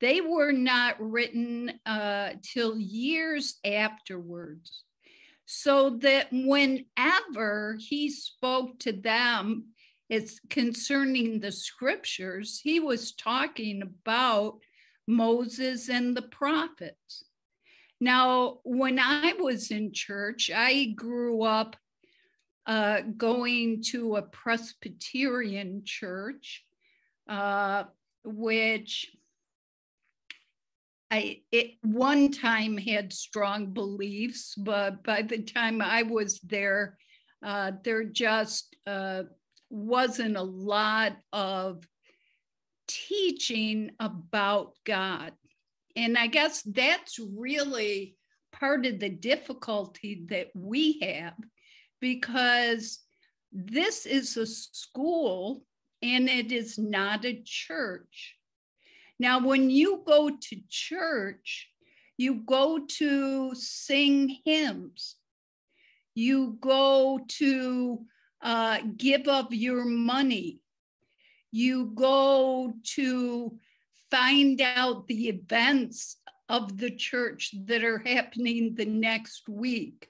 [0.00, 4.84] They were not written uh, till years afterwards.
[5.46, 9.66] So that whenever he spoke to them,
[10.08, 14.58] it's concerning the scriptures, he was talking about
[15.06, 17.24] Moses and the prophets.
[18.00, 21.76] Now, when I was in church, I grew up
[22.66, 26.64] uh, going to a Presbyterian church,
[27.28, 27.84] uh,
[28.24, 29.10] which
[31.10, 36.96] I it one time had strong beliefs, but by the time I was there,
[37.42, 39.24] uh, there just uh,
[39.68, 41.86] wasn't a lot of
[42.86, 45.32] teaching about God.
[45.96, 48.16] And I guess that's really
[48.52, 51.34] part of the difficulty that we have
[52.02, 52.98] because
[53.52, 55.64] this is a school
[56.02, 58.34] and it is not a church.
[59.20, 61.70] Now, when you go to church,
[62.18, 65.14] you go to sing hymns,
[66.14, 68.04] you go to
[68.42, 70.60] uh, give up your money,
[71.52, 73.56] you go to
[74.10, 76.16] find out the events
[76.48, 80.08] of the church that are happening the next week.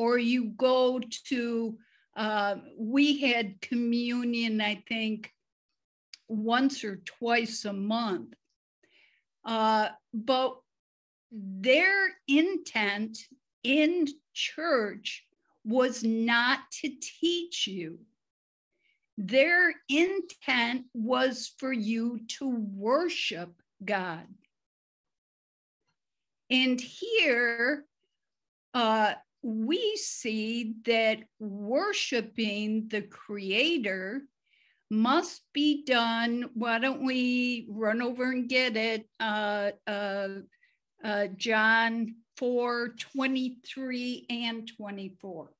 [0.00, 0.98] Or you go
[1.28, 1.76] to,
[2.16, 5.30] uh, we had communion, I think,
[6.26, 8.32] once or twice a month.
[9.44, 10.56] Uh, but
[11.30, 13.18] their intent
[13.62, 15.26] in church
[15.66, 16.88] was not to
[17.20, 17.98] teach you.
[19.18, 23.52] Their intent was for you to worship
[23.84, 24.26] God.
[26.48, 27.84] And here
[28.72, 34.22] uh, we see that worshiping the Creator
[34.90, 36.50] must be done.
[36.54, 39.08] Why don't we run over and get it?
[39.18, 40.28] Uh, uh,
[41.02, 45.50] uh, John 4 23 and 24.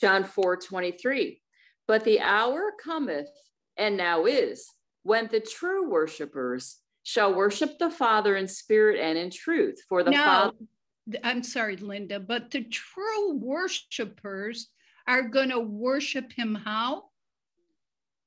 [0.00, 1.40] John 4 23.
[1.86, 3.30] But the hour cometh,
[3.76, 4.68] and now is,
[5.04, 9.80] when the true worshipers shall worship the Father in spirit and in truth.
[9.88, 11.20] For the now, Father.
[11.22, 14.70] I'm sorry, Linda, but the true worshipers
[15.06, 17.04] are going to worship him how?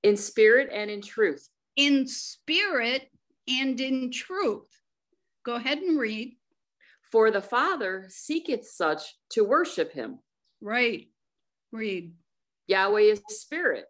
[0.02, 1.50] In spirit and in truth.
[1.76, 3.10] In spirit
[3.50, 4.70] and in truth.
[5.44, 6.38] Go ahead and read.
[7.12, 9.02] For the Father seeketh such
[9.32, 10.20] to worship him.
[10.62, 11.10] Right.
[11.74, 12.14] Read.
[12.68, 13.88] Yahweh is spirit,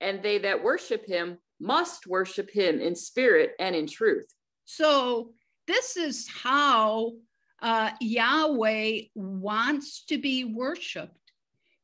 [0.00, 4.26] and they that worship him must worship him in spirit and in truth.
[4.64, 5.32] So,
[5.66, 7.12] this is how
[7.60, 11.12] uh, Yahweh wants to be worshiped.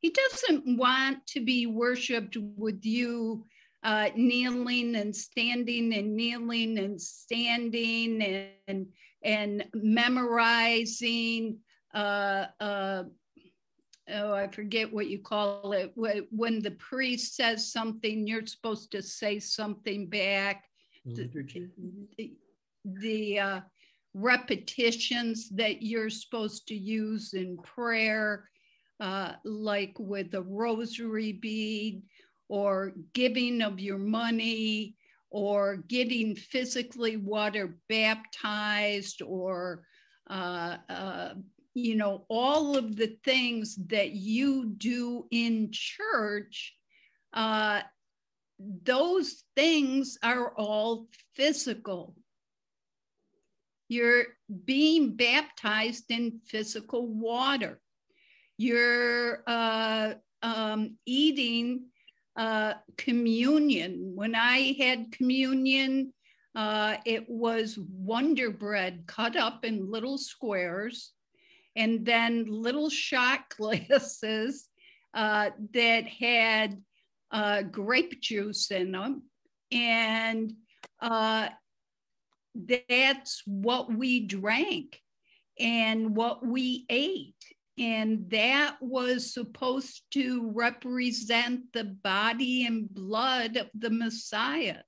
[0.00, 3.44] He doesn't want to be worshiped with you
[3.82, 8.22] uh, kneeling and standing and kneeling and standing
[8.66, 8.86] and
[9.22, 11.58] and memorizing.
[11.92, 13.04] Uh, uh,
[14.12, 15.92] oh, I forget what you call it.
[15.94, 20.64] When the priest says something, you're supposed to say something back.
[21.06, 21.30] The,
[22.16, 22.32] the,
[22.84, 23.60] the uh,
[24.14, 28.48] repetitions that you're supposed to use in prayer,
[29.00, 32.02] uh, like with the rosary bead
[32.48, 34.94] or giving of your money
[35.30, 39.82] or getting physically water baptized or
[40.30, 41.34] uh, uh,
[41.74, 46.74] you know all of the things that you do in church
[47.34, 47.80] uh,
[48.58, 52.14] those things are all physical.
[53.88, 54.24] You're
[54.64, 57.80] being baptized in physical water.
[58.56, 61.86] You're uh, um, eating
[62.36, 64.12] uh, communion.
[64.14, 66.12] When I had communion,
[66.54, 71.13] uh, it was Wonder Bread cut up in little squares
[71.76, 74.68] and then little shot glasses
[75.14, 76.82] uh, that had
[77.30, 79.22] uh, grape juice in them.
[79.72, 80.52] And
[81.00, 81.48] uh,
[82.88, 85.00] that's what we drank
[85.58, 87.34] and what we ate
[87.78, 94.78] and that was supposed to represent the body and blood of the Messiah.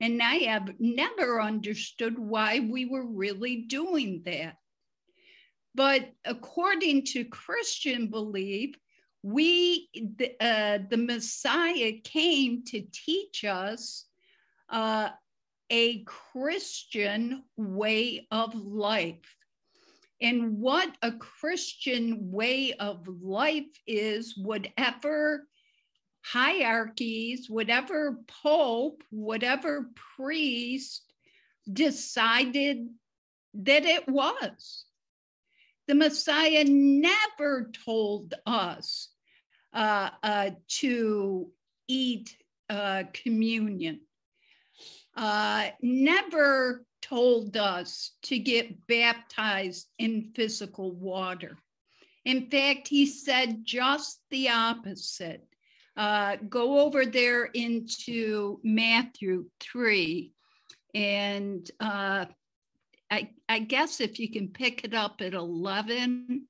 [0.00, 4.56] And I have never understood why we were really doing that.
[5.74, 8.74] But according to Christian belief,
[9.22, 14.04] we the, uh, the Messiah came to teach us
[14.68, 15.08] uh,
[15.70, 19.36] a Christian way of life
[20.20, 25.46] and what a Christian way of life is, whatever
[26.22, 31.12] hierarchies, whatever pope, whatever priest
[31.70, 32.88] decided
[33.54, 34.86] that it was.
[35.86, 39.10] The Messiah never told us
[39.72, 40.50] uh, uh,
[40.80, 41.50] to
[41.88, 42.36] eat
[42.70, 44.00] uh, communion,
[45.16, 51.58] uh, never told us to get baptized in physical water.
[52.24, 55.46] In fact, he said just the opposite.
[55.96, 60.32] Uh, go over there into Matthew 3,
[60.94, 62.24] and uh,
[63.10, 66.46] I, I guess if you can pick it up at 11.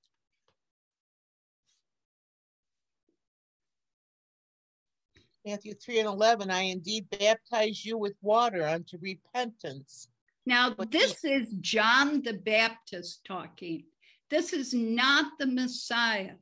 [5.47, 10.09] Matthew 3 and 11, I indeed baptize you with water unto repentance
[10.47, 13.85] now, this is John the Baptist talking.
[14.31, 16.35] This is not the Messiah.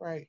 [0.00, 0.28] Right.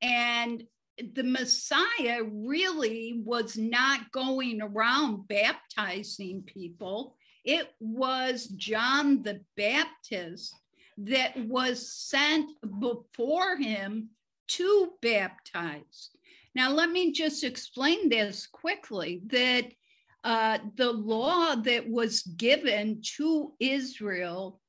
[0.00, 0.64] And
[0.98, 7.16] the Messiah really was not going around baptizing people.
[7.44, 10.54] It was John the Baptist
[10.98, 12.50] that was sent
[12.80, 14.10] before him
[14.48, 16.10] to baptize.
[16.54, 19.72] Now, let me just explain this quickly that
[20.24, 24.60] uh, the law that was given to Israel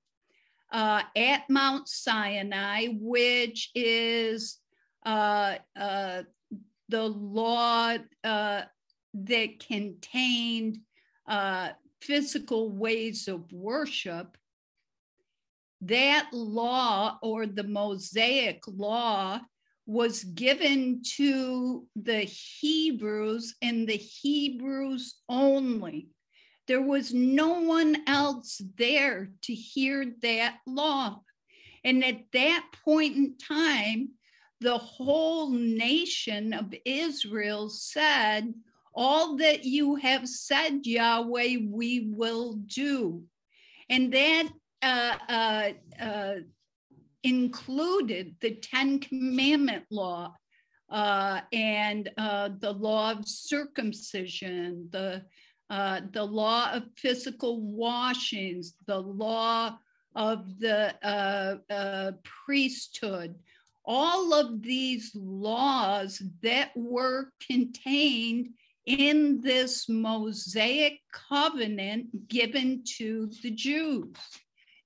[0.72, 4.58] uh, at Mount Sinai, which is
[5.06, 6.24] uh, uh
[6.90, 8.62] the law uh,
[9.14, 10.80] that contained
[11.28, 11.70] uh,
[12.06, 14.38] physical ways of worship,
[15.82, 19.40] that law or the Mosaic law
[19.86, 26.08] was given to the Hebrews and the Hebrews only.
[26.68, 31.22] There was no one else there to hear that law.
[31.84, 34.12] And at that point in time,
[34.62, 38.54] the whole nation of Israel said,
[38.96, 43.24] All that you have said, Yahweh, we will do.
[43.90, 44.50] And that
[44.82, 45.70] uh, uh,
[46.02, 46.36] uh,
[47.24, 50.36] included the Ten Commandment law
[50.90, 55.24] uh, and uh, the law of circumcision, the
[55.70, 59.76] uh, the law of physical washings, the law
[60.16, 60.94] of the
[62.46, 63.34] priesthood,
[63.86, 68.50] all of these laws that were contained
[68.86, 74.16] in this Mosaic covenant given to the Jews.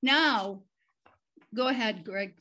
[0.02, 0.62] Now,
[1.56, 2.36] go ahead, Greg.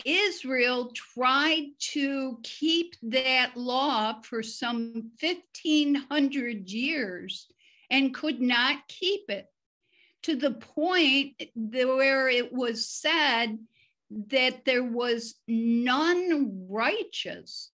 [0.05, 7.49] Israel tried to keep that law for some 1500 years
[7.91, 9.47] and could not keep it
[10.23, 13.59] to the point where it was said
[14.11, 17.71] that there was none righteous.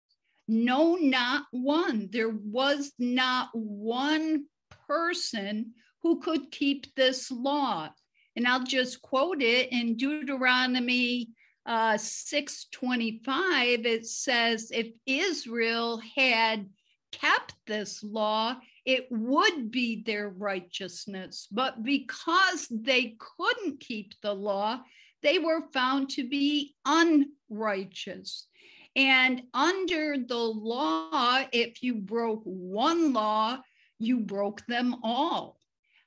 [0.48, 2.08] No, not one.
[2.10, 4.46] There was not one
[4.88, 5.72] person
[6.02, 7.90] who could keep this law.
[8.34, 11.30] And I'll just quote it in Deuteronomy
[11.64, 16.68] uh, 625, it says if Israel had
[17.12, 21.46] kept this law, it would be their righteousness.
[21.52, 24.80] But because they couldn't keep the law,
[25.22, 28.46] they were found to be unrighteous.
[28.94, 33.58] And under the law, if you broke one law,
[33.98, 35.58] you broke them all.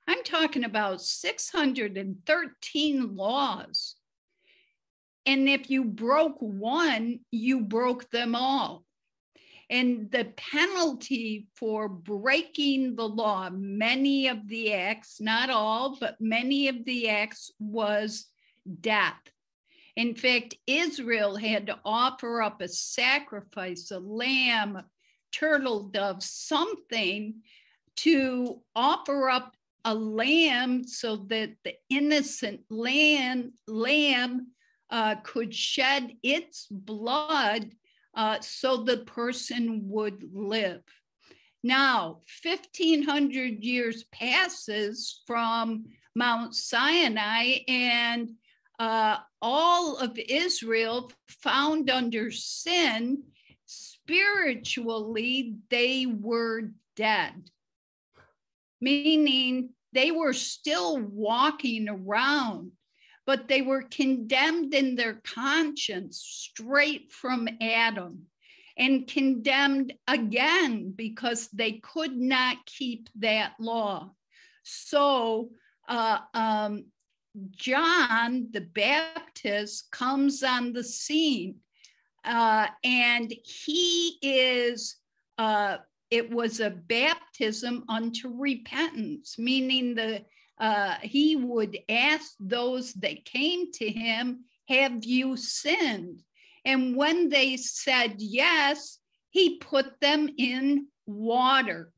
[0.08, 3.96] I'm talking about 613 laws
[5.26, 8.84] and if you broke one, you broke them all.
[9.70, 16.68] And the penalty for breaking the law, many of the acts, not all, but many
[16.68, 18.28] of the acts was
[18.82, 19.20] death.
[19.96, 24.86] In fact, Israel had to offer up a sacrifice, a lamb, a
[25.32, 27.36] turtle dove, something
[27.98, 29.56] to offer up
[29.86, 34.48] a lamb so that the innocent lamb, lamb
[34.90, 37.72] uh, could shed its blood
[38.16, 40.84] uh, so the person would live.
[41.64, 45.86] Now, 1500 years passes from
[46.16, 48.32] Mount Sinai, and
[48.80, 53.24] uh, all of Israel found under sin,
[53.66, 57.50] spiritually, they were dead,
[58.82, 62.72] meaning they were still walking around
[63.26, 68.28] but they were condemned in their conscience straight from Adam
[68.78, 74.12] and condemned again because they could not keep that law.
[74.64, 75.52] So,
[75.88, 76.86] uh, um,
[77.52, 81.56] John the Baptist comes on the scene
[82.24, 84.98] uh, and he is,
[85.38, 85.78] uh,
[86.10, 90.26] it was a baptism unto repentance, meaning the
[90.57, 96.24] uh, he would ask those that came to him, Have you sinned?
[96.64, 98.99] And when they said yes,
[99.30, 101.91] he put them in water.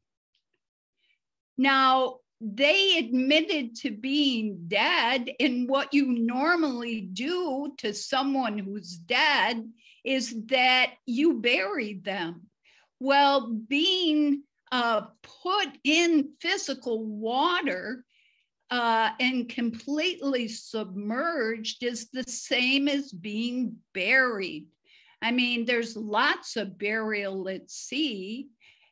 [1.57, 5.31] Now, they admitted to being dead.
[5.39, 9.67] And what you normally do to someone who's dead
[10.03, 12.43] is that you bury them.
[12.99, 15.01] Well, being uh,
[15.43, 18.03] put in physical water
[18.69, 24.67] uh, and completely submerged is the same as being buried.
[25.21, 28.47] I mean, there's lots of burial at sea.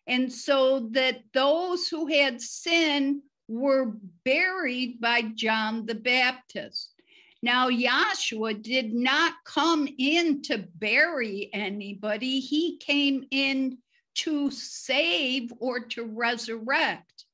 [0.08, 3.94] And so that those who had sin were
[4.24, 6.94] buried by John the Baptist.
[7.42, 13.78] Now, Yahshua did not come in to bury anybody, he came in
[14.16, 17.26] to save or to resurrect.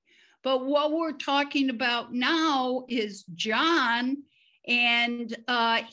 [0.43, 4.17] But what we're talking about now is John
[4.67, 5.83] and uh,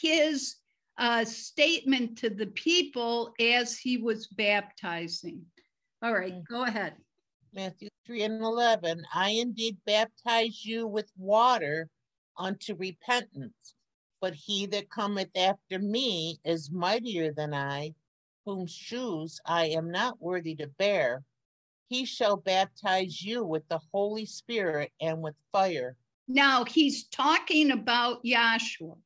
[0.00, 0.56] his
[0.98, 5.42] uh, statement to the people as he was baptizing.
[6.02, 6.44] All right, mm.
[6.46, 6.94] go ahead.
[7.54, 9.04] Matthew 3 and 11.
[9.12, 11.90] I indeed baptize you with water
[12.38, 13.74] unto repentance,
[14.22, 17.94] but he that cometh after me is mightier than I,
[18.46, 21.24] whom shoes I am not worthy to bear.
[21.88, 25.98] He shall baptize you with the Holy Spirit and with fire.
[26.28, 28.96] Now he's talking about Yahshua.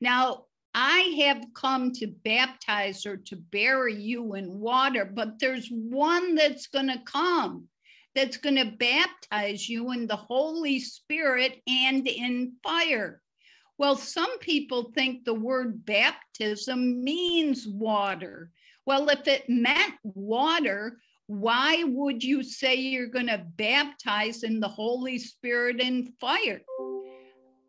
[0.00, 6.34] Now I have come to baptize or to bury you in water, but there's one
[6.34, 7.68] that's going to come
[8.16, 13.20] that's going to baptize you in the Holy Spirit and in fire.
[13.76, 18.50] Well, some people think the word baptism means water.
[18.86, 24.68] Well, if it meant water, why would you say you're going to baptize in the
[24.68, 26.62] Holy Spirit and fire?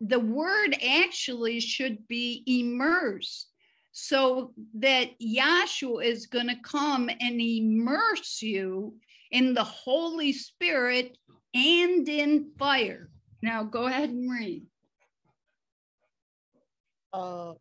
[0.00, 3.48] The word actually should be immerse,
[3.92, 8.94] so that Yahshua is going to come and immerse you
[9.30, 11.16] in the Holy Spirit
[11.54, 13.10] and in fire.
[13.42, 14.62] Now go ahead and read.
[17.12, 17.54] Uh,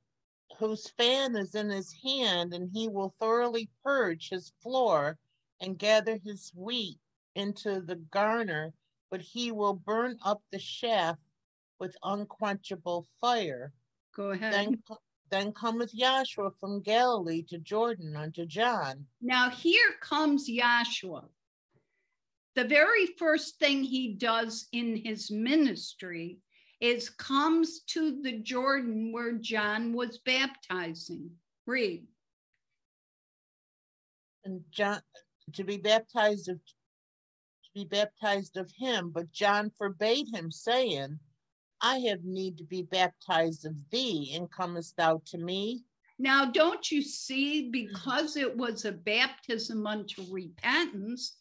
[0.60, 5.18] whose fan is in his hand, and he will thoroughly purge his floor
[5.62, 6.98] and gather his wheat
[7.36, 8.74] into the garner,
[9.10, 11.20] but he will burn up the shaft
[11.80, 13.72] with unquenchable fire.
[14.16, 14.52] Go ahead.
[14.52, 14.84] Then,
[15.30, 19.06] then cometh Yahshua from Galilee to Jordan unto John.
[19.22, 21.28] Now here comes Yahshua
[22.58, 26.40] the very first thing he does in his ministry
[26.82, 31.30] is comes to the Jordan where John was baptizing.
[31.68, 32.08] Read.
[34.44, 35.02] And John
[35.54, 41.20] to be baptized of to be baptized of him, but John forbade him, saying,
[41.80, 45.84] I have need to be baptized of thee, and comest thou to me?
[46.18, 47.72] Now, don't you see, mm-hmm.
[47.72, 51.38] because it was a baptism unto repentance,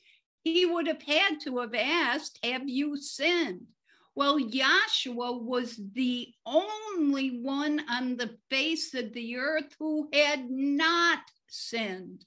[0.47, 3.66] he would have had to have asked, Have you sinned?
[4.14, 11.18] Well, Yahshua was the only one on the face of the earth who had not
[11.48, 12.24] sinned.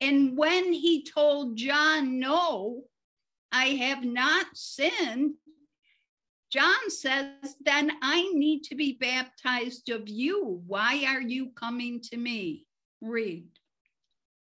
[0.00, 2.82] And when he told John, No,
[3.52, 5.34] I have not sinned,
[6.50, 10.62] John says, Then I need to be baptized of you.
[10.66, 12.66] Why are you coming to me?
[13.00, 13.46] Read.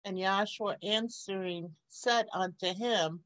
[0.09, 3.21] And Yahshua answering said unto him,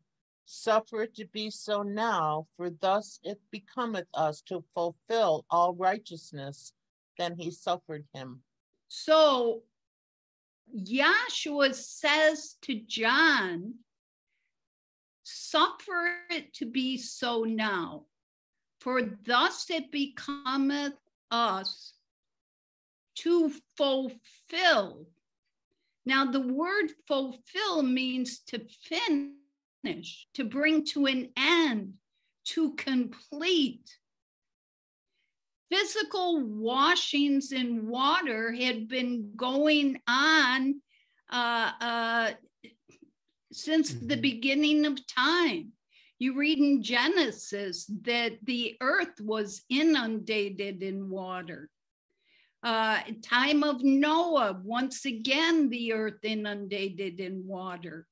[0.46, 6.72] Suffer it to be so now, for thus it becometh us to fulfill all righteousness.
[7.16, 8.42] Then he suffered him.
[8.88, 9.62] So
[10.76, 13.74] Yahshua says to John,
[15.22, 18.06] Suffer it to be so now,
[18.80, 20.98] for thus it becometh
[21.30, 21.92] us
[23.18, 25.06] to fulfill
[26.04, 31.94] now, the word fulfill means to finish, to bring to an end,
[32.46, 33.88] to complete.
[35.70, 40.82] Physical washings in water had been going on
[41.30, 42.30] uh, uh,
[43.52, 44.20] since the mm-hmm.
[44.20, 45.72] beginning of time.
[46.18, 51.70] You read in Genesis that the earth was inundated in water
[52.62, 58.06] uh, time of Noah, once again, the earth inundated in water.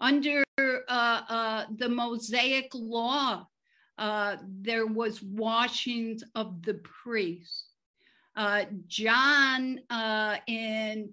[0.00, 3.46] Under uh, uh, the Mosaic law,
[3.98, 7.68] uh, there was washings of the priests.
[8.36, 9.80] Uh, John
[10.46, 11.10] in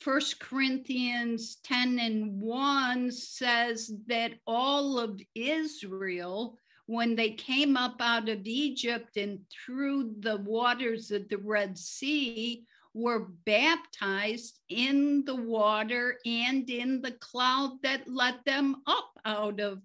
[0.00, 6.56] First Corinthians 10 and 1 says that all of Israel
[6.90, 12.66] when they came up out of Egypt and through the waters of the Red Sea,
[12.94, 19.80] were baptized in the water and in the cloud that let them up out of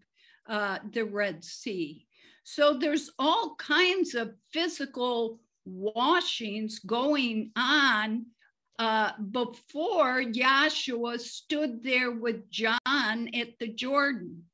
[0.50, 2.08] uh, the Red Sea.
[2.44, 8.26] So there's all kinds of physical washings going on
[8.80, 14.46] uh, before Yahshua stood there with John at the Jordan.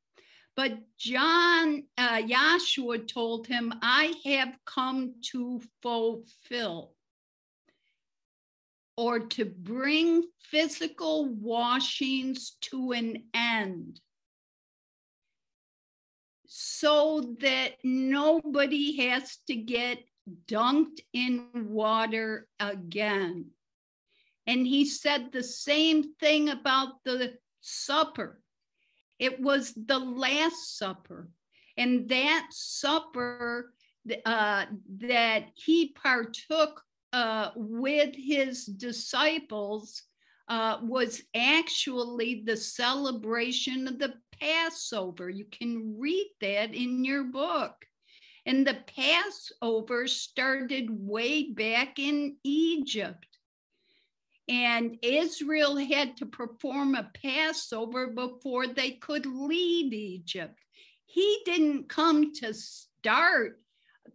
[0.56, 6.94] But John, uh, Yahshua told him, I have come to fulfill
[8.98, 14.02] or to bring physical washings to an end
[16.46, 20.00] so that nobody has to get
[20.48, 23.46] dunked in water again.
[24.46, 28.41] And he said the same thing about the supper.
[29.22, 31.30] It was the Last Supper.
[31.78, 33.72] And that supper
[34.26, 34.66] uh,
[34.98, 36.82] that he partook
[37.14, 40.02] uh, with his disciples
[40.48, 45.30] uh, was actually the celebration of the Passover.
[45.30, 47.76] You can read that in your book.
[48.48, 53.28] And the Passover started way back in Egypt.
[54.52, 60.60] And Israel had to perform a Passover before they could leave Egypt.
[61.06, 63.62] He didn't come to start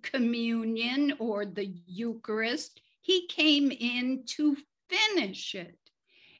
[0.02, 4.58] communion or the Eucharist, he came in to
[4.90, 5.78] finish it.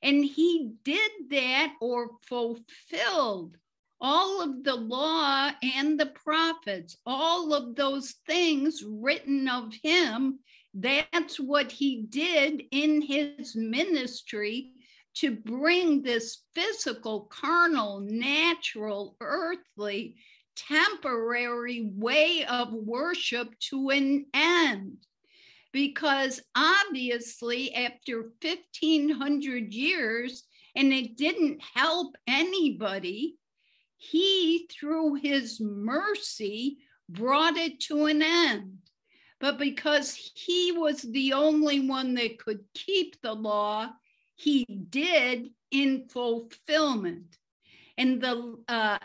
[0.03, 3.57] And he did that or fulfilled
[3.99, 10.41] all of the law and the prophets, all of those things written of him.
[10.79, 14.73] That's what he did in his ministry
[15.15, 20.17] to bring this physical, carnal, natural, earthly,
[20.55, 24.99] temporary way of worship to an end.
[25.73, 30.45] Because obviously, after 1500 years,
[30.75, 33.37] and it didn't help anybody,
[33.97, 36.77] he, through his mercy,
[37.09, 38.86] brought it to an end.
[39.41, 43.91] But because he was the only one that could keep the law,
[44.35, 47.37] he did in fulfillment.
[47.99, 48.99] And the uh,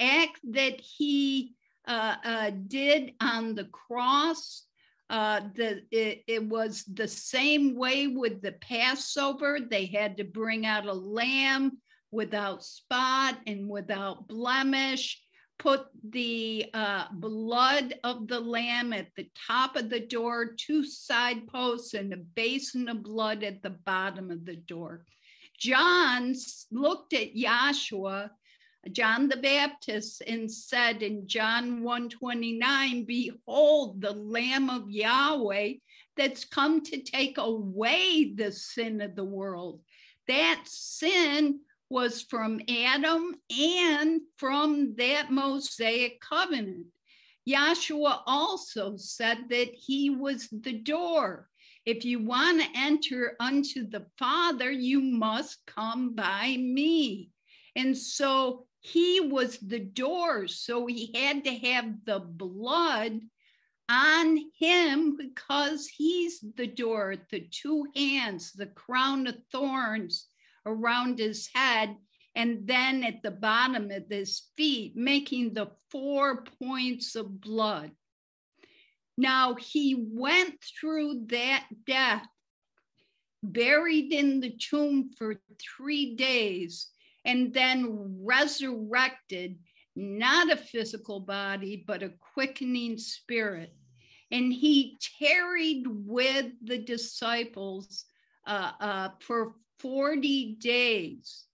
[0.00, 1.54] act that he
[1.86, 4.64] uh, uh, did on the cross,
[5.10, 9.58] uh, the, it, it was the same way with the Passover.
[9.60, 11.78] They had to bring out a lamb
[12.10, 15.22] without spot and without blemish.
[15.58, 21.48] Put the uh, blood of the lamb at the top of the door, two side
[21.48, 25.04] posts, and a basin of blood at the bottom of the door.
[25.58, 26.34] John
[26.70, 28.30] looked at Yahshua,
[28.92, 35.74] John the Baptist, and said in John 129, Behold, the Lamb of Yahweh
[36.16, 39.80] that's come to take away the sin of the world.
[40.28, 46.86] That sin was from Adam and from that Mosaic covenant.
[47.48, 51.48] Yahshua also said that he was the door.
[51.86, 57.30] If you want to enter unto the Father, you must come by me.
[57.74, 60.46] And so he was the door.
[60.48, 63.20] So he had to have the blood
[63.88, 70.26] on him because he's the door, the two hands, the crown of thorns
[70.68, 71.96] around his head
[72.34, 77.90] and then at the bottom of his feet, making the four points of blood.
[79.16, 82.24] Now he went through that death,
[83.42, 85.40] buried in the tomb for
[85.76, 86.86] three days,
[87.24, 89.58] and then resurrected,
[89.96, 93.74] not a physical body, but a quickening spirit.
[94.30, 98.04] And he tarried with the disciples
[98.46, 101.44] uh, uh, for 40 days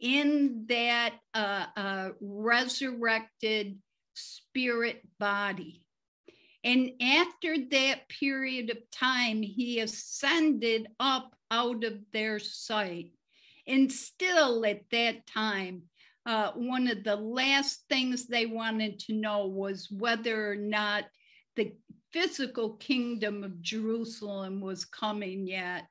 [0.00, 3.78] in that uh, uh, resurrected
[4.14, 5.82] spirit body.
[6.62, 13.12] And after that period of time, he ascended up out of their sight.
[13.66, 15.82] And still at that time,
[16.26, 21.04] uh, one of the last things they wanted to know was whether or not
[21.56, 21.72] the
[22.12, 25.84] physical kingdom of Jerusalem was coming yet.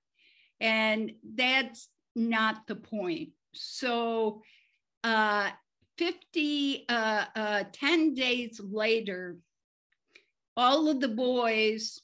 [0.59, 3.29] And that's not the point.
[3.53, 4.41] So
[5.03, 5.51] uh,
[5.97, 9.37] 50, uh, uh, 10 days later,
[10.55, 11.99] all of the boys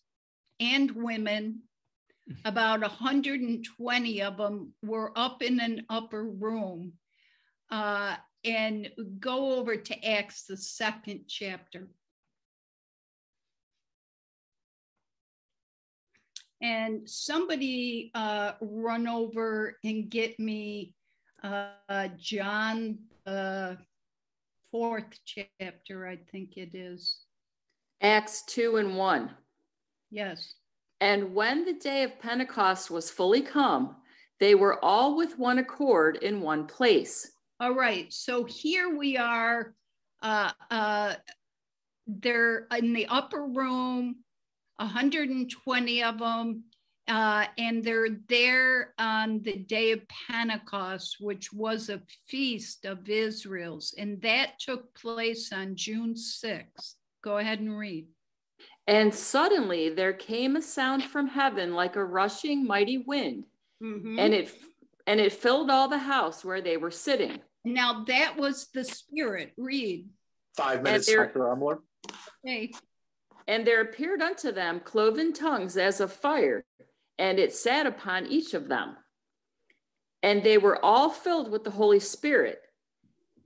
[0.60, 1.62] and women,
[2.46, 6.94] about 120 of them, were up in an upper room.
[7.72, 8.16] Uh,
[8.46, 8.90] and
[9.20, 11.88] go over to Acts, the second chapter.
[16.62, 20.94] And somebody uh, run over and get me
[21.44, 23.76] uh, John uh,
[24.72, 27.18] fourth chapter, I think it is.
[28.02, 29.32] Acts 2 and 1.
[30.12, 30.54] Yes.
[31.02, 33.96] And when the day of Pentecost was fully come,
[34.40, 37.32] they were all with one accord in one place.
[37.60, 38.12] All right.
[38.12, 39.74] So here we are.
[40.22, 41.16] Uh, uh,
[42.08, 44.18] they're in the upper room,
[44.80, 46.64] 120 of them,
[47.08, 53.94] uh, and they're there on the day of Pentecost, which was a feast of Israel's,
[53.98, 56.96] and that took place on June 6th.
[57.24, 58.08] Go ahead and read.
[58.88, 63.46] And suddenly there came a sound from heaven like a rushing mighty wind,
[63.84, 64.18] mm-hmm.
[64.18, 64.52] and it
[65.06, 67.40] and it filled all the house where they were sitting.
[67.66, 69.54] Now that was the Spirit.
[69.58, 70.08] Read.
[70.56, 71.40] Five minutes, Dr.
[71.40, 71.80] Umler.
[72.46, 72.72] Okay.
[73.50, 76.64] And there appeared unto them cloven tongues as of fire,
[77.18, 78.96] and it sat upon each of them.
[80.22, 82.62] And they were all filled with the Holy Spirit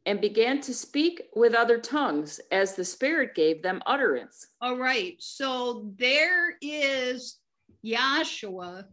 [0.05, 4.47] and began to speak with other tongues as the Spirit gave them utterance.
[4.59, 5.15] All right.
[5.19, 7.37] So there is
[7.85, 8.83] Yahshua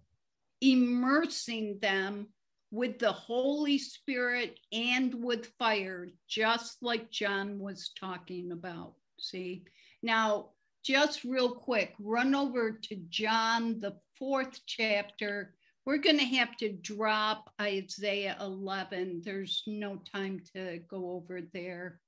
[0.60, 2.28] immersing them
[2.70, 8.94] with the Holy Spirit and with fire, just like John was talking about.
[9.18, 9.64] See,
[10.04, 10.50] now
[10.82, 15.55] just real quick, run over to John, the fourth chapter.
[15.85, 19.23] We're going to have to drop Isaiah 11.
[19.24, 22.01] There's no time to go over there.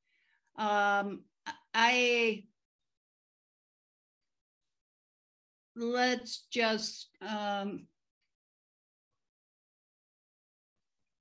[0.57, 1.23] Um,
[1.74, 2.44] I
[5.74, 7.86] let's just um,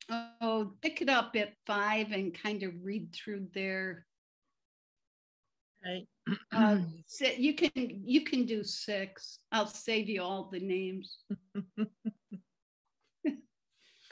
[0.09, 4.05] oh, pick it up at five and kind of read through there.
[5.85, 6.07] Okay.
[6.51, 6.79] Uh,
[7.37, 9.39] you can you can do six.
[9.51, 11.19] I'll save you all the names.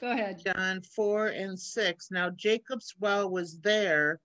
[0.00, 0.40] Go ahead.
[0.42, 2.10] John 4 and 6.
[2.10, 4.18] Now Jacob's well was there.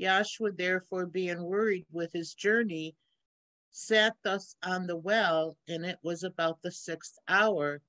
[0.00, 2.96] Yahshua, therefore, being worried with his journey,
[3.70, 7.80] sat thus on the well, and it was about the sixth hour.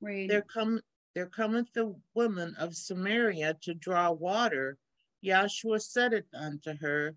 [0.00, 0.28] Right.
[0.28, 0.80] There come
[1.14, 4.78] there cometh the woman of Samaria to draw water.
[5.24, 7.14] Yahshua said it unto her,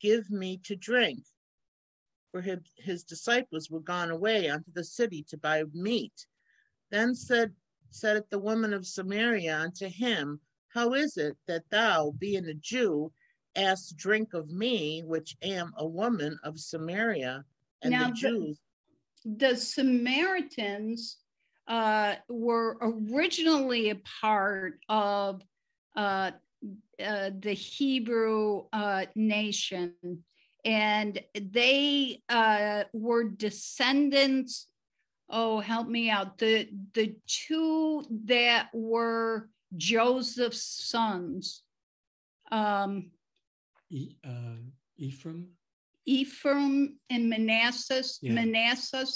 [0.00, 1.24] Give me to drink.
[2.32, 6.26] For his, his disciples were gone away unto the city to buy meat.
[6.90, 7.52] Then said,
[7.90, 12.54] said it the woman of Samaria unto him, How is it that thou, being a
[12.54, 13.12] Jew,
[13.54, 17.44] ask drink of me, which am a woman of Samaria?
[17.82, 18.60] And now, the Jews.
[19.24, 21.18] The, the Samaritans
[21.68, 25.42] uh, were originally a part of
[25.96, 26.32] uh,
[27.02, 29.94] uh, the Hebrew uh, nation,
[30.64, 34.68] and they uh, were descendants.
[35.28, 36.38] Oh, help me out!
[36.38, 41.62] The the two that were Joseph's sons.
[42.50, 43.10] Um,
[43.90, 44.56] e, uh,
[44.96, 45.48] Ephraim.
[46.06, 48.04] Ephraim and Manasseh.
[48.20, 48.32] Yeah.
[48.32, 49.06] Manasseh.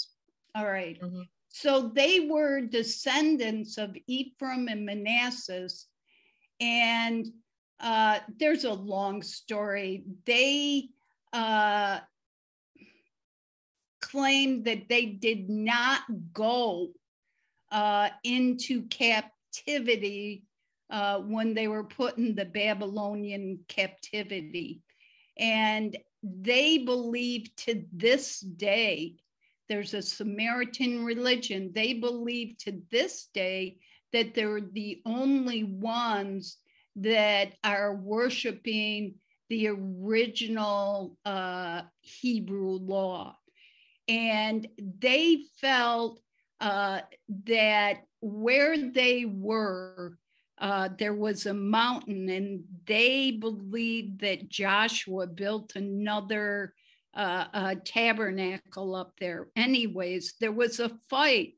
[0.55, 0.99] All right.
[0.99, 1.21] mm-hmm.
[1.49, 5.67] So they were descendants of Ephraim and Manasseh.
[6.59, 7.27] And
[7.79, 10.03] uh, there's a long story.
[10.25, 10.89] They
[11.31, 11.99] uh,
[14.01, 16.01] claimed that they did not
[16.33, 16.89] go
[17.71, 20.43] uh, into captivity
[20.89, 24.81] uh, when they were put in the Babylonian captivity.
[25.37, 29.15] And they believe to this day
[29.69, 31.71] there's a Samaritan religion.
[31.73, 33.77] They believe to this day
[34.13, 36.57] that they're the only ones
[36.95, 39.15] that are worshiping
[39.49, 43.35] the original uh, Hebrew law.
[44.07, 46.19] And they felt
[46.59, 47.01] uh,
[47.45, 50.17] that where they were,
[50.59, 56.73] uh, there was a mountain, and they believed that Joshua built another
[57.15, 59.47] uh, tabernacle up there.
[59.55, 61.53] Anyways, there was a fight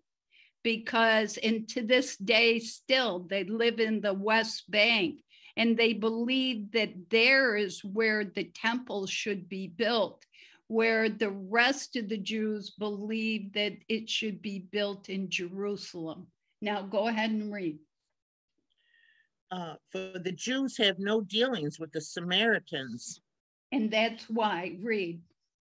[0.63, 5.19] because, and to this day still, they live in the West Bank
[5.57, 10.25] and they believe that there is where the temple should be built,
[10.67, 16.27] where the rest of the Jews believe that it should be built in Jerusalem.
[16.61, 17.79] Now go ahead and read.
[19.51, 23.19] Uh, for the Jews have no dealings with the Samaritans.
[23.73, 25.21] And that's why, read.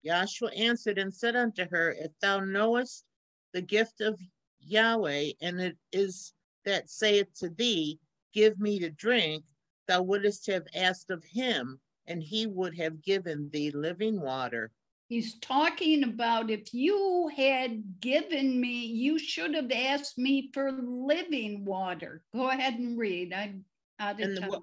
[0.07, 3.05] Yahshua answered and said unto her, If thou knowest
[3.53, 4.21] the gift of
[4.61, 6.33] Yahweh, and it is
[6.65, 7.99] that saith to thee,
[8.33, 9.45] Give me to drink,
[9.89, 14.73] thou wouldst have asked of him, and he would have given thee living water.
[15.09, 21.65] He's talking about if you had given me, you should have asked me for living
[21.65, 22.23] water.
[22.33, 23.33] Go ahead and read.
[23.33, 23.65] I'm
[23.99, 24.61] out of and the,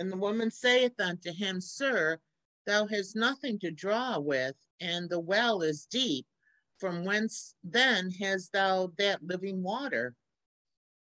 [0.00, 2.18] And the woman saith unto him, Sir,
[2.66, 6.26] thou hast nothing to draw with, and the well is deep.
[6.78, 10.14] From whence then hast thou that living water?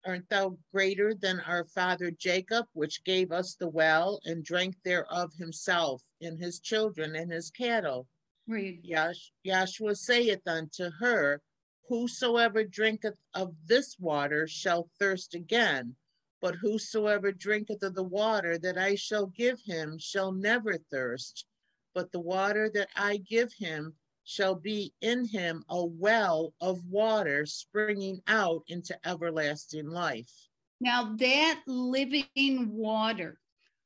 [0.05, 5.34] Art thou greater than our father Jacob, which gave us the well and drank thereof
[5.34, 8.06] himself and his children and his cattle?
[8.46, 8.84] Read.
[8.84, 11.42] Yash, Yahshua saith unto her,
[11.88, 15.96] Whosoever drinketh of this water shall thirst again,
[16.40, 21.46] but whosoever drinketh of the water that I shall give him shall never thirst,
[21.94, 27.46] but the water that I give him shall be in him a well of water
[27.46, 30.48] springing out into everlasting life.
[30.80, 33.38] Now, that living water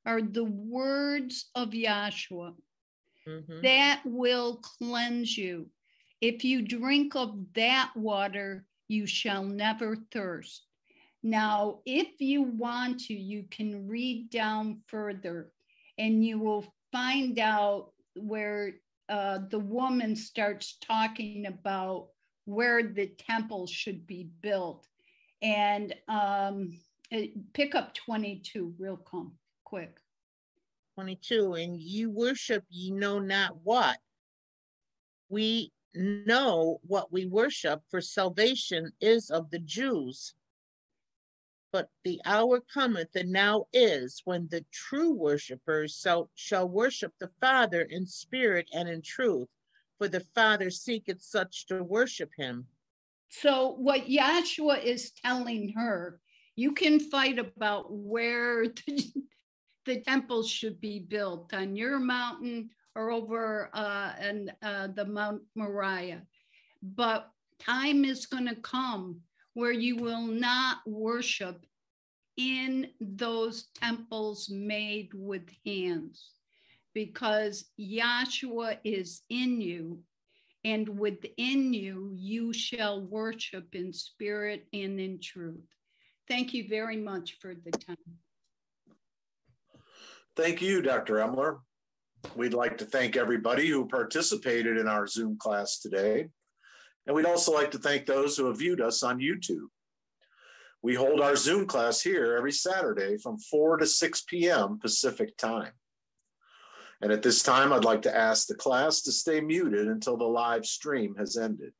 [0.05, 2.55] are the words of Yahshua
[3.27, 3.63] Mhm.
[3.63, 5.71] that will cleanse you.
[6.21, 10.67] If you drink of that water, you shall never thirst.
[11.23, 15.53] Now, if you want to, you can read down further
[15.99, 18.75] and you will find out where
[19.09, 22.09] uh, the woman starts talking about
[22.45, 24.87] where the temple should be built.
[25.43, 26.73] And um,
[27.53, 29.33] pick up 22 real calm,
[29.65, 29.99] quick.
[30.97, 33.99] 22 and you worship ye know not what
[35.29, 40.35] we know what we worship for salvation is of the jews
[41.73, 47.31] but the hour cometh and now is when the true worshipers shall, shall worship the
[47.41, 49.49] father in spirit and in truth
[49.99, 52.67] for the father seeketh such to worship him
[53.31, 56.21] So, what Yahshua is telling her,
[56.57, 59.13] you can fight about where the,
[59.85, 65.43] the temple should be built on your mountain or over uh, and uh, the Mount
[65.55, 66.23] Moriah.
[66.83, 67.31] But
[67.61, 69.21] time is going to come
[69.59, 71.67] where you will not worship
[72.37, 76.31] in those temples made with hands
[76.95, 79.99] because Yahshua is in you
[80.63, 85.67] and within you you shall worship in spirit and in truth.
[86.29, 87.97] Thank you very much for the time.
[90.37, 91.15] Thank you, Dr.
[91.15, 91.59] Emler.
[92.37, 96.29] We'd like to thank everybody who participated in our Zoom class today.
[97.09, 99.69] And we'd also like to thank those who have viewed us on YouTube.
[100.83, 104.79] We hold our Zoom class here every Saturday from 4 to 6 p.m.
[104.79, 105.73] Pacific time.
[107.01, 110.25] And at this time, I'd like to ask the class to stay muted until the
[110.25, 111.73] live stream has ended.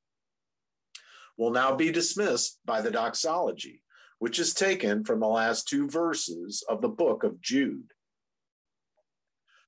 [1.37, 3.83] We'll now be dismissed by the doxology,
[4.21, 7.93] which is taken from the last two verses of the book of Jude.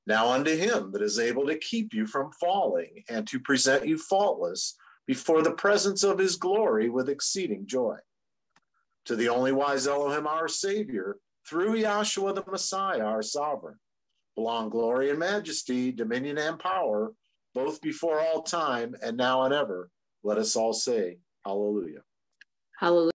[0.07, 3.99] Now unto him that is able to keep you from falling and to present you
[3.99, 4.77] faultless
[5.11, 7.97] before the presence of his glory with exceeding joy.
[9.07, 13.75] To the only wise Elohim, our Savior, through Yahshua the Messiah, our sovereign,
[14.37, 17.13] belong glory and majesty, dominion and power,
[17.57, 19.91] both before all time and now and ever.
[20.23, 22.03] Let us all say, Hallelujah.
[22.79, 23.11] Hallelujah.